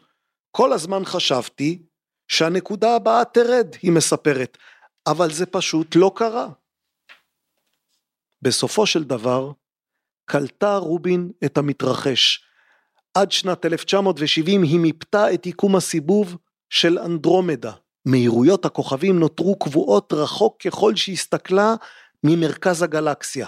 כל 0.52 0.74
הזמן 0.74 1.06
חשבתי 1.06 1.86
שהנקודה 2.28 2.96
הבאה 2.96 3.26
תרד, 3.26 3.76
היא 3.82 3.92
מספרת, 3.92 4.58
אבל 5.08 5.32
זה 5.32 5.46
פשוט 5.46 5.96
לא 5.96 6.12
קרה. 6.16 6.48
בסופו 8.42 8.86
של 8.86 9.04
דבר, 9.04 9.52
קלטה 10.26 10.78
רובין 10.78 11.32
את 11.46 11.58
המתרחש. 11.58 12.44
עד 13.14 13.32
שנת 13.32 13.66
1970 13.66 14.64
היא 14.64 14.80
מיפתה 14.80 15.34
את 15.34 15.46
יקום 15.46 15.76
הסיבוב 15.76 16.38
של 16.70 17.00
אנדרומדה. 17.00 17.72
מהירויות 18.06 18.66
הכוכבים 18.66 19.20
נותרו 19.20 19.60
קבועות 19.60 20.14
רחוק 20.14 20.62
ככל 20.62 20.96
שהסתכלה 20.96 21.76
ממרכז 22.24 22.82
הגלקסיה. 22.82 23.48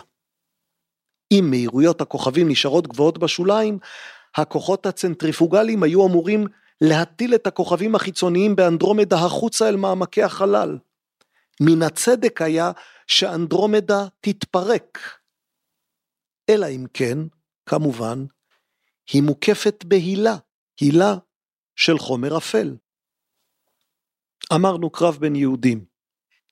אם 1.32 1.48
מהירויות 1.50 2.02
הכוכבים 2.02 2.50
נשארות 2.50 2.88
גבוהות 2.88 3.18
בשוליים, 3.18 3.80
הכוחות 4.36 4.86
הצנטריפוגליים 4.86 5.84
היו 5.84 6.08
אמורים 6.08 6.48
להטיל 6.82 7.36
את 7.36 7.48
הכוכבים 7.48 7.96
החיצוניים 7.96 8.56
באנדרומדה 8.56 9.18
החוצה 9.18 9.70
אל 9.70 9.76
מעמקי 9.76 10.24
החלל. 10.24 10.78
מן 11.62 11.84
הצדק 11.84 12.42
היה 12.42 12.72
שאנדרומדה 13.08 14.06
תתפרק. 14.22 15.00
אלא 16.50 16.66
אם 16.66 16.86
כן, 16.94 17.18
כמובן, 17.66 18.26
היא 19.14 19.24
מוקפת 19.24 19.84
בהילה, 19.84 20.36
הילה 20.82 21.16
של 21.76 21.98
חומר 21.98 22.38
אפל. 22.38 22.76
אמרנו 24.54 24.90
קרב 24.90 25.18
בין 25.20 25.36
יהודים. 25.36 25.86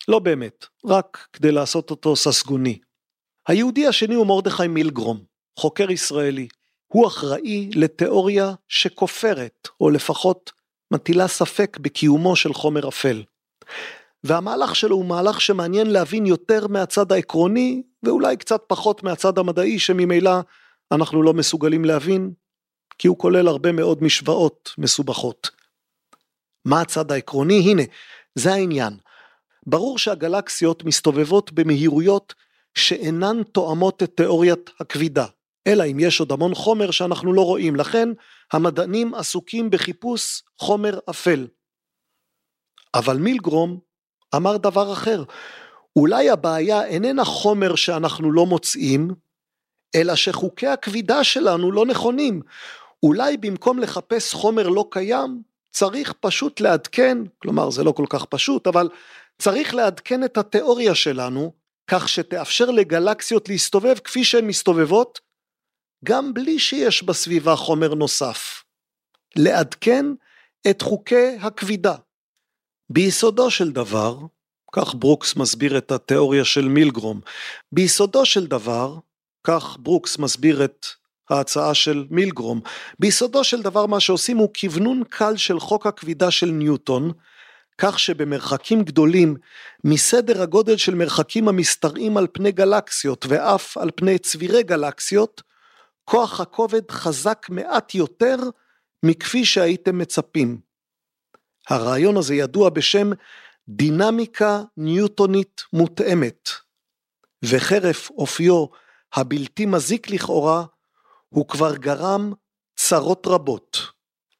לא 0.07 0.19
באמת, 0.19 0.65
רק 0.85 1.27
כדי 1.33 1.51
לעשות 1.51 1.91
אותו 1.91 2.15
ססגוני. 2.15 2.79
היהודי 3.47 3.87
השני 3.87 4.15
הוא 4.15 4.27
מרדכי 4.27 4.67
מילגרום, 4.67 5.23
חוקר 5.59 5.91
ישראלי. 5.91 6.47
הוא 6.87 7.07
אחראי 7.07 7.69
לתיאוריה 7.75 8.53
שכופרת, 8.67 9.67
או 9.81 9.89
לפחות 9.89 10.51
מטילה 10.91 11.27
ספק 11.27 11.77
בקיומו 11.81 12.35
של 12.35 12.53
חומר 12.53 12.89
אפל. 12.89 13.23
והמהלך 14.23 14.75
שלו 14.75 14.95
הוא 14.95 15.05
מהלך 15.05 15.41
שמעניין 15.41 15.87
להבין 15.87 16.25
יותר 16.25 16.67
מהצד 16.67 17.11
העקרוני, 17.11 17.83
ואולי 18.03 18.37
קצת 18.37 18.63
פחות 18.67 19.03
מהצד 19.03 19.37
המדעי 19.37 19.79
שממילא 19.79 20.39
אנחנו 20.91 21.23
לא 21.23 21.33
מסוגלים 21.33 21.85
להבין, 21.85 22.33
כי 22.97 23.07
הוא 23.07 23.17
כולל 23.17 23.47
הרבה 23.47 23.71
מאוד 23.71 24.03
משוואות 24.03 24.73
מסובכות. 24.77 25.49
מה 26.65 26.81
הצד 26.81 27.11
העקרוני? 27.11 27.59
הנה, 27.59 27.83
זה 28.35 28.53
העניין. 28.53 28.97
ברור 29.67 29.97
שהגלקסיות 29.97 30.83
מסתובבות 30.83 31.51
במהירויות 31.51 32.33
שאינן 32.75 33.43
תואמות 33.43 34.03
את 34.03 34.11
תיאוריית 34.15 34.69
הכבידה, 34.79 35.25
אלא 35.67 35.83
אם 35.91 35.97
יש 35.99 36.19
עוד 36.19 36.31
המון 36.31 36.55
חומר 36.55 36.91
שאנחנו 36.91 37.33
לא 37.33 37.41
רואים, 37.41 37.75
לכן 37.75 38.09
המדענים 38.53 39.13
עסוקים 39.13 39.69
בחיפוש 39.69 40.43
חומר 40.59 40.99
אפל. 41.09 41.47
אבל 42.93 43.17
מילגרום 43.17 43.79
אמר 44.35 44.57
דבר 44.57 44.93
אחר, 44.93 45.23
אולי 45.95 46.29
הבעיה 46.29 46.85
איננה 46.85 47.25
חומר 47.25 47.75
שאנחנו 47.75 48.31
לא 48.31 48.45
מוצאים, 48.45 49.11
אלא 49.95 50.15
שחוקי 50.15 50.67
הכבידה 50.67 51.23
שלנו 51.23 51.71
לא 51.71 51.85
נכונים. 51.85 52.41
אולי 53.03 53.37
במקום 53.37 53.79
לחפש 53.79 54.33
חומר 54.33 54.67
לא 54.67 54.87
קיים, 54.91 55.41
צריך 55.71 56.13
פשוט 56.19 56.61
לעדכן, 56.61 57.17
כלומר 57.37 57.69
זה 57.69 57.83
לא 57.83 57.91
כל 57.91 58.05
כך 58.09 58.25
פשוט, 58.25 58.67
אבל 58.67 58.89
צריך 59.39 59.75
לעדכן 59.75 60.23
את 60.23 60.37
התיאוריה 60.37 60.95
שלנו, 60.95 61.53
כך 61.87 62.09
שתאפשר 62.09 62.65
לגלקסיות 62.65 63.49
להסתובב 63.49 63.97
כפי 64.03 64.23
שהן 64.23 64.47
מסתובבות, 64.47 65.19
גם 66.05 66.33
בלי 66.33 66.59
שיש 66.59 67.03
בסביבה 67.03 67.55
חומר 67.55 67.93
נוסף. 67.93 68.63
לעדכן 69.35 70.05
את 70.69 70.81
חוקי 70.81 71.37
הכבידה. 71.41 71.95
ביסודו 72.89 73.51
של 73.51 73.71
דבר, 73.71 74.17
כך 74.75 74.95
ברוקס 74.95 75.35
מסביר 75.35 75.77
את 75.77 75.91
התיאוריה 75.91 76.45
של 76.45 76.67
מילגרום, 76.67 77.21
ביסודו 77.71 78.25
של 78.25 78.47
דבר, 78.47 78.97
כך 79.43 79.77
ברוקס 79.79 80.17
מסביר 80.17 80.65
את 80.65 80.85
ההצעה 81.29 81.73
של 81.73 82.05
מילגרום, 82.09 82.61
ביסודו 82.99 83.43
של 83.43 83.61
דבר 83.61 83.85
מה 83.85 83.99
שעושים 83.99 84.37
הוא 84.37 84.49
כוונון 84.59 85.03
קל 85.09 85.37
של 85.37 85.59
חוק 85.59 85.87
הכבידה 85.87 86.31
של 86.31 86.45
ניוטון, 86.45 87.11
כך 87.77 87.99
שבמרחקים 87.99 88.83
גדולים 88.83 89.35
מסדר 89.83 90.41
הגודל 90.41 90.77
של 90.77 90.95
מרחקים 90.95 91.47
המשתרעים 91.47 92.17
על 92.17 92.27
פני 92.33 92.51
גלקסיות 92.51 93.25
ואף 93.29 93.77
על 93.77 93.89
פני 93.95 94.19
צבירי 94.19 94.63
גלקסיות, 94.63 95.41
כוח 96.05 96.39
הכובד 96.39 96.91
חזק 96.91 97.45
מעט 97.49 97.95
יותר 97.95 98.37
מכפי 99.03 99.45
שהייתם 99.45 99.97
מצפים. 99.97 100.57
הרעיון 101.69 102.17
הזה 102.17 102.35
ידוע 102.35 102.69
בשם 102.69 103.11
דינמיקה 103.69 104.61
ניוטונית 104.77 105.61
מותאמת, 105.73 106.49
וחרף 107.45 108.09
אופיו 108.09 108.65
הבלתי 109.13 109.65
מזיק 109.65 110.09
לכאורה, 110.09 110.65
הוא 111.29 111.47
כבר 111.47 111.75
גרם 111.75 112.33
צרות 112.75 113.27
רבות. 113.27 113.77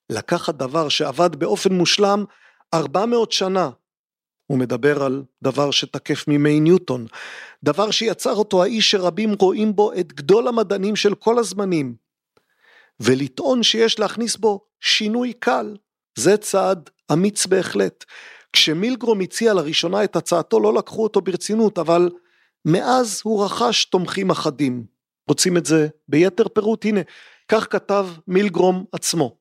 לקחת 0.09 0.55
דבר 0.55 0.89
שעבד 0.89 1.36
באופן 1.36 1.74
מושלם 1.74 2.26
400 2.74 3.32
שנה, 3.32 3.69
הוא 4.47 4.59
מדבר 4.59 5.03
על 5.03 5.24
דבר 5.43 5.71
שתקף 5.71 6.28
מימי 6.28 6.59
ניוטון, 6.59 7.07
דבר 7.63 7.91
שיצר 7.91 8.36
אותו 8.36 8.63
האיש 8.63 8.91
שרבים 8.91 9.34
רואים 9.39 9.76
בו 9.76 9.93
את 9.93 10.13
גדול 10.13 10.47
המדענים 10.47 10.95
של 10.95 11.15
כל 11.15 11.39
הזמנים, 11.39 11.95
ולטעון 12.99 13.63
שיש 13.63 13.99
להכניס 13.99 14.36
בו 14.36 14.65
שינוי 14.82 15.34
קל, 15.34 15.78
זה 16.15 16.38
צעד 16.38 16.89
אמיץ 17.13 17.45
בהחלט. 17.45 18.05
כשמילגרום 18.53 19.21
הציע 19.21 19.53
לראשונה 19.53 20.03
את 20.03 20.15
הצעתו 20.15 20.59
לא 20.59 20.73
לקחו 20.73 21.03
אותו 21.03 21.21
ברצינות, 21.21 21.77
אבל 21.77 22.09
מאז 22.65 23.21
הוא 23.23 23.45
רכש 23.45 23.85
תומכים 23.85 24.29
אחדים. 24.29 24.83
רוצים 25.27 25.57
את 25.57 25.65
זה 25.65 25.87
ביתר 26.07 26.47
פירוט? 26.47 26.85
הנה, 26.85 27.01
כך 27.47 27.67
כתב 27.69 28.07
מילגרום 28.27 28.85
עצמו. 28.91 29.35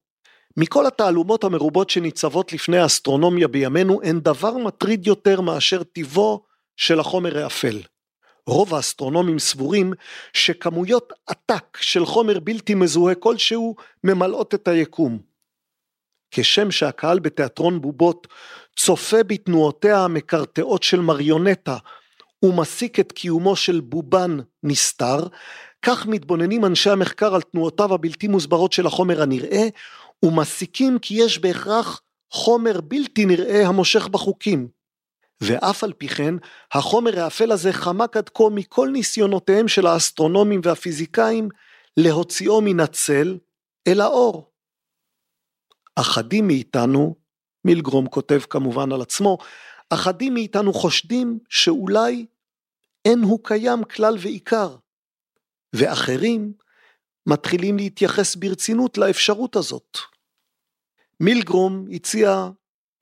מכל 0.57 0.87
התעלומות 0.87 1.45
המרובות 1.45 1.91
שניצבות 1.91 2.53
לפני 2.53 2.79
האסטרונומיה 2.79 3.49
בימינו, 3.49 4.03
אין 4.03 4.21
דבר 4.21 4.59
מטריד 4.59 5.07
יותר 5.07 5.41
מאשר 5.41 5.83
טיבו 5.83 6.45
של 6.77 7.01
החומר 7.01 7.39
האפל. 7.39 7.81
רוב 8.47 8.75
האסטרונומים 8.75 9.39
סבורים 9.39 9.93
שכמויות 10.33 11.13
עתק 11.27 11.77
של 11.81 12.07
חומר 12.07 12.41
בלתי 12.41 12.75
מזוהה 12.75 13.15
כלשהו 13.15 13.77
ממלאות 14.05 14.55
את 14.55 14.69
היקום. 14.69 15.19
כשם 16.31 16.71
שהקהל 16.71 17.19
בתיאטרון 17.19 17.81
בובות 17.81 18.27
צופה 18.77 19.23
בתנועותיה 19.23 20.05
המקרטעות 20.05 20.83
של 20.83 21.01
מריונטה 21.01 21.77
ומסיק 22.43 23.01
את 23.01 23.13
קיומו 23.13 23.57
של 23.57 23.81
בובן 23.81 24.37
נסתר, 24.63 25.27
כך 25.83 26.07
מתבוננים 26.07 26.65
אנשי 26.65 26.91
המחקר 26.91 27.35
על 27.35 27.43
תנועותיו 27.43 27.95
הבלתי 27.95 28.29
מוסברות 28.29 28.73
של 28.73 28.87
החומר 28.87 29.23
הנראה, 29.23 29.69
ומסיקים 30.23 30.99
כי 30.99 31.15
יש 31.15 31.39
בהכרח 31.39 32.01
חומר 32.31 32.81
בלתי 32.81 33.25
נראה 33.25 33.67
המושך 33.67 34.09
בחוקים. 34.09 34.69
ואף 35.41 35.85
על 35.85 35.93
פי 35.93 36.09
כן, 36.09 36.35
החומר 36.73 37.21
האפל 37.21 37.53
הזה 37.53 37.73
חמק 37.73 38.17
עד 38.17 38.29
כה 38.29 38.45
מכל 38.51 38.89
ניסיונותיהם 38.93 39.69
של 39.69 39.87
האסטרונומים 39.87 40.61
והפיזיקאים 40.65 41.49
להוציאו 41.97 42.61
מן 42.61 42.81
הצל 42.81 43.39
אל 43.89 44.01
האור. 44.01 44.51
אחדים 45.97 46.47
מאיתנו, 46.47 47.15
מילגרום 47.65 48.07
כותב 48.07 48.41
כמובן 48.51 48.93
על 48.93 49.03
עצמו, 49.03 49.39
אחדים 49.91 50.35
מאיתנו 50.35 50.73
חושדים 50.73 51.39
שאולי 51.49 52.27
אין 53.05 53.19
הוא 53.19 53.41
קיים 53.43 53.85
כלל 53.85 54.17
ועיקר, 54.21 54.77
ואחרים 55.73 56.53
מתחילים 57.27 57.77
להתייחס 57.77 58.37
ברצינות 58.37 58.99
לאפשרות 58.99 59.57
הזאת. 59.57 59.99
מילגרום 61.21 61.87
הציע 61.93 62.49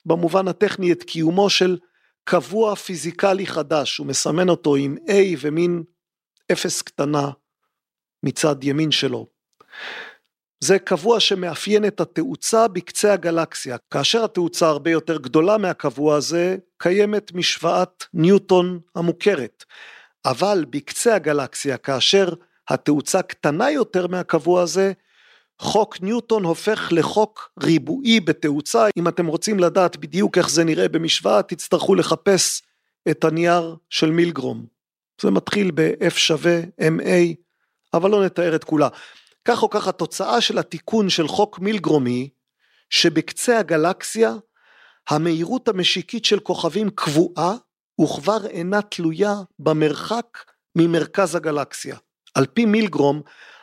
במובן 0.06 0.48
הטכני 0.48 0.92
את 0.92 1.02
קיומו 1.02 1.50
של 1.50 1.78
קבוע 2.24 2.76
פיזיקלי 2.76 3.46
חדש, 3.46 3.98
הוא 3.98 4.06
מסמן 4.06 4.48
אותו 4.48 4.76
עם 4.76 4.96
A 5.06 5.12
ומין 5.40 5.82
אפס 6.52 6.82
קטנה 6.82 7.30
מצד 8.22 8.64
ימין 8.64 8.90
שלו. 8.90 9.26
זה 10.64 10.78
קבוע 10.78 11.20
שמאפיין 11.20 11.84
את 11.84 12.00
התאוצה 12.00 12.68
בקצה 12.68 13.12
הגלקסיה. 13.12 13.76
כאשר 13.90 14.24
התאוצה 14.24 14.66
הרבה 14.66 14.90
יותר 14.90 15.18
גדולה 15.18 15.58
מהקבוע 15.58 16.16
הזה, 16.16 16.56
קיימת 16.78 17.32
משוואת 17.34 18.04
ניוטון 18.14 18.80
המוכרת. 18.94 19.64
אבל 20.24 20.64
בקצה 20.70 21.14
הגלקסיה, 21.14 21.76
כאשר 21.76 22.28
התאוצה 22.68 23.22
קטנה 23.22 23.70
יותר 23.70 24.06
מהקבוע 24.06 24.62
הזה, 24.62 24.92
חוק 25.58 26.00
ניוטון 26.00 26.44
הופך 26.44 26.88
לחוק 26.92 27.50
ריבועי 27.62 28.20
בתאוצה. 28.20 28.86
אם 28.96 29.08
אתם 29.08 29.26
רוצים 29.26 29.58
לדעת 29.58 29.96
בדיוק 29.96 30.38
איך 30.38 30.50
זה 30.50 30.64
נראה 30.64 30.88
במשוואה, 30.88 31.42
תצטרכו 31.42 31.94
לחפש 31.94 32.62
את 33.10 33.24
הנייר 33.24 33.76
של 33.90 34.10
מילגרום. 34.10 34.66
זה 35.22 35.30
מתחיל 35.30 35.70
ב-F 35.74 36.14
שווה 36.14 36.60
MA, 36.80 37.34
אבל 37.94 38.10
לא 38.10 38.24
נתאר 38.24 38.54
את 38.54 38.64
כולה. 38.64 38.88
כך 39.50 39.62
או 39.62 39.70
כך 39.70 39.88
התוצאה 39.88 40.40
של 40.40 40.58
התיקון 40.58 41.08
של 41.08 41.28
חוק 41.28 41.58
מילגרומי, 41.58 42.28
שבקצה 42.90 43.58
הגלקסיה 43.58 44.34
המהירות 45.08 45.68
המשיקית 45.68 46.24
של 46.24 46.40
כוכבים 46.40 46.90
קבועה 46.90 47.54
וכבר 48.00 48.46
אינה 48.46 48.82
תלויה 48.82 49.34
במרחק 49.58 50.38
ממרכז 50.76 51.34
הגלקסיה. 51.34 51.96
על 52.34 52.46
פי 52.46 52.64
מילגרום, 52.64 53.22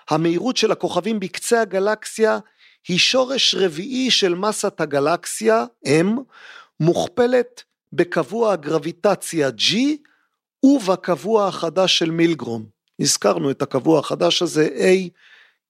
המהירות 0.09 0.57
של 0.57 0.71
הכוכבים 0.71 1.19
בקצה 1.19 1.61
הגלקסיה 1.61 2.39
היא 2.87 2.99
שורש 2.99 3.55
רביעי 3.55 4.11
של 4.11 4.35
מסת 4.35 4.81
הגלקסיה, 4.81 5.65
M, 5.85 6.07
מוכפלת 6.79 7.63
בקבוע 7.93 8.53
הגרביטציה 8.53 9.49
G 9.49 9.75
ובקבוע 10.63 11.47
החדש 11.47 11.97
של 11.97 12.11
מילגרום. 12.11 12.65
הזכרנו 12.99 13.51
את 13.51 13.61
הקבוע 13.61 13.99
החדש 13.99 14.41
הזה, 14.41 14.67
A 14.75 15.09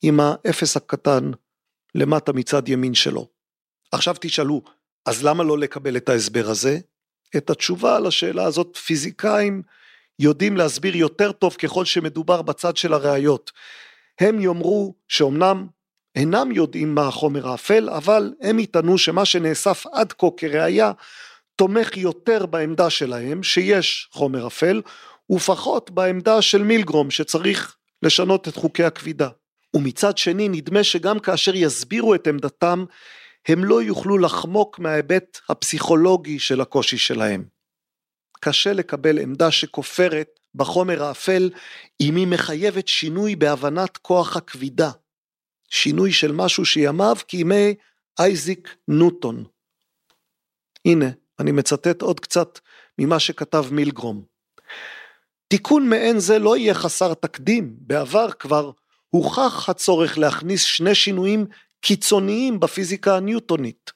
עם 0.01 0.19
האפס 0.19 0.77
הקטן 0.77 1.31
למטה 1.95 2.33
מצד 2.33 2.69
ימין 2.69 2.93
שלו. 2.93 3.27
עכשיו 3.91 4.15
תשאלו, 4.19 4.61
אז 5.05 5.23
למה 5.23 5.43
לא 5.43 5.57
לקבל 5.57 5.97
את 5.97 6.09
ההסבר 6.09 6.49
הזה? 6.49 6.79
את 7.37 7.49
התשובה 7.49 7.99
לשאלה 7.99 8.43
הזאת 8.43 8.77
פיזיקאים 8.77 9.61
יודעים 10.19 10.57
להסביר 10.57 10.95
יותר 10.95 11.31
טוב 11.31 11.55
ככל 11.55 11.85
שמדובר 11.85 12.41
בצד 12.41 12.77
של 12.77 12.93
הראיות. 12.93 13.51
הם 14.19 14.41
יאמרו 14.41 14.95
שאומנם 15.07 15.67
אינם 16.15 16.51
יודעים 16.51 16.95
מה 16.95 17.07
החומר 17.07 17.47
האפל, 17.47 17.89
אבל 17.89 18.33
הם 18.41 18.59
יטענו 18.59 18.97
שמה 18.97 19.25
שנאסף 19.25 19.85
עד 19.93 20.13
כה 20.13 20.27
כראיה 20.37 20.91
תומך 21.55 21.97
יותר 21.97 22.45
בעמדה 22.45 22.89
שלהם 22.89 23.43
שיש 23.43 24.09
חומר 24.11 24.47
אפל, 24.47 24.81
ופחות 25.31 25.91
בעמדה 25.91 26.41
של 26.41 26.63
מילגרום 26.63 27.11
שצריך 27.11 27.75
לשנות 28.03 28.47
את 28.47 28.55
חוקי 28.55 28.83
הכבידה. 28.83 29.29
ומצד 29.75 30.17
שני 30.17 30.49
נדמה 30.49 30.83
שגם 30.83 31.19
כאשר 31.19 31.55
יסבירו 31.55 32.15
את 32.15 32.27
עמדתם, 32.27 32.85
הם 33.47 33.65
לא 33.65 33.83
יוכלו 33.83 34.17
לחמוק 34.17 34.79
מההיבט 34.79 35.39
הפסיכולוגי 35.49 36.39
של 36.39 36.61
הקושי 36.61 36.97
שלהם. 36.97 37.45
קשה 38.39 38.73
לקבל 38.73 39.19
עמדה 39.19 39.51
שכופרת 39.51 40.27
בחומר 40.55 41.03
האפל 41.03 41.49
אם 42.01 42.15
היא 42.15 42.27
מחייבת 42.27 42.87
שינוי 42.87 43.35
בהבנת 43.35 43.97
כוח 43.97 44.37
הכבידה. 44.37 44.91
שינוי 45.69 46.11
של 46.11 46.31
משהו 46.31 46.65
שימיו 46.65 47.15
כימי 47.27 47.75
אייזיק 48.19 48.75
נוטון. 48.87 49.43
הנה, 50.85 51.05
אני 51.39 51.51
מצטט 51.51 52.01
עוד 52.01 52.19
קצת 52.19 52.59
ממה 52.99 53.19
שכתב 53.19 53.65
מילגרום. 53.71 54.23
תיקון 55.47 55.89
מעין 55.89 56.19
זה 56.19 56.39
לא 56.39 56.57
יהיה 56.57 56.73
חסר 56.73 57.13
תקדים, 57.13 57.75
בעבר 57.79 58.31
כבר 58.31 58.71
הוכח 59.09 59.69
הצורך 59.69 60.17
להכניס 60.17 60.63
שני 60.63 60.95
שינויים 60.95 61.45
קיצוניים 61.81 62.59
בפיזיקה 62.59 63.15
הניוטונית. 63.15 63.91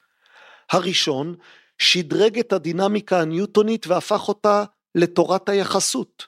הראשון, 0.72 1.36
שדרג 1.78 2.40
את 2.40 2.54
הדינמיקה 2.54 3.20
הניוטונית 3.20 3.88
והפך 3.88 4.28
אותה 4.28 4.64
לתורת 4.96 5.50
היחסות. 5.50 6.28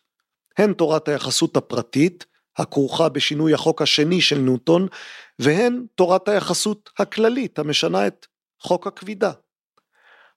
הן 0.58 0.74
תורת 0.74 1.08
היחסות 1.08 1.58
הפרטית, 1.58 2.26
הכרוכה 2.58 3.10
בשינוי 3.10 3.54
החוק 3.54 3.82
השני 3.82 4.22
של 4.22 4.38
ניוטון, 4.38 4.88
והן 5.40 5.86
תורת 5.96 6.28
היחסות 6.28 6.90
הכללית 7.00 7.60
המשנה 7.60 8.08
את 8.08 8.26
חוק 8.62 8.88
הכבידה. 8.88 9.32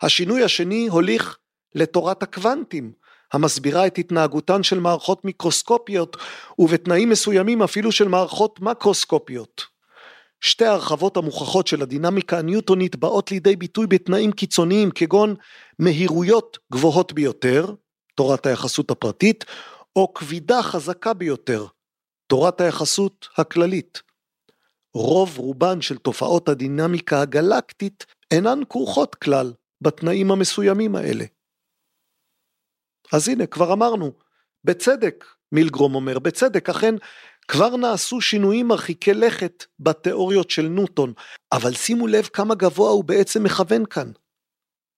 השינוי 0.02 0.44
השני 0.44 0.88
הוליך 0.88 1.38
לתורת 1.74 2.22
הקוונטים, 2.22 2.92
המסבירה 3.32 3.86
את 3.86 3.98
התנהגותן 3.98 4.62
של 4.62 4.80
מערכות 4.80 5.24
מיקרוסקופיות 5.24 6.16
ובתנאים 6.58 7.10
מסוימים 7.10 7.62
אפילו 7.62 7.92
של 7.92 8.08
מערכות 8.08 8.60
מקרוסקופיות. 8.60 9.62
שתי 10.40 10.64
ההרחבות 10.64 11.16
המוכחות 11.16 11.66
של 11.66 11.82
הדינמיקה 11.82 12.38
הניוטונית 12.38 12.96
באות 12.96 13.30
לידי 13.30 13.56
ביטוי 13.56 13.86
בתנאים 13.86 14.32
קיצוניים 14.32 14.90
כגון 14.90 15.34
מהירויות 15.78 16.58
גבוהות 16.72 17.12
ביותר, 17.12 17.66
תורת 18.14 18.46
היחסות 18.46 18.90
הפרטית, 18.90 19.44
או 19.96 20.14
כבידה 20.14 20.62
חזקה 20.62 21.14
ביותר, 21.14 21.66
תורת 22.26 22.60
היחסות 22.60 23.28
הכללית. 23.36 24.02
רוב 24.94 25.38
רובן 25.38 25.80
של 25.80 25.98
תופעות 25.98 26.48
הדינמיקה 26.48 27.20
הגלקטית 27.20 28.06
אינן 28.30 28.60
כרוכות 28.68 29.14
כלל 29.14 29.52
בתנאים 29.80 30.30
המסוימים 30.30 30.96
האלה. 30.96 31.24
אז 33.12 33.28
הנה, 33.28 33.46
כבר 33.46 33.72
אמרנו, 33.72 34.12
בצדק, 34.64 35.24
מילגרום 35.52 35.94
אומר, 35.94 36.18
בצדק, 36.18 36.68
אכן 36.68 36.94
כבר 37.48 37.76
נעשו 37.76 38.20
שינויים 38.20 38.68
מרחיקי 38.68 39.14
לכת 39.14 39.64
בתיאוריות 39.80 40.50
של 40.50 40.68
נוטון, 40.68 41.12
אבל 41.52 41.74
שימו 41.74 42.06
לב 42.06 42.28
כמה 42.32 42.54
גבוה 42.54 42.90
הוא 42.90 43.04
בעצם 43.04 43.42
מכוון 43.42 43.86
כאן. 43.86 44.10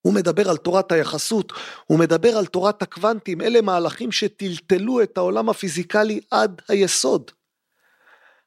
הוא 0.01 0.15
מדבר 0.15 0.51
על 0.51 0.57
תורת 0.57 0.93
היחסות, 0.93 1.53
הוא 1.87 1.99
מדבר 1.99 2.37
על 2.37 2.47
תורת 2.47 2.83
הקוונטים, 2.83 3.41
אלה 3.41 3.61
מהלכים 3.61 4.13
שטלטלו 4.13 5.03
את 5.03 5.19
העולם 5.19 5.49
הפיזיקלי 5.49 6.21
עד 6.31 6.63
היסוד. 6.69 7.31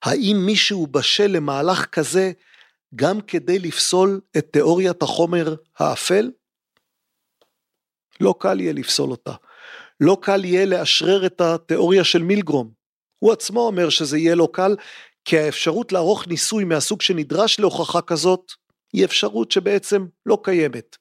האם 0.04 0.38
מישהו 0.46 0.88
בשל 0.88 1.28
למהלך 1.28 1.86
כזה 1.86 2.32
גם 2.96 3.22
כדי 3.22 3.60
לפסול 3.60 4.22
את 4.38 4.48
תיאוריית 4.52 5.02
החומר 5.02 5.56
האפל? 5.80 6.32
לא 8.20 8.36
קל 8.40 8.60
יהיה 8.60 8.74
לפסול 8.74 9.12
אותה. 9.12 9.34
לא 10.02 10.18
קל 10.22 10.46
יהיה 10.46 10.66
לאשרר 10.66 11.26
את 11.26 11.42
התיאוריה 11.42 12.04
של 12.04 12.24
מילגרום. 12.24 12.72
הוא 13.20 13.32
עצמו 13.32 13.60
אומר 13.60 13.90
שזה 13.90 14.18
יהיה 14.18 14.36
לא 14.36 14.50
קל, 14.54 14.76
כי 15.26 15.40
האפשרות 15.40 15.92
לערוך 15.92 16.28
ניסוי 16.28 16.64
מהסוג 16.64 17.02
שנדרש 17.02 17.60
להוכחה 17.60 18.02
כזאת, 18.02 18.52
היא 18.94 19.06
אפשרות 19.06 19.52
שבעצם 19.52 20.06
לא 20.26 20.38
קיימת. 20.44 20.98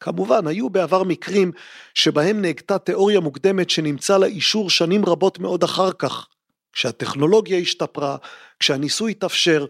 כמובן, 0.00 0.46
היו 0.46 0.70
בעבר 0.70 1.02
מקרים 1.02 1.52
שבהם 1.94 2.42
נהגתה 2.42 2.78
תיאוריה 2.78 3.20
מוקדמת 3.20 3.70
שנמצא 3.70 4.18
לה 4.18 4.26
אישור 4.26 4.70
שנים 4.70 5.04
רבות 5.04 5.38
מאוד 5.38 5.62
אחר 5.62 5.92
כך, 5.92 6.28
כשהטכנולוגיה 6.72 7.58
השתפרה, 7.58 8.16
כשהניסוי 8.58 9.10
התאפשר. 9.10 9.66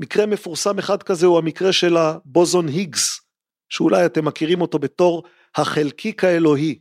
מקרה 0.00 0.26
מפורסם 0.26 0.78
אחד 0.78 1.02
כזה 1.02 1.26
הוא 1.26 1.38
המקרה 1.38 1.72
של 1.72 1.96
הבוזון 1.96 2.68
היגס, 2.68 3.20
שאולי 3.68 4.06
אתם 4.06 4.24
מכירים 4.24 4.60
אותו 4.60 4.78
בתור 4.78 5.22
החלקיק 5.54 6.24
האלוהי. 6.24 6.78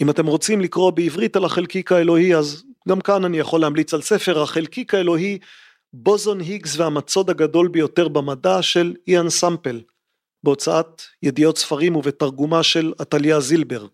אם 0.00 0.10
אתם 0.10 0.26
רוצים 0.26 0.60
לקרוא 0.60 0.90
בעברית 0.90 1.36
על 1.36 1.44
החלקיק 1.44 1.92
האלוהי 1.92 2.34
אז 2.34 2.64
גם 2.88 3.00
כאן 3.00 3.24
אני 3.24 3.38
יכול 3.38 3.60
להמליץ 3.60 3.94
על 3.94 4.02
ספר 4.02 4.42
החלקיק 4.42 4.94
האלוהי 4.94 5.38
בוזון 5.92 6.40
היגס 6.40 6.76
והמצוד 6.76 7.30
הגדול 7.30 7.68
ביותר 7.68 8.08
במדע 8.08 8.62
של 8.62 8.94
איאן 9.08 9.30
סמפל 9.30 9.80
בהוצאת 10.44 11.02
ידיעות 11.22 11.58
ספרים 11.58 11.96
ובתרגומה 11.96 12.62
של 12.62 12.92
עתליה 12.98 13.40
זילבר. 13.40 13.86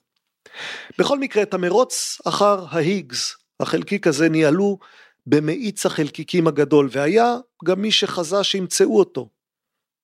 בכל 0.98 1.18
מקרה 1.18 1.42
את 1.42 1.54
המרוץ 1.54 2.20
אחר 2.24 2.64
ההיגס, 2.70 3.36
החלקיק 3.60 4.06
הזה 4.06 4.28
ניהלו 4.28 4.78
במאיץ 5.26 5.86
החלקיקים 5.86 6.46
הגדול 6.46 6.88
והיה 6.92 7.36
גם 7.64 7.82
מי 7.82 7.92
שחזה 7.92 8.44
שימצאו 8.44 8.98
אותו. 8.98 9.28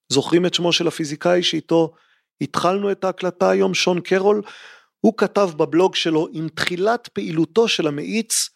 זוכרים 0.09 0.47
את 0.47 0.55
שמו 0.55 0.73
של 0.73 0.87
הפיזיקאי 0.87 1.43
שאיתו 1.43 1.93
התחלנו 2.41 2.93
את 2.93 3.05
ההקלטה 3.05 3.51
היום, 3.51 3.75
שון 3.75 4.01
קרול? 4.01 4.43
הוא 5.05 5.15
כתב 5.17 5.51
בבלוג 5.57 5.95
שלו 5.95 6.29
עם 6.33 6.49
תחילת 6.49 7.09
פעילותו 7.09 7.69
של 7.69 7.87
המאיץ 7.87 8.49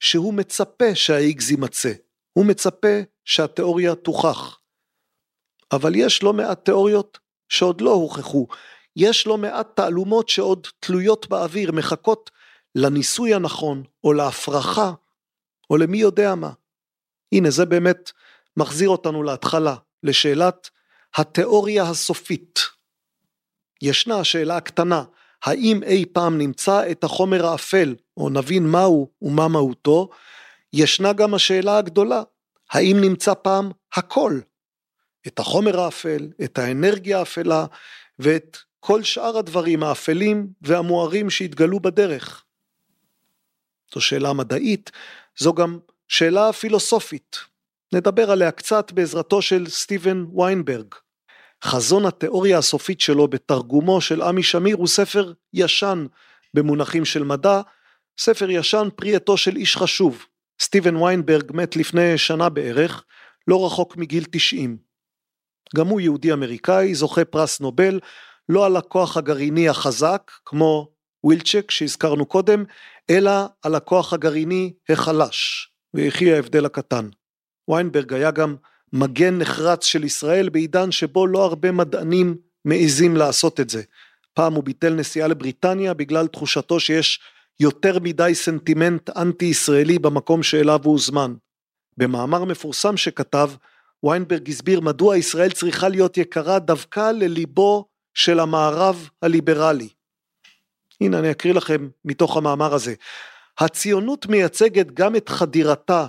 שהוא 0.00 0.34
מצפה 0.34 0.94
שהאיגז 0.94 1.50
יימצא, 1.50 1.92
הוא 2.32 2.46
מצפה 2.46 2.88
שהתיאוריה 3.24 3.94
תוכח. 3.94 4.58
אבל 5.72 5.94
יש 5.96 6.22
לא 6.22 6.32
מעט 6.32 6.64
תיאוריות 6.64 7.18
שעוד 7.48 7.80
לא 7.80 7.90
הוכחו, 7.90 8.46
יש 8.96 9.26
לא 9.26 9.38
מעט 9.38 9.76
תעלומות 9.76 10.28
שעוד 10.28 10.66
תלויות 10.80 11.28
באוויר, 11.28 11.72
מחכות 11.72 12.30
לניסוי 12.74 13.34
הנכון, 13.34 13.82
או 14.04 14.12
להפרחה, 14.12 14.92
או 15.70 15.76
למי 15.76 15.98
יודע 15.98 16.34
מה. 16.34 16.50
הנה 17.32 17.50
זה 17.50 17.66
באמת 17.66 18.12
מחזיר 18.56 18.88
אותנו 18.88 19.22
להתחלה, 19.22 19.76
לשאלת 20.02 20.70
התיאוריה 21.14 21.82
הסופית. 21.82 22.60
ישנה 23.82 24.18
השאלה 24.20 24.56
הקטנה, 24.56 25.04
האם 25.44 25.82
אי 25.82 26.04
פעם 26.12 26.38
נמצא 26.38 26.90
את 26.90 27.04
החומר 27.04 27.46
האפל, 27.46 27.94
או 28.16 28.30
נבין 28.30 28.66
מהו 28.66 29.10
ומה 29.22 29.48
מהותו, 29.48 30.08
ישנה 30.72 31.12
גם 31.12 31.34
השאלה 31.34 31.78
הגדולה, 31.78 32.22
האם 32.70 32.96
נמצא 33.00 33.34
פעם 33.34 33.70
הכל? 33.94 34.40
את 35.26 35.38
החומר 35.38 35.80
האפל, 35.80 36.28
את 36.44 36.58
האנרגיה 36.58 37.18
האפלה, 37.18 37.66
ואת 38.18 38.58
כל 38.80 39.02
שאר 39.02 39.38
הדברים 39.38 39.82
האפלים 39.82 40.48
והמוארים 40.62 41.30
שהתגלו 41.30 41.80
בדרך. 41.80 42.44
זו 43.94 44.00
שאלה 44.00 44.32
מדעית, 44.32 44.90
זו 45.38 45.52
גם 45.52 45.78
שאלה 46.08 46.52
פילוסופית. 46.52 47.36
נדבר 47.92 48.30
עליה 48.30 48.50
קצת 48.50 48.92
בעזרתו 48.92 49.42
של 49.42 49.68
סטיבן 49.68 50.24
ויינברג. 50.36 50.94
חזון 51.64 52.06
התיאוריה 52.06 52.58
הסופית 52.58 53.00
שלו 53.00 53.28
בתרגומו 53.28 54.00
של 54.00 54.22
עמי 54.22 54.42
שמיר 54.42 54.76
הוא 54.76 54.86
ספר 54.86 55.32
ישן 55.52 56.06
במונחים 56.54 57.04
של 57.04 57.24
מדע, 57.24 57.60
ספר 58.18 58.50
ישן 58.50 58.88
פרי 58.96 59.16
עטו 59.16 59.36
של 59.36 59.56
איש 59.56 59.76
חשוב. 59.76 60.26
סטיבן 60.60 60.96
ויינברג 60.96 61.52
מת 61.54 61.76
לפני 61.76 62.18
שנה 62.18 62.48
בערך, 62.48 63.04
לא 63.48 63.66
רחוק 63.66 63.96
מגיל 63.96 64.24
90. 64.30 64.76
גם 65.76 65.86
הוא 65.86 66.00
יהודי 66.00 66.32
אמריקאי, 66.32 66.94
זוכה 66.94 67.24
פרס 67.24 67.60
נובל, 67.60 68.00
לא 68.48 68.66
על 68.66 68.76
הכוח 68.76 69.16
הגרעיני 69.16 69.68
החזק, 69.68 70.30
כמו 70.44 70.88
ווילצ'ק 71.24 71.70
שהזכרנו 71.70 72.26
קודם, 72.26 72.64
אלא 73.10 73.30
על 73.62 73.74
הכוח 73.74 74.12
הגרעיני 74.12 74.72
החלש, 74.88 75.68
ויחי 75.94 76.32
ההבדל 76.32 76.64
הקטן. 76.64 77.08
ויינברג 77.70 78.12
היה 78.12 78.30
גם 78.30 78.56
מגן 78.94 79.38
נחרץ 79.38 79.84
של 79.84 80.04
ישראל 80.04 80.48
בעידן 80.48 80.92
שבו 80.92 81.26
לא 81.26 81.44
הרבה 81.44 81.72
מדענים 81.72 82.36
מעיזים 82.64 83.16
לעשות 83.16 83.60
את 83.60 83.70
זה. 83.70 83.82
פעם 84.34 84.54
הוא 84.54 84.64
ביטל 84.64 84.94
נסיעה 84.94 85.28
לבריטניה 85.28 85.94
בגלל 85.94 86.26
תחושתו 86.26 86.80
שיש 86.80 87.20
יותר 87.60 87.98
מדי 87.98 88.34
סנטימנט 88.34 89.10
אנטי 89.16 89.44
ישראלי 89.44 89.98
במקום 89.98 90.42
שאליו 90.42 90.80
הוא 90.84 90.92
הוזמן. 90.92 91.34
במאמר 91.96 92.44
מפורסם 92.44 92.96
שכתב, 92.96 93.50
ויינברג 94.04 94.48
הסביר 94.48 94.80
מדוע 94.80 95.16
ישראל 95.16 95.50
צריכה 95.50 95.88
להיות 95.88 96.16
יקרה 96.16 96.58
דווקא 96.58 97.10
לליבו 97.10 97.84
של 98.14 98.40
המערב 98.40 99.08
הליברלי. 99.22 99.88
הנה 101.00 101.18
אני 101.18 101.30
אקריא 101.30 101.54
לכם 101.54 101.88
מתוך 102.04 102.36
המאמר 102.36 102.74
הזה. 102.74 102.94
הציונות 103.58 104.26
מייצגת 104.26 104.86
גם 104.90 105.16
את 105.16 105.28
חדירתה 105.28 106.06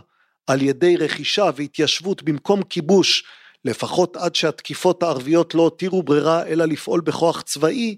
על 0.48 0.62
ידי 0.62 0.98
רכישה 0.98 1.50
והתיישבות 1.56 2.24
במקום 2.24 2.64
כיבוש, 2.64 3.24
לפחות 3.66 4.18
עד 4.18 4.36
שהתקיפות 4.36 5.04
הערביות 5.04 5.56
לא 5.56 5.62
הותירו 5.62 6.04
ברירה 6.04 6.46
אלא 6.48 6.66
לפעול 6.66 7.02
בכוח 7.02 7.42
צבאי, 7.42 7.96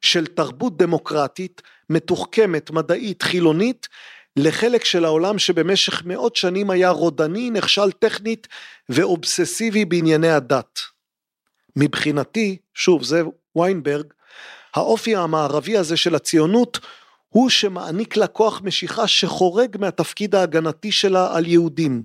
של 0.00 0.26
תרבות 0.26 0.76
דמוקרטית, 0.76 1.62
מתוחכמת, 1.90 2.70
מדעית, 2.70 3.22
חילונית, 3.22 3.88
לחלק 4.36 4.84
של 4.84 5.04
העולם 5.04 5.38
שבמשך 5.38 6.02
מאות 6.04 6.36
שנים 6.36 6.70
היה 6.70 6.90
רודני, 6.90 7.50
נכשל 7.50 7.92
טכנית 7.92 8.48
ואובססיבי 8.88 9.84
בענייני 9.84 10.30
הדת. 10.30 10.80
מבחינתי, 11.76 12.56
שוב 12.74 13.02
זה 13.02 13.22
ויינברג, 13.56 14.06
האופי 14.74 15.16
המערבי 15.16 15.76
הזה 15.76 15.96
של 15.96 16.14
הציונות 16.14 16.78
הוא 17.30 17.50
שמעניק 17.50 18.16
לה 18.16 18.26
כוח 18.26 18.60
משיכה 18.64 19.06
שחורג 19.06 19.76
מהתפקיד 19.80 20.34
ההגנתי 20.34 20.92
שלה 20.92 21.36
על 21.36 21.46
יהודים. 21.46 22.02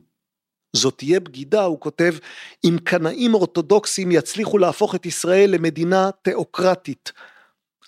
זאת 0.73 0.97
תהיה 0.97 1.19
בגידה, 1.19 1.63
הוא 1.63 1.79
כותב, 1.79 2.15
אם 2.63 2.77
קנאים 2.83 3.33
אורתודוקסים 3.33 4.11
יצליחו 4.11 4.57
להפוך 4.57 4.95
את 4.95 5.05
ישראל 5.05 5.49
למדינה 5.51 6.09
תיאוקרטית. 6.21 7.11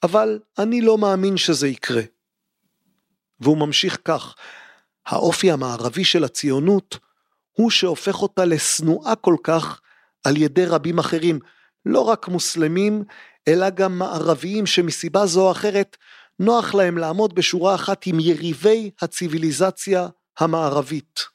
אבל 0.03 0.39
אני 0.59 0.81
לא 0.81 0.97
מאמין 0.97 1.37
שזה 1.37 1.67
יקרה. 1.67 2.01
והוא 3.39 3.57
ממשיך 3.57 3.97
כך, 4.05 4.35
האופי 5.05 5.51
המערבי 5.51 6.03
של 6.03 6.23
הציונות 6.23 6.97
הוא 7.51 7.69
שהופך 7.69 8.21
אותה 8.21 8.45
לשנואה 8.45 9.15
כל 9.15 9.35
כך 9.43 9.81
על 10.23 10.37
ידי 10.37 10.65
רבים 10.65 10.99
אחרים, 10.99 11.39
לא 11.85 12.01
רק 12.01 12.27
מוסלמים, 12.27 13.03
אלא 13.47 13.69
גם 13.69 13.99
מערביים 13.99 14.65
שמסיבה 14.65 15.25
זו 15.25 15.45
או 15.45 15.51
אחרת 15.51 15.97
נוח 16.39 16.75
להם 16.75 16.97
לעמוד 16.97 17.35
בשורה 17.35 17.75
אחת 17.75 18.05
עם 18.07 18.19
יריבי 18.19 18.91
הציוויליזציה 19.01 20.07
המערבית. 20.39 21.25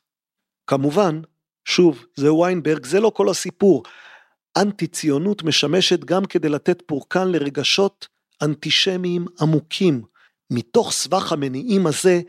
כמובן, 0.67 1.21
שוב, 1.65 2.05
זה 2.17 2.33
ויינברג, 2.33 2.87
זה 2.87 3.01
לא 3.01 3.11
כל 3.15 3.29
הסיפור. 3.29 3.83
אנטי 4.57 4.87
ציונות 4.87 5.43
משמשת 5.43 6.05
גם 6.05 6.25
כדי 6.25 6.49
לתת 6.49 6.83
פורקן 6.87 7.29
לרגשות 7.29 8.09
אנטישמיים 8.43 9.27
עמוקים. 9.41 10.03
מתוך 10.51 10.93
סבך 10.93 11.33
המניעים 11.33 11.87
הזה 11.87 12.21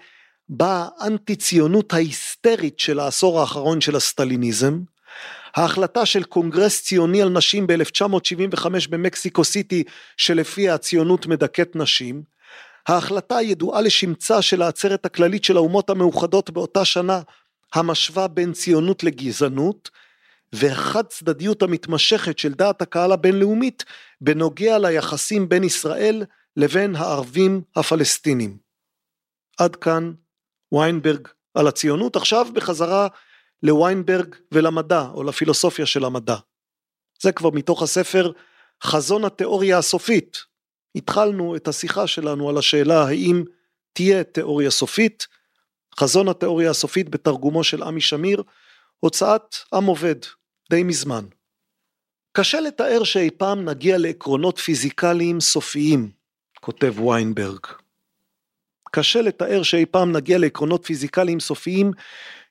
באה 0.50 0.88
האנטי 1.00 1.36
ציונות 1.36 1.94
ההיסטרית 1.94 2.80
של 2.80 3.00
העשור 3.00 3.40
האחרון 3.40 3.82
של 3.82 3.96
הסטליניזם, 3.96 4.80
ההחלטה 5.56 6.06
של 6.06 6.24
קונגרס 6.24 6.82
ציוני 6.82 7.22
על 7.22 7.30
נשים 7.30 7.68
ב-1975 7.68 8.68
במקסיקו 8.90 9.44
סיטי 9.44 9.84
שלפיה 10.18 10.74
הציונות 10.74 11.28
מדכאת 11.28 11.76
נשים, 11.76 12.24
ההחלטה 12.88 13.38
הידועה 13.38 13.82
לשמצה 13.82 14.42
של 14.42 14.62
העצרת 14.62 15.06
הכללית 15.06 15.44
של 15.44 15.58
האומות 15.58 15.90
המאוחדות 15.90 16.50
באותה 16.50 16.86
שנה 16.86 17.22
המשווה 17.74 18.28
בין 18.28 18.54
ציונות 18.54 19.04
לגזענות 19.04 19.90
והחד 20.54 21.04
צדדיות 21.08 21.62
המתמשכת 21.62 22.40
של 22.40 22.54
דעת 22.54 22.82
הקהל 22.82 23.12
הבינלאומית 23.12 23.86
בנוגע 24.22 24.78
ליחסים 24.80 25.50
בין 25.50 25.64
ישראל 25.64 26.24
לבין 26.58 26.96
הערבים 26.96 27.62
הפלסטינים. 27.76 28.58
עד 29.58 29.76
כאן 29.76 30.14
ויינברג 30.74 31.28
על 31.54 31.68
הציונות, 31.68 32.16
עכשיו 32.16 32.48
בחזרה 32.54 33.08
לוויינברג 33.64 34.36
ולמדע 34.52 35.02
או 35.14 35.24
לפילוסופיה 35.24 35.86
של 35.86 36.06
המדע. 36.06 36.36
זה 37.22 37.32
כבר 37.32 37.50
מתוך 37.50 37.84
הספר 37.84 38.32
חזון 38.84 39.26
התיאוריה 39.26 39.78
הסופית. 39.78 40.53
התחלנו 40.96 41.56
את 41.56 41.68
השיחה 41.68 42.08
שלנו 42.08 42.50
על 42.50 42.58
השאלה 42.58 43.04
האם 43.04 43.44
תהיה 43.94 44.24
תיאוריה 44.24 44.72
סופית, 44.72 45.28
חזון 46.00 46.28
התיאוריה 46.30 46.70
הסופית 46.70 47.10
בתרגומו 47.10 47.64
של 47.64 47.84
עמי 47.84 48.02
שמיר, 48.02 48.44
הוצאת 49.00 49.56
עם 49.74 49.86
עובד, 49.86 50.16
די 50.70 50.84
מזמן. 50.84 51.26
קשה 52.38 52.60
לתאר 52.60 53.04
שאי 53.04 53.30
פעם 53.32 53.70
נגיע 53.70 53.98
לעקרונות 53.98 54.58
פיזיקליים 54.58 55.40
סופיים, 55.40 56.12
כותב 56.60 57.00
ויינברג. 57.00 57.60
קשה 58.92 59.22
לתאר 59.22 59.64
שאי 59.64 59.86
פעם 59.86 60.12
נגיע 60.12 60.38
לעקרונות 60.38 60.86
פיזיקליים 60.86 61.40
סופיים 61.40 61.92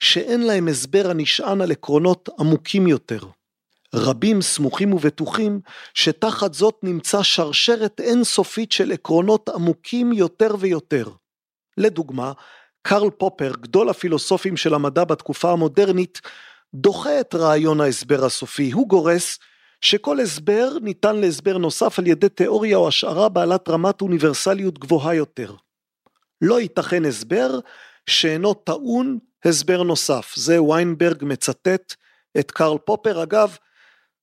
שאין 0.00 0.42
להם 0.42 0.68
הסבר 0.68 1.10
הנשען 1.10 1.60
על 1.60 1.70
עקרונות 1.70 2.28
עמוקים 2.38 2.86
יותר. 2.86 3.20
רבים 3.94 4.42
סמוכים 4.42 4.92
ובטוחים 4.92 5.60
שתחת 5.94 6.54
זאת 6.54 6.78
נמצא 6.82 7.22
שרשרת 7.22 8.00
אינסופית 8.00 8.72
של 8.72 8.92
עקרונות 8.92 9.48
עמוקים 9.48 10.12
יותר 10.12 10.54
ויותר. 10.58 11.08
לדוגמה, 11.76 12.32
קרל 12.82 13.10
פופר, 13.10 13.52
גדול 13.60 13.88
הפילוסופים 13.88 14.56
של 14.56 14.74
המדע 14.74 15.04
בתקופה 15.04 15.52
המודרנית, 15.52 16.20
דוחה 16.74 17.20
את 17.20 17.34
רעיון 17.34 17.80
ההסבר 17.80 18.24
הסופי, 18.24 18.70
הוא 18.70 18.88
גורס 18.88 19.38
שכל 19.80 20.20
הסבר 20.20 20.68
ניתן 20.82 21.16
להסבר 21.16 21.58
נוסף 21.58 21.98
על 21.98 22.06
ידי 22.06 22.28
תיאוריה 22.28 22.76
או 22.76 22.88
השערה 22.88 23.28
בעלת 23.28 23.68
רמת 23.68 24.00
אוניברסליות 24.00 24.78
גבוהה 24.78 25.14
יותר. 25.14 25.54
לא 26.40 26.60
ייתכן 26.60 27.04
הסבר 27.04 27.58
שאינו 28.06 28.54
טעון 28.54 29.18
הסבר 29.44 29.82
נוסף. 29.82 30.32
זה 30.36 30.62
ויינברג 30.62 31.24
מצטט 31.24 31.94
את 32.38 32.50
קרל 32.50 32.78
פופר. 32.78 33.22
אגב, 33.22 33.56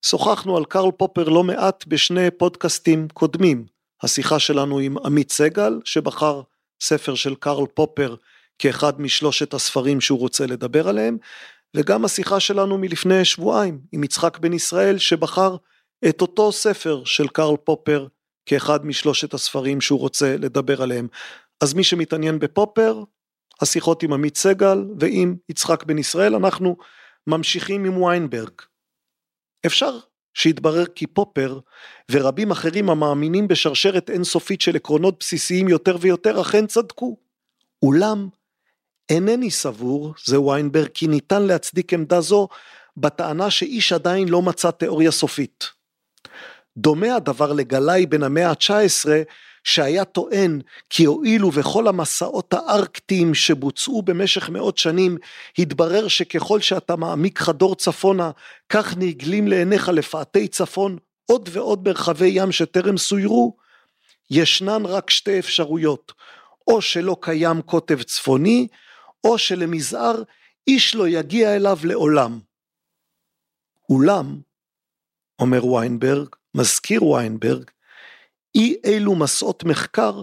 שוחחנו 0.05 0.57
על 0.57 0.65
קרל 0.65 0.91
פופר 0.91 1.29
לא 1.29 1.43
מעט 1.43 1.85
בשני 1.87 2.31
פודקאסטים 2.31 3.07
קודמים. 3.13 3.65
השיחה 4.03 4.39
שלנו 4.39 4.79
עם 4.79 4.97
עמית 4.97 5.31
סגל, 5.31 5.79
שבחר 5.85 6.41
ספר 6.81 7.15
של 7.15 7.35
קרל 7.35 7.65
פופר 7.73 8.15
כאחד 8.59 9.01
משלושת 9.01 9.53
הספרים 9.53 10.01
שהוא 10.01 10.19
רוצה 10.19 10.45
לדבר 10.45 10.87
עליהם, 10.87 11.17
וגם 11.75 12.05
השיחה 12.05 12.39
שלנו 12.39 12.77
מלפני 12.77 13.25
שבועיים 13.25 13.79
עם 13.91 14.03
יצחק 14.03 14.37
בן 14.37 14.53
ישראל, 14.53 14.97
שבחר 14.97 15.55
את 16.09 16.21
אותו 16.21 16.51
ספר 16.51 17.03
של 17.05 17.27
קרל 17.27 17.57
פופר 17.57 18.07
כאחד 18.45 18.85
משלושת 18.85 19.33
הספרים 19.33 19.81
שהוא 19.81 19.99
רוצה 19.99 20.37
לדבר 20.37 20.81
עליהם. 20.81 21.07
אז 21.61 21.73
מי 21.73 21.83
שמתעניין 21.83 22.39
בפופר, 22.39 23.03
השיחות 23.61 24.03
עם 24.03 24.13
עמית 24.13 24.37
סגל 24.37 24.85
ועם 24.99 25.35
יצחק 25.49 25.83
בן 25.83 25.97
ישראל, 25.97 26.35
אנחנו 26.35 26.77
ממשיכים 27.27 27.85
עם 27.85 28.01
ויינברג. 28.01 28.51
אפשר 29.65 29.97
שיתברר 30.33 30.85
כי 30.85 31.07
פופר 31.07 31.59
ורבים 32.11 32.51
אחרים 32.51 32.89
המאמינים 32.89 33.47
בשרשרת 33.47 34.09
אינסופית 34.09 34.61
של 34.61 34.75
עקרונות 34.75 35.15
בסיסיים 35.19 35.67
יותר 35.67 35.97
ויותר 36.01 36.41
אכן 36.41 36.67
צדקו. 36.67 37.17
אולם 37.83 38.27
אינני 39.09 39.51
סבור, 39.51 40.13
זה 40.25 40.41
ויינברג, 40.41 40.87
כי 40.93 41.07
ניתן 41.07 41.43
להצדיק 41.43 41.93
עמדה 41.93 42.21
זו 42.21 42.47
בטענה 42.97 43.49
שאיש 43.51 43.93
עדיין 43.93 44.27
לא 44.27 44.41
מצא 44.41 44.71
תיאוריה 44.71 45.11
סופית. 45.11 45.69
דומה 46.77 47.15
הדבר 47.15 47.53
לגלאי 47.53 48.05
בן 48.05 48.23
המאה 48.23 48.49
ה-19 48.49 49.09
שהיה 49.63 50.05
טוען 50.05 50.61
כי 50.89 51.05
הואילו 51.05 51.53
וכל 51.53 51.87
המסעות 51.87 52.53
הארקטיים 52.53 53.33
שבוצעו 53.33 54.01
במשך 54.01 54.49
מאות 54.49 54.77
שנים, 54.77 55.17
התברר 55.57 56.07
שככל 56.07 56.59
שאתה 56.59 56.95
מעמיק 56.95 57.39
חדור 57.39 57.75
צפונה, 57.75 58.31
כך 58.69 58.97
נגלים 58.97 59.47
לעיניך 59.47 59.89
לפאתי 59.89 60.47
צפון 60.47 60.97
עוד 61.25 61.49
ועוד 61.51 61.87
מרחבי 61.87 62.31
ים 62.33 62.51
שטרם 62.51 62.97
סוירו, 62.97 63.55
ישנן 64.31 64.85
רק 64.85 65.09
שתי 65.09 65.39
אפשרויות, 65.39 66.13
או 66.67 66.81
שלא 66.81 67.17
קיים 67.21 67.61
קוטב 67.61 68.01
צפוני, 68.03 68.67
או 69.23 69.37
שלמזער 69.37 70.23
איש 70.67 70.95
לא 70.95 71.07
יגיע 71.07 71.55
אליו 71.55 71.77
לעולם. 71.83 72.39
אולם, 73.89 74.39
אומר 75.39 75.65
ויינברג, 75.65 76.27
מזכיר 76.55 77.03
ויינברג, 77.03 77.69
אי 78.55 78.75
אילו 78.83 79.15
מסעות 79.15 79.63
מחקר 79.63 80.21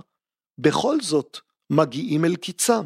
בכל 0.59 1.01
זאת 1.01 1.39
מגיעים 1.71 2.25
אל 2.25 2.37
קיצם. 2.37 2.83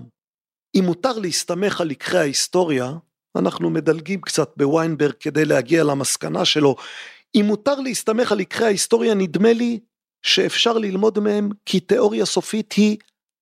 אם 0.75 0.83
מותר 0.87 1.19
להסתמך 1.19 1.81
על 1.81 1.89
לקחי 1.89 2.19
ההיסטוריה, 2.19 2.93
אנחנו 3.37 3.71
מדלגים 3.71 4.21
קצת 4.21 4.53
בוויינברג 4.57 5.15
כדי 5.21 5.45
להגיע 5.45 5.85
למסקנה 5.85 6.45
שלו, 6.45 6.77
אם 7.35 7.45
מותר 7.47 7.81
להסתמך 7.81 8.33
על 8.33 8.39
לקחי 8.39 8.65
ההיסטוריה 8.65 9.15
נדמה 9.15 9.53
לי 9.53 9.81
שאפשר 10.23 10.79
ללמוד 10.79 11.19
מהם 11.19 11.49
כי 11.67 11.81
תיאוריה 11.81 12.27
סופית 12.27 12.73
היא 12.73 12.97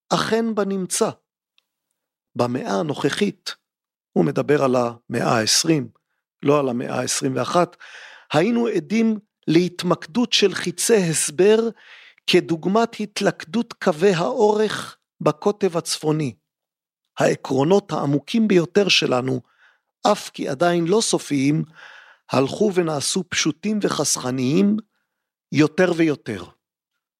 אכן 0.09 0.55
בנמצא. 0.55 1.11
במאה 2.35 2.81
הנוכחית, 2.81 3.55
הוא 4.13 4.25
מדבר 4.25 4.65
על 4.65 4.77
המאה 4.77 5.41
ה-20, 5.41 5.83
לא 6.43 6.61
על 6.61 6.69
המאה 6.69 7.01
ה-21, 7.01 7.57
היינו 8.33 8.67
עדים 8.67 9.19
להתמקדות 9.49 10.33
של 10.33 10.55
חיצי 10.55 10.97
הסבר 10.97 11.59
כדוגמת 12.27 13.01
התלכדות 13.01 13.73
קווי 13.73 14.13
האורך 14.13 14.97
בקוטב 15.21 15.77
הצפוני. 15.77 16.35
העקרונות 17.19 17.93
העמוקים 17.93 18.49
ביותר 18.49 18.89
שלנו, 18.89 19.41
אף 20.07 20.31
כי 20.31 20.49
עדיין 20.49 20.87
לא 20.87 21.01
סופיים, 21.01 21.65
הלכו 22.31 22.71
ונעשו 22.75 23.25
פשוטים 23.29 23.79
וחסכניים 23.83 24.77
יותר 25.53 25.93
ויותר. 25.97 26.45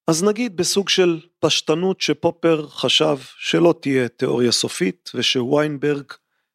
אז 0.07 0.23
נגיד 0.23 0.57
בסוג 0.57 0.89
של 0.89 1.19
פשטנות 1.39 2.01
שפופר 2.01 2.67
חשב 2.67 3.17
שלא 3.37 3.75
תהיה 3.81 4.07
תיאוריה 4.07 4.51
סופית 4.51 5.11
ושוויינברג 5.15 6.11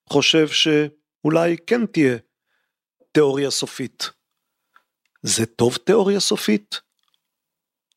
חושב 0.08 0.48
שאולי 0.48 1.56
כן 1.66 1.86
תהיה 1.86 2.16
תיאוריה 3.12 3.50
סופית. 3.50 4.10
זה 5.26 5.46
טוב 5.46 5.76
תיאוריה 5.76 6.20
סופית? 6.20 6.80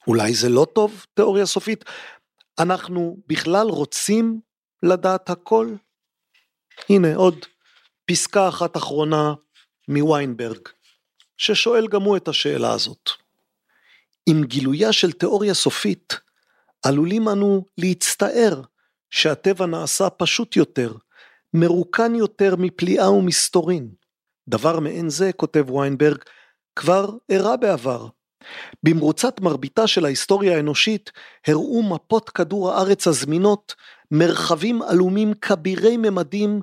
אולי 0.07 0.34
זה 0.34 0.49
לא 0.49 0.67
טוב 0.75 1.05
תיאוריה 1.13 1.45
סופית? 1.45 1.86
אנחנו 2.59 3.17
בכלל 3.28 3.67
רוצים 3.67 4.39
לדעת 4.84 5.30
הכל? 5.30 5.75
הנה 6.89 7.15
עוד 7.15 7.45
פסקה 8.05 8.49
אחת 8.49 8.78
אחרונה 8.78 9.34
מוויינברג, 9.88 10.59
ששואל 11.38 11.88
גם 11.88 12.01
הוא 12.01 12.17
את 12.17 12.28
השאלה 12.28 12.73
הזאת. 12.73 13.09
עם 14.30 14.43
גילויה 14.43 14.93
של 14.93 15.11
תיאוריה 15.11 15.53
סופית, 15.53 16.19
עלולים 16.84 17.30
אנו 17.30 17.65
להצטער 17.78 18.61
שהטבע 19.09 19.65
נעשה 19.65 20.09
פשוט 20.09 20.55
יותר, 20.55 20.93
מרוקן 21.53 22.15
יותר 22.15 22.55
מפליאה 22.55 23.11
ומסתורין. 23.11 23.89
דבר 24.47 24.80
מעין 24.80 25.09
זה, 25.09 25.32
כותב 25.34 25.69
ויינברג, 25.69 26.23
כבר 26.78 27.09
אירע 27.30 27.55
בעבר. 27.55 28.07
במרוצת 28.84 29.39
מרביתה 29.39 29.88
של 29.88 30.05
ההיסטוריה 30.05 30.55
האנושית 30.55 31.11
הראו 31.47 31.84
מפות 31.84 32.30
כדור 32.30 32.71
הארץ 32.71 33.07
הזמינות 33.07 33.75
מרחבים 34.11 34.82
עלומים 34.82 35.34
כבירי 35.34 35.97
ממדים 35.97 36.61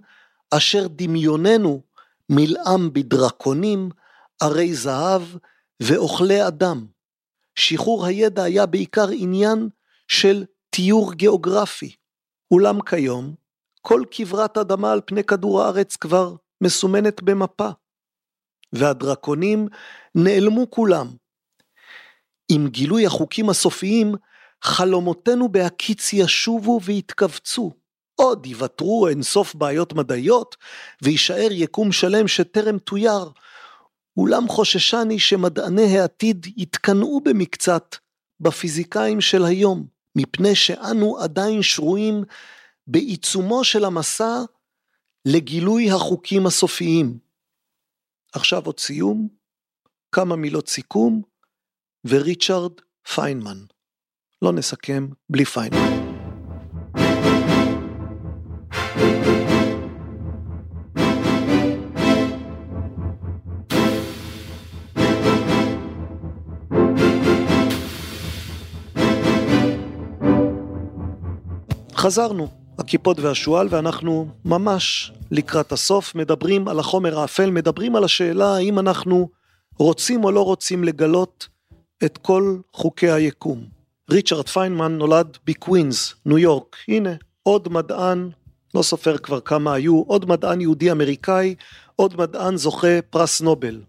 אשר 0.50 0.86
דמיוננו 0.90 1.82
מלאם 2.30 2.92
בדרקונים, 2.92 3.90
ערי 4.42 4.74
זהב 4.74 5.22
ואוכלי 5.82 6.46
אדם. 6.46 6.86
שחרור 7.54 8.06
הידע 8.06 8.42
היה 8.42 8.66
בעיקר 8.66 9.08
עניין 9.10 9.68
של 10.08 10.44
תיאור 10.70 11.12
גיאוגרפי. 11.12 11.94
אולם 12.50 12.82
כיום, 12.82 13.34
כל 13.80 14.02
כברת 14.10 14.58
אדמה 14.58 14.92
על 14.92 15.00
פני 15.06 15.24
כדור 15.24 15.62
הארץ 15.62 15.96
כבר 15.96 16.34
מסומנת 16.60 17.22
במפה. 17.22 17.70
והדרקונים 18.74 19.68
נעלמו 20.14 20.70
כולם. 20.70 21.06
עם 22.48 22.68
גילוי 22.68 23.06
החוקים 23.06 23.50
הסופיים, 23.50 24.14
חלומותינו 24.62 25.48
בהקיץ 25.48 26.12
ישובו 26.12 26.80
ויתכווצו. 26.84 27.72
עוד 28.14 28.46
יוותרו 28.46 29.08
אינסוף 29.08 29.54
בעיות 29.54 29.92
מדעיות, 29.92 30.56
ויישאר 31.02 31.48
יקום 31.50 31.92
שלם 31.92 32.28
שטרם 32.28 32.78
תויר. 32.78 33.30
אולם 34.16 34.48
חוששני 34.48 35.18
שמדעני 35.18 35.98
העתיד 35.98 36.46
יתקנאו 36.56 37.20
במקצת 37.20 37.96
בפיזיקאים 38.40 39.20
של 39.20 39.44
היום, 39.44 39.86
מפני 40.16 40.54
שאנו 40.54 41.18
עדיין 41.18 41.62
שרויים 41.62 42.24
בעיצומו 42.86 43.64
של 43.64 43.84
המסע 43.84 44.42
לגילוי 45.24 45.90
החוקים 45.90 46.46
הסופיים. 46.46 47.23
עכשיו 48.36 48.66
עוד 48.66 48.80
סיום, 48.80 49.28
כמה 50.12 50.36
מילות 50.36 50.68
סיכום, 50.68 51.22
וריצ'רד 52.04 52.72
פיינמן. 53.14 53.58
לא 54.42 54.52
נסכם 54.52 55.08
בלי 55.30 55.44
פיינמן. 55.44 56.04
חזרנו, 71.96 72.48
הקיפוד 72.78 73.18
והשועל, 73.18 73.68
ואנחנו 73.70 74.28
ממש 74.44 75.12
לקראת 75.34 75.72
הסוף 75.72 76.14
מדברים 76.14 76.68
על 76.68 76.78
החומר 76.78 77.18
האפל, 77.18 77.50
מדברים 77.50 77.96
על 77.96 78.04
השאלה 78.04 78.56
האם 78.56 78.78
אנחנו 78.78 79.28
רוצים 79.78 80.24
או 80.24 80.32
לא 80.32 80.44
רוצים 80.44 80.84
לגלות 80.84 81.48
את 82.04 82.18
כל 82.18 82.56
חוקי 82.72 83.10
היקום. 83.10 83.64
ריצ'רד 84.10 84.48
פיינמן 84.48 84.98
נולד 84.98 85.38
בקווינס, 85.46 86.14
ניו 86.26 86.38
יורק. 86.38 86.76
הנה, 86.88 87.10
עוד 87.42 87.68
מדען, 87.68 88.30
לא 88.74 88.82
סופר 88.82 89.18
כבר 89.18 89.40
כמה 89.40 89.74
היו, 89.74 90.02
עוד 90.02 90.28
מדען 90.28 90.60
יהודי 90.60 90.90
אמריקאי, 90.90 91.54
עוד 91.96 92.16
מדען 92.16 92.56
זוכה 92.56 93.02
פרס 93.10 93.40
נובל. 93.40 93.80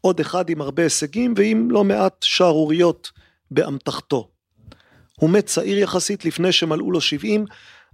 עוד 0.00 0.20
אחד 0.20 0.50
עם 0.50 0.60
הרבה 0.60 0.82
הישגים 0.82 1.34
ועם 1.36 1.70
לא 1.70 1.84
מעט 1.84 2.22
שערוריות 2.22 3.10
באמתחתו. 3.50 4.28
הוא 5.16 5.30
מת 5.30 5.46
צעיר 5.46 5.78
יחסית 5.78 6.24
לפני 6.24 6.52
שמלאו 6.52 6.92
לו 6.92 7.00
70, 7.00 7.44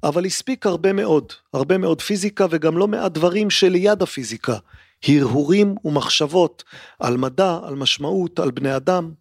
אבל 0.03 0.25
הספיק 0.25 0.67
הרבה 0.67 0.93
מאוד, 0.93 1.33
הרבה 1.53 1.79
מאוד 1.79 2.01
פיזיקה 2.01 2.47
וגם 2.51 2.79
לא 2.79 2.89
מעט 2.89 3.13
דברים 3.13 3.51
שליד 3.51 4.03
הפיזיקה, 4.03 4.57
הרהורים 5.05 5.75
ומחשבות 5.85 6.65
על 6.99 7.17
מדע, 7.17 7.59
על 7.65 7.75
משמעות, 7.75 8.39
על 8.39 8.51
בני 8.51 8.77
אדם. 8.77 9.13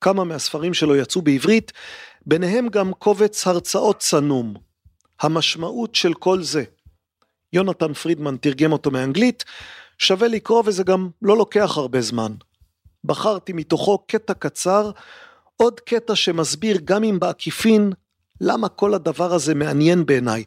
כמה 0.00 0.24
מהספרים 0.24 0.74
שלו 0.74 0.96
יצאו 0.96 1.22
בעברית, 1.22 1.72
ביניהם 2.26 2.68
גם 2.68 2.92
קובץ 2.92 3.46
הרצאות 3.46 3.98
צנום. 3.98 4.54
המשמעות 5.20 5.94
של 5.94 6.14
כל 6.14 6.42
זה. 6.42 6.64
יונתן 7.52 7.92
פרידמן 7.92 8.36
תרגם 8.36 8.72
אותו 8.72 8.90
מאנגלית, 8.90 9.44
שווה 9.98 10.28
לקרוא 10.28 10.62
וזה 10.66 10.82
גם 10.82 11.08
לא 11.22 11.36
לוקח 11.36 11.76
הרבה 11.76 12.00
זמן. 12.00 12.32
בחרתי 13.04 13.52
מתוכו 13.52 13.98
קטע 13.98 14.34
קצר, 14.34 14.90
עוד 15.56 15.80
קטע 15.80 16.16
שמסביר 16.16 16.78
גם 16.84 17.04
אם 17.04 17.18
בעקיפין 17.20 17.92
למה 18.40 18.68
כל 18.68 18.94
הדבר 18.94 19.34
הזה 19.34 19.54
מעניין 19.54 20.06
בעיניי. 20.06 20.44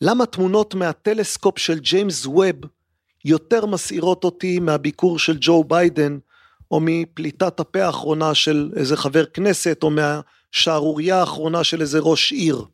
למה 0.00 0.26
תמונות 0.26 0.74
מהטלסקופ 0.74 1.58
של 1.58 1.78
ג'יימס 1.78 2.26
ווב 2.26 2.56
יותר 3.24 3.66
מסעירות 3.66 4.24
אותי 4.24 4.58
מהביקור 4.58 5.18
של 5.18 5.36
ג'ו 5.40 5.64
ביידן, 5.64 6.18
או 6.70 6.80
מפליטת 6.82 7.60
הפה 7.60 7.84
האחרונה 7.84 8.34
של 8.34 8.70
איזה 8.76 8.96
חבר 8.96 9.24
כנסת, 9.24 9.82
או 9.82 9.90
מהשערורייה 9.90 11.20
האחרונה 11.20 11.64
של 11.64 11.80
איזה 11.80 11.98
ראש 11.98 12.32
עיר. 12.32 12.64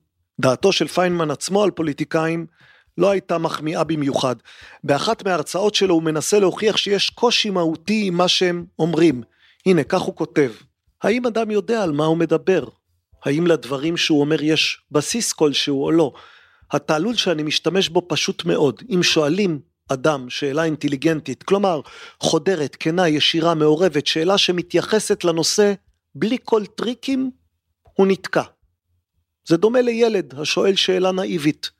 דעתו 0.40 0.72
של 0.72 0.88
פיינמן 0.88 1.30
עצמו 1.30 1.62
על 1.62 1.70
פוליטיקאים 1.70 2.46
לא 2.98 3.10
הייתה 3.10 3.38
מחמיאה 3.38 3.84
במיוחד. 3.84 4.36
באחת 4.84 5.24
מההרצאות 5.24 5.74
שלו 5.74 5.94
הוא 5.94 6.02
מנסה 6.02 6.38
להוכיח 6.38 6.76
שיש 6.76 7.10
קושי 7.10 7.50
מהותי 7.50 8.04
עם 8.06 8.14
מה 8.14 8.28
שהם 8.28 8.64
אומרים. 8.78 9.22
הנה, 9.66 9.84
כך 9.84 10.00
הוא 10.00 10.16
כותב. 10.16 10.50
האם 11.02 11.26
אדם 11.26 11.50
יודע 11.50 11.82
על 11.82 11.92
מה 11.92 12.04
הוא 12.04 12.16
מדבר? 12.16 12.64
האם 13.24 13.46
לדברים 13.46 13.96
שהוא 13.96 14.20
אומר 14.20 14.42
יש 14.42 14.80
בסיס 14.90 15.32
כלשהו 15.32 15.84
או 15.84 15.90
לא? 15.90 16.12
התעלול 16.70 17.14
שאני 17.14 17.42
משתמש 17.42 17.88
בו 17.88 18.02
פשוט 18.08 18.44
מאוד. 18.44 18.82
אם 18.90 19.02
שואלים 19.02 19.60
אדם 19.88 20.30
שאלה 20.30 20.64
אינטליגנטית, 20.64 21.42
כלומר 21.42 21.80
חודרת, 22.20 22.76
כנה, 22.80 23.08
ישירה, 23.08 23.54
מעורבת, 23.54 24.06
שאלה 24.06 24.38
שמתייחסת 24.38 25.24
לנושא 25.24 25.72
בלי 26.14 26.36
כל 26.44 26.66
טריקים, 26.66 27.30
הוא 27.82 28.06
נתקע. 28.06 28.42
זה 29.46 29.56
דומה 29.56 29.80
לילד 29.80 30.34
השואל 30.38 30.76
שאלה 30.76 31.12
נאיבית. 31.12 31.70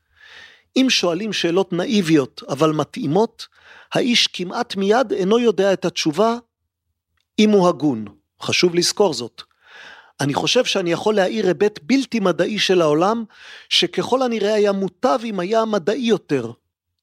אם 0.76 0.86
שואלים 0.90 1.32
שאלות 1.32 1.72
נאיביות 1.72 2.42
אבל 2.48 2.70
מתאימות, 2.70 3.46
האיש 3.92 4.26
כמעט 4.26 4.76
מיד 4.76 5.12
אינו 5.12 5.38
יודע 5.38 5.72
את 5.72 5.84
התשובה 5.84 6.36
אם 7.38 7.50
הוא 7.50 7.68
הגון. 7.68 8.04
חשוב 8.42 8.74
לזכור 8.74 9.14
זאת. 9.14 9.42
אני 10.20 10.35
חושב 10.35 10.65
שאני 10.65 10.93
יכול 10.93 11.15
להאיר 11.15 11.47
היבט 11.47 11.81
בלתי 11.82 12.20
מדעי 12.20 12.59
של 12.59 12.82
העולם, 12.82 13.24
שככל 13.69 14.23
הנראה 14.23 14.55
היה 14.55 14.73
מוטב 14.73 15.19
אם 15.24 15.41
היה 15.41 15.65
מדעי 15.65 16.03
יותר. 16.03 16.51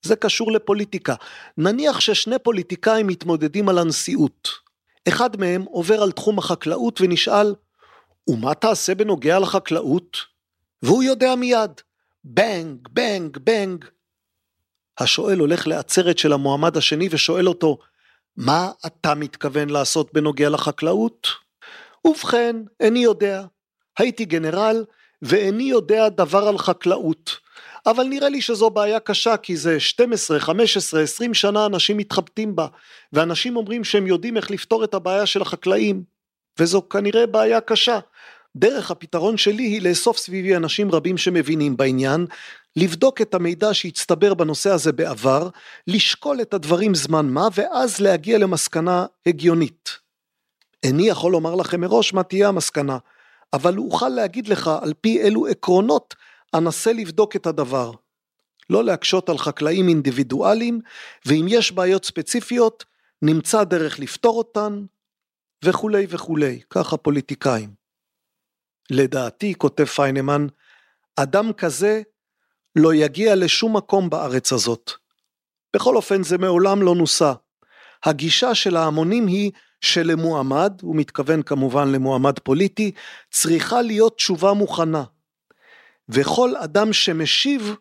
זה 0.01 0.15
קשור 0.15 0.51
לפוליטיקה. 0.51 1.15
נניח 1.57 1.99
ששני 1.99 2.39
פוליטיקאים 2.39 3.07
מתמודדים 3.07 3.69
על 3.69 3.77
הנשיאות. 3.77 4.49
אחד 5.07 5.37
מהם 5.37 5.61
עובר 5.61 6.01
על 6.01 6.11
תחום 6.11 6.39
החקלאות 6.39 7.01
ונשאל, 7.01 7.55
ומה 8.27 8.53
תעשה 8.53 8.95
בנוגע 8.95 9.39
לחקלאות? 9.39 10.17
והוא 10.81 11.03
יודע 11.03 11.35
מיד, 11.35 11.71
בנג, 12.23 12.87
בנג, 12.91 13.37
בנג. 13.37 13.85
השואל 14.99 15.39
הולך 15.39 15.67
לעצרת 15.67 16.17
של 16.17 16.33
המועמד 16.33 16.77
השני 16.77 17.07
ושואל 17.11 17.47
אותו, 17.47 17.77
מה 18.37 18.71
אתה 18.85 19.15
מתכוון 19.15 19.69
לעשות 19.69 20.13
בנוגע 20.13 20.49
לחקלאות? 20.49 21.27
ובכן, 22.07 22.55
איני 22.79 22.99
יודע. 22.99 23.43
הייתי 23.97 24.25
גנרל, 24.25 24.85
ואיני 25.21 25.63
יודע 25.63 26.09
דבר 26.09 26.47
על 26.47 26.57
חקלאות. 26.57 27.37
אבל 27.85 28.03
נראה 28.03 28.29
לי 28.29 28.41
שזו 28.41 28.69
בעיה 28.69 28.99
קשה 28.99 29.37
כי 29.37 29.57
זה 29.57 29.79
12, 29.79 30.39
15, 30.39 31.01
20 31.01 31.33
שנה 31.33 31.65
אנשים 31.65 31.97
מתחבטים 31.97 32.55
בה 32.55 32.67
ואנשים 33.13 33.57
אומרים 33.57 33.83
שהם 33.83 34.07
יודעים 34.07 34.37
איך 34.37 34.51
לפתור 34.51 34.83
את 34.83 34.93
הבעיה 34.93 35.25
של 35.25 35.41
החקלאים 35.41 36.03
וזו 36.59 36.89
כנראה 36.89 37.25
בעיה 37.25 37.61
קשה. 37.61 37.99
דרך 38.55 38.91
הפתרון 38.91 39.37
שלי 39.37 39.63
היא 39.63 39.81
לאסוף 39.81 40.17
סביבי 40.17 40.55
אנשים 40.55 40.91
רבים 40.91 41.17
שמבינים 41.17 41.77
בעניין, 41.77 42.25
לבדוק 42.75 43.21
את 43.21 43.33
המידע 43.33 43.73
שהצטבר 43.73 44.33
בנושא 44.33 44.69
הזה 44.69 44.91
בעבר, 44.91 45.49
לשקול 45.87 46.41
את 46.41 46.53
הדברים 46.53 46.95
זמן 46.95 47.25
מה 47.25 47.47
ואז 47.55 47.99
להגיע 47.99 48.37
למסקנה 48.37 49.05
הגיונית. 49.25 50.00
איני 50.83 51.09
יכול 51.09 51.31
לומר 51.31 51.55
לכם 51.55 51.81
מראש 51.81 52.13
מה 52.13 52.23
תהיה 52.23 52.47
המסקנה, 52.47 52.97
אבל 53.53 53.77
אוכל 53.77 54.09
להגיד 54.09 54.47
לך 54.47 54.71
על 54.81 54.93
פי 55.01 55.21
אילו 55.21 55.47
עקרונות 55.47 56.15
אנסה 56.53 56.93
לבדוק 56.93 57.35
את 57.35 57.45
הדבר. 57.45 57.91
לא 58.69 58.83
להקשות 58.83 59.29
על 59.29 59.37
חקלאים 59.37 59.87
אינדיבידואליים, 59.87 60.79
ואם 61.25 61.45
יש 61.49 61.71
בעיות 61.71 62.05
ספציפיות, 62.05 62.85
נמצא 63.21 63.63
דרך 63.63 63.99
לפתור 63.99 64.37
אותן, 64.37 64.85
וכולי 65.65 66.05
וכולי, 66.09 66.61
ככה 66.69 66.97
פוליטיקאים. 66.97 67.73
לדעתי, 68.89 69.53
כותב 69.57 69.85
פיינמן, 69.85 70.47
אדם 71.15 71.53
כזה 71.53 72.01
לא 72.75 72.93
יגיע 72.93 73.35
לשום 73.35 73.77
מקום 73.77 74.09
בארץ 74.09 74.53
הזאת. 74.53 74.91
בכל 75.75 75.95
אופן 75.95 76.23
זה 76.23 76.37
מעולם 76.37 76.81
לא 76.81 76.95
נוסה. 76.95 77.33
הגישה 78.03 78.55
של 78.55 78.75
ההמונים 78.75 79.27
היא 79.27 79.51
שלמועמד, 79.81 80.73
הוא 80.81 80.95
מתכוון 80.95 81.41
כמובן 81.43 81.91
למועמד 81.91 82.39
פוליטי, 82.39 82.91
צריכה 83.31 83.81
להיות 83.81 84.15
תשובה 84.15 84.53
מוכנה. 84.53 85.03
וכל 86.09 86.55
אדם 86.55 86.93
שמשיב 86.93 87.75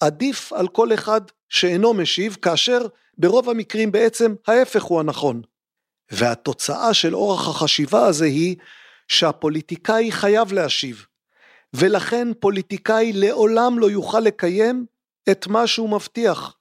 עדיף 0.00 0.52
על 0.52 0.68
כל 0.68 0.94
אחד 0.94 1.20
שאינו 1.48 1.94
משיב, 1.94 2.36
כאשר 2.42 2.78
ברוב 3.18 3.50
המקרים 3.50 3.92
בעצם 3.92 4.34
ההפך 4.46 4.82
הוא 4.82 5.00
הנכון. 5.00 5.42
והתוצאה 6.10 6.94
של 6.94 7.14
אורח 7.14 7.48
החשיבה 7.48 8.06
הזה 8.06 8.24
היא 8.24 8.56
שהפוליטיקאי 9.08 10.12
חייב 10.12 10.52
להשיב, 10.52 11.06
ולכן 11.74 12.28
פוליטיקאי 12.40 13.12
לעולם 13.12 13.78
לא 13.78 13.90
יוכל 13.90 14.20
לקיים 14.20 14.86
את 15.30 15.46
מה 15.46 15.66
שהוא 15.66 15.90
מבטיח. 15.90 16.56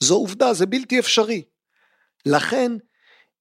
זו 0.00 0.14
עובדה, 0.14 0.54
זה 0.54 0.66
בלתי 0.66 0.98
אפשרי. 0.98 1.42
לכן 2.26 2.72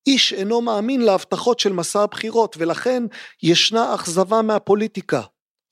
איש 0.07 0.33
אינו 0.33 0.61
מאמין 0.61 1.01
להבטחות 1.01 1.59
של 1.59 1.73
מסע 1.73 2.03
הבחירות, 2.03 2.55
ולכן 2.59 3.03
ישנה 3.43 3.95
אכזבה 3.95 4.41
מהפוליטיקה. 4.41 5.21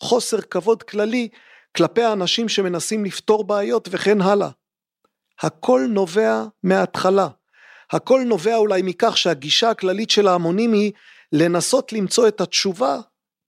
חוסר 0.03 0.41
כבוד 0.41 0.83
כללי 0.83 1.29
כלפי 1.77 2.03
האנשים 2.03 2.49
שמנסים 2.49 3.05
לפתור 3.05 3.43
בעיות 3.43 3.87
וכן 3.91 4.21
הלאה. 4.21 4.49
הכל 5.39 5.85
נובע 5.89 6.43
מההתחלה. 6.63 7.27
הכל 7.91 8.21
נובע 8.25 8.55
אולי 8.55 8.81
מכך 8.85 9.17
שהגישה 9.17 9.69
הכללית 9.69 10.09
של 10.09 10.27
ההמונים 10.27 10.73
היא 10.73 10.91
לנסות 11.31 11.93
למצוא 11.93 12.27
את 12.27 12.41
התשובה 12.41 12.97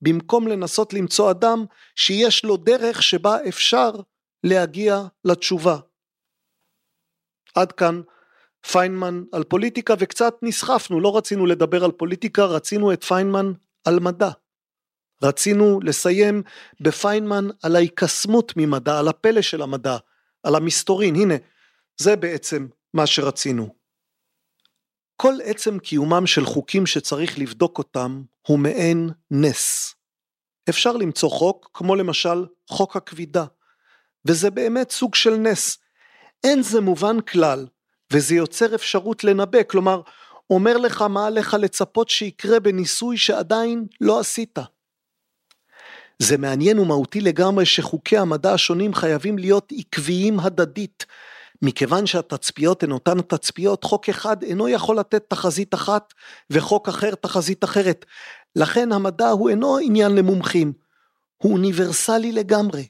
במקום 0.02 0.48
לנסות 0.48 0.94
למצוא 0.94 1.32
אדם 1.32 1.66
שיש 1.96 2.46
לו 2.46 2.58
דרך 2.58 3.04
שבה 3.04 3.38
אפשר 3.48 3.92
להגיע 4.44 5.02
לתשובה. 5.26 5.78
עד 7.56 7.72
כאן 7.72 8.02
פיינמן 8.68 9.24
על 9.32 9.44
פוליטיקה 9.44 9.94
וקצת 10.00 10.36
נסחפנו, 10.42 11.00
לא 11.00 11.18
רצינו 11.18 11.46
לדבר 11.46 11.84
על 11.84 11.92
פוליטיקה, 11.92 12.46
רצינו 12.46 12.94
את 12.94 13.04
פיינמן 13.04 13.52
על 13.86 14.00
מדע. 14.00 14.30
רצינו 15.24 15.80
לסיים 15.84 16.44
בפיינמן 16.82 17.48
על 17.64 17.76
ההיקסמות 17.76 18.54
ממדע, 18.58 19.00
על 19.00 19.08
הפלא 19.08 19.42
של 19.42 19.62
המדע, 19.62 19.98
על 20.44 20.56
המסתורין, 20.56 21.16
הנה, 21.16 21.34
זה 21.98 22.16
בעצם 22.16 22.68
מה 22.94 23.08
שרצינו. 23.08 23.76
כל 25.16 25.34
עצם 25.44 25.80
קיומם 25.80 26.28
של 26.28 26.46
חוקים 26.46 26.86
שצריך 26.86 27.40
לבדוק 27.40 27.78
אותם 27.78 28.22
הוא 28.48 28.60
מעין 28.60 29.10
נס. 29.32 29.96
אפשר 30.70 30.92
למצוא 30.92 31.30
חוק, 31.30 31.70
כמו 31.74 31.96
למשל 31.96 32.46
חוק 32.70 32.96
הכבידה, 32.96 33.46
וזה 34.26 34.52
באמת 34.52 34.92
סוג 34.92 35.16
של 35.16 35.38
נס. 35.38 35.78
אין 36.44 36.64
זה 36.64 36.82
מובן 36.82 37.22
כלל, 37.22 37.68
וזה 38.12 38.36
יוצר 38.36 38.76
אפשרות 38.76 39.24
לנבא, 39.24 39.64
כלומר, 39.64 40.02
אומר 40.50 40.78
לך 40.78 41.02
מה 41.02 41.28
עליך 41.28 41.54
לצפות 41.54 42.10
שיקרה 42.10 42.60
בניסוי 42.60 43.18
שעדיין 43.18 43.86
לא 44.02 44.20
עשית. 44.20 44.60
זה 46.20 46.38
מעניין 46.38 46.80
ומהותי 46.80 47.22
לגמרי 47.22 47.66
שחוקי 47.66 48.18
המדע 48.18 48.54
השונים 48.54 48.94
חייבים 48.94 49.38
להיות 49.38 49.74
עקביים 49.78 50.40
הדדית. 50.40 51.06
מכיוון 51.62 52.06
שהתצפיות 52.06 52.84
הן 52.84 52.92
אותן 52.92 53.22
תצפיות, 53.22 53.84
חוק 53.84 54.10
אחד 54.10 54.44
אינו 54.44 54.70
יכול 54.70 55.00
לתת 55.00 55.24
תחזית 55.30 55.74
אחת 55.74 56.14
וחוק 56.50 56.90
אחר 56.90 57.16
תחזית 57.16 57.64
אחרת. 57.64 58.06
לכן 58.56 58.92
המדע 58.92 59.30
הוא 59.30 59.50
אינו 59.50 59.78
עניין 59.78 60.16
למומחים, 60.16 60.74
הוא 61.38 61.54
אוניברסלי 61.54 62.32
לגמרי. 62.32 62.86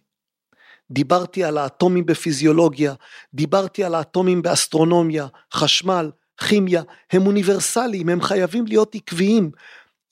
דיברתי 0.92 1.44
על 1.44 1.58
האטומים 1.58 2.06
בפיזיולוגיה, 2.06 2.94
דיברתי 3.34 3.84
על 3.84 3.96
האטומים 3.96 4.42
באסטרונומיה, 4.42 5.28
חשמל, 5.54 6.12
כימיה, 6.48 6.82
הם 7.12 7.28
אוניברסליים, 7.28 8.10
הם 8.10 8.22
חייבים 8.22 8.66
להיות 8.68 8.96
עקביים. 8.96 9.52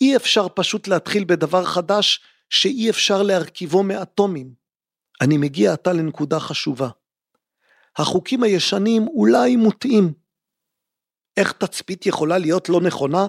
אי 0.02 0.16
אפשר 0.16 0.48
פשוט 0.56 0.88
להתחיל 0.88 1.24
בדבר 1.24 1.66
חדש 1.66 2.22
שאי 2.50 2.90
אפשר 2.90 3.24
להרכיבו 3.24 3.84
מאטומים. 3.84 4.54
אני 5.22 5.38
מגיע 5.38 5.74
עתה 5.74 5.94
לנקודה 5.94 6.40
חשובה. 6.40 6.90
החוקים 7.98 8.44
הישנים 8.44 9.08
אולי 9.08 9.56
מוטעים. 9.56 10.14
איך 11.38 11.52
תצפית 11.52 12.06
יכולה 12.06 12.38
להיות 12.38 12.70
לא 12.70 12.82
נכונה? 12.82 13.28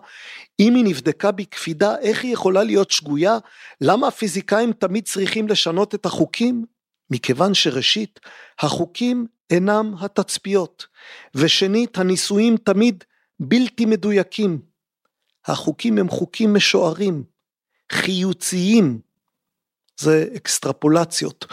אם 0.61 0.75
היא 0.75 0.85
נבדקה 0.85 1.31
בקפידה, 1.33 1.99
איך 1.99 2.25
היא 2.25 2.33
יכולה 2.33 2.65
להיות 2.65 2.91
שגויה? 2.91 3.39
למה 3.81 4.09
הפיזיקאים 4.09 4.73
תמיד 4.73 5.05
צריכים 5.05 5.49
לשנות 5.49 5.95
את 5.95 6.07
החוקים? 6.07 6.65
מכיוון 7.11 7.55
שראשית, 7.55 8.21
החוקים 8.59 9.27
אינם 9.51 9.95
התצפיות, 10.01 10.87
ושנית, 11.35 11.99
הניסויים 11.99 12.57
תמיד 12.57 13.05
בלתי 13.41 13.85
מדויקים. 13.85 14.61
החוקים 15.47 15.99
הם 15.99 16.09
חוקים 16.09 16.55
משוערים, 16.55 17.25
חיוציים, 17.93 19.01
זה 20.01 20.25
אקסטרפולציות, 20.37 21.47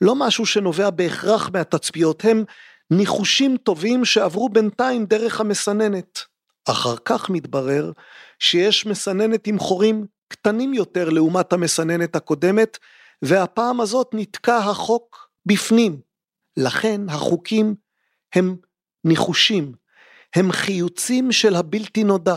לא 0.00 0.14
משהו 0.14 0.46
שנובע 0.46 0.90
בהכרח 0.90 1.50
מהתצפיות, 1.52 2.24
הם 2.24 2.44
ניחושים 2.90 3.56
טובים 3.56 4.04
שעברו 4.04 4.48
בינתיים 4.48 5.06
דרך 5.06 5.40
המסננת. 5.40 6.20
אחר 6.64 6.96
כך 7.04 7.30
מתברר 7.30 7.92
שיש 8.38 8.86
מסננת 8.86 9.46
עם 9.46 9.58
חורים 9.58 10.06
קטנים 10.28 10.74
יותר 10.74 11.08
לעומת 11.08 11.52
המסננת 11.52 12.16
הקודמת, 12.16 12.78
והפעם 13.22 13.80
הזאת 13.80 14.10
נתקע 14.12 14.56
החוק 14.56 15.30
בפנים. 15.46 16.00
לכן 16.56 17.00
החוקים 17.08 17.74
הם 18.34 18.56
ניחושים, 19.04 19.72
הם 20.36 20.52
חיוצים 20.52 21.32
של 21.32 21.54
הבלתי 21.54 22.04
נודע. 22.04 22.36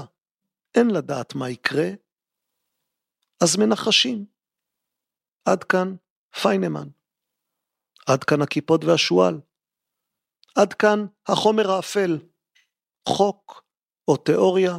אין 0.75 0.89
לדעת 0.89 1.35
מה 1.35 1.49
יקרה, 1.49 1.89
אז 3.43 3.57
מנחשים. 3.57 4.25
עד 5.45 5.63
כאן 5.63 5.95
פיינמן. 6.41 6.87
עד 8.07 8.23
כאן 8.23 8.41
הכיפות 8.41 8.83
והשועל. 8.83 9.39
עד 10.55 10.73
כאן 10.73 11.05
החומר 11.27 11.71
האפל. 11.71 12.19
חוק, 13.09 13.63
או 14.07 14.17
תיאוריה, 14.17 14.77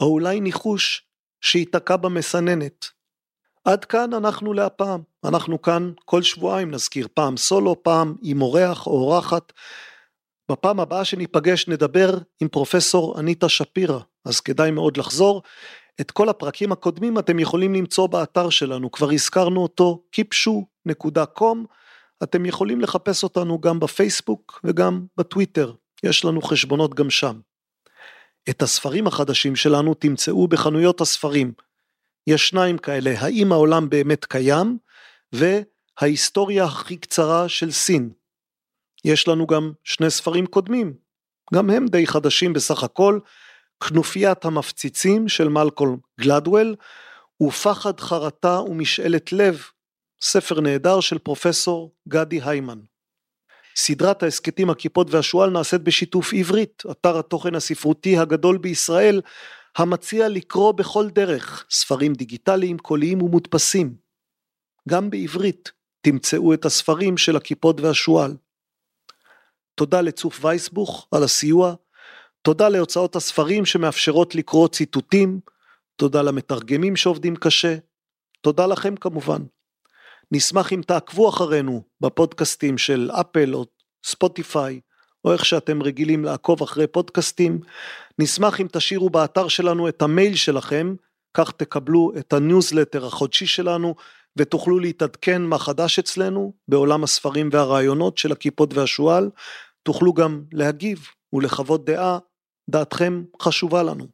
או 0.00 0.06
אולי 0.06 0.40
ניחוש 0.40 1.08
שייתקע 1.40 1.96
במסננת. 1.96 2.99
עד 3.64 3.84
כאן 3.84 4.14
אנחנו 4.14 4.52
להפעם. 4.52 5.00
אנחנו 5.24 5.62
כאן 5.62 5.92
כל 6.04 6.22
שבועיים 6.22 6.70
נזכיר 6.70 7.08
פעם 7.14 7.36
סולו, 7.36 7.82
פעם 7.82 8.14
עם 8.22 8.42
אורח 8.42 8.86
או 8.86 8.92
אורחת. 8.92 9.52
בפעם 10.50 10.80
הבאה 10.80 11.04
שניפגש 11.04 11.68
נדבר 11.68 12.18
עם 12.40 12.48
פרופסור 12.48 13.20
אניטה 13.20 13.48
שפירא, 13.48 13.98
אז 14.24 14.40
כדאי 14.40 14.70
מאוד 14.70 14.96
לחזור. 14.96 15.42
את 16.00 16.10
כל 16.10 16.28
הפרקים 16.28 16.72
הקודמים 16.72 17.18
אתם 17.18 17.38
יכולים 17.38 17.74
למצוא 17.74 18.06
באתר 18.06 18.50
שלנו, 18.50 18.90
כבר 18.90 19.10
הזכרנו 19.10 19.62
אותו, 19.62 20.02
kipshu.com, 20.16 21.58
אתם 22.22 22.46
יכולים 22.46 22.80
לחפש 22.80 23.22
אותנו 23.22 23.60
גם 23.60 23.80
בפייסבוק 23.80 24.60
וגם 24.64 25.06
בטוויטר, 25.16 25.72
יש 26.02 26.24
לנו 26.24 26.42
חשבונות 26.42 26.94
גם 26.94 27.10
שם. 27.10 27.40
את 28.50 28.62
הספרים 28.62 29.06
החדשים 29.06 29.56
שלנו 29.56 29.94
תמצאו 29.94 30.48
בחנויות 30.48 31.00
הספרים. 31.00 31.52
יש 32.26 32.48
שניים 32.48 32.78
כאלה, 32.78 33.14
האם 33.18 33.52
העולם 33.52 33.88
באמת 33.90 34.24
קיים, 34.24 34.78
וההיסטוריה 35.32 36.64
הכי 36.64 36.96
קצרה 36.96 37.48
של 37.48 37.70
סין. 37.70 38.10
יש 39.04 39.28
לנו 39.28 39.46
גם 39.46 39.72
שני 39.84 40.10
ספרים 40.10 40.46
קודמים, 40.46 40.94
גם 41.54 41.70
הם 41.70 41.86
די 41.86 42.06
חדשים 42.06 42.52
בסך 42.52 42.82
הכל, 42.82 43.18
כנופיית 43.88 44.44
המפציצים 44.44 45.28
של 45.28 45.48
מלקולם 45.48 45.96
גלדוול, 46.20 46.76
ופחד 47.42 48.00
חרטה 48.00 48.60
ומשאלת 48.60 49.32
לב, 49.32 49.62
ספר 50.22 50.60
נהדר 50.60 51.00
של 51.00 51.18
פרופסור 51.18 51.94
גדי 52.08 52.40
היימן. 52.44 52.78
סדרת 53.76 54.22
ההסכתים 54.22 54.70
הכיפות 54.70 55.06
והשועל 55.10 55.50
נעשית 55.50 55.80
בשיתוף 55.80 56.32
עברית, 56.34 56.82
אתר 56.90 57.18
התוכן 57.18 57.54
הספרותי 57.54 58.18
הגדול 58.18 58.58
בישראל, 58.58 59.20
המציע 59.76 60.28
לקרוא 60.28 60.72
בכל 60.72 61.10
דרך 61.10 61.66
ספרים 61.70 62.12
דיגיטליים, 62.12 62.78
קוליים 62.78 63.22
ומודפסים. 63.22 63.96
גם 64.88 65.10
בעברית 65.10 65.72
תמצאו 66.00 66.54
את 66.54 66.64
הספרים 66.64 67.16
של 67.16 67.36
הכיפות 67.36 67.80
והשועל. 67.80 68.36
תודה 69.74 70.00
לצוף 70.00 70.44
וייסבוך 70.44 71.08
על 71.12 71.24
הסיוע, 71.24 71.74
תודה 72.42 72.68
להוצאות 72.68 73.16
הספרים 73.16 73.66
שמאפשרות 73.66 74.34
לקרוא 74.34 74.68
ציטוטים, 74.68 75.40
תודה 75.96 76.22
למתרגמים 76.22 76.96
שעובדים 76.96 77.36
קשה, 77.36 77.76
תודה 78.40 78.66
לכם 78.66 78.96
כמובן. 78.96 79.42
נשמח 80.32 80.72
אם 80.72 80.80
תעקבו 80.86 81.28
אחרינו 81.28 81.82
בפודקאסטים 82.00 82.78
של 82.78 83.10
אפל 83.12 83.54
או 83.54 83.66
ספוטיפיי, 84.04 84.80
או 85.24 85.32
איך 85.32 85.44
שאתם 85.44 85.82
רגילים 85.82 86.24
לעקוב 86.24 86.62
אחרי 86.62 86.86
פודקאסטים. 86.86 87.60
נשמח 88.18 88.60
אם 88.60 88.66
תשאירו 88.72 89.10
באתר 89.10 89.48
שלנו 89.48 89.88
את 89.88 90.02
המייל 90.02 90.34
שלכם, 90.34 90.94
כך 91.34 91.52
תקבלו 91.52 92.12
את 92.18 92.32
הניוזלטר 92.32 93.06
החודשי 93.06 93.46
שלנו, 93.46 93.94
ותוכלו 94.36 94.78
להתעדכן 94.78 95.42
מה 95.42 95.58
חדש 95.58 95.98
אצלנו 95.98 96.52
בעולם 96.68 97.04
הספרים 97.04 97.48
והרעיונות 97.52 98.18
של 98.18 98.32
הקיפוד 98.32 98.74
והשועל. 98.74 99.30
תוכלו 99.82 100.12
גם 100.12 100.44
להגיב 100.52 101.08
ולחוות 101.32 101.84
דעה, 101.84 102.18
דעתכם 102.70 103.24
חשובה 103.42 103.82
לנו. 103.82 104.06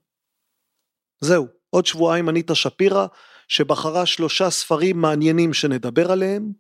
זהו, 1.21 1.47
עוד 1.71 1.87
שבועיים 1.87 2.29
אניטה 2.29 2.55
שפירא, 2.55 3.07
שבחרה 3.49 4.07
שלושה 4.07 4.51
ספרים 4.51 5.01
מעניינים 5.01 5.55
שנדבר 5.55 6.13
עליהם, 6.13 6.53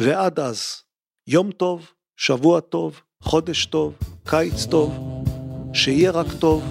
ועד 0.00 0.40
אז, 0.40 0.82
יום 1.26 1.52
טוב, 1.52 1.92
שבוע 2.16 2.60
טוב, 2.60 3.00
חודש 3.24 3.66
טוב, 3.66 3.92
קיץ 4.26 4.64
טוב, 4.64 4.94
שיהיה 5.72 6.10
רק 6.10 6.26
טוב, 6.38 6.62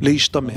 להשתמע. 0.00 0.52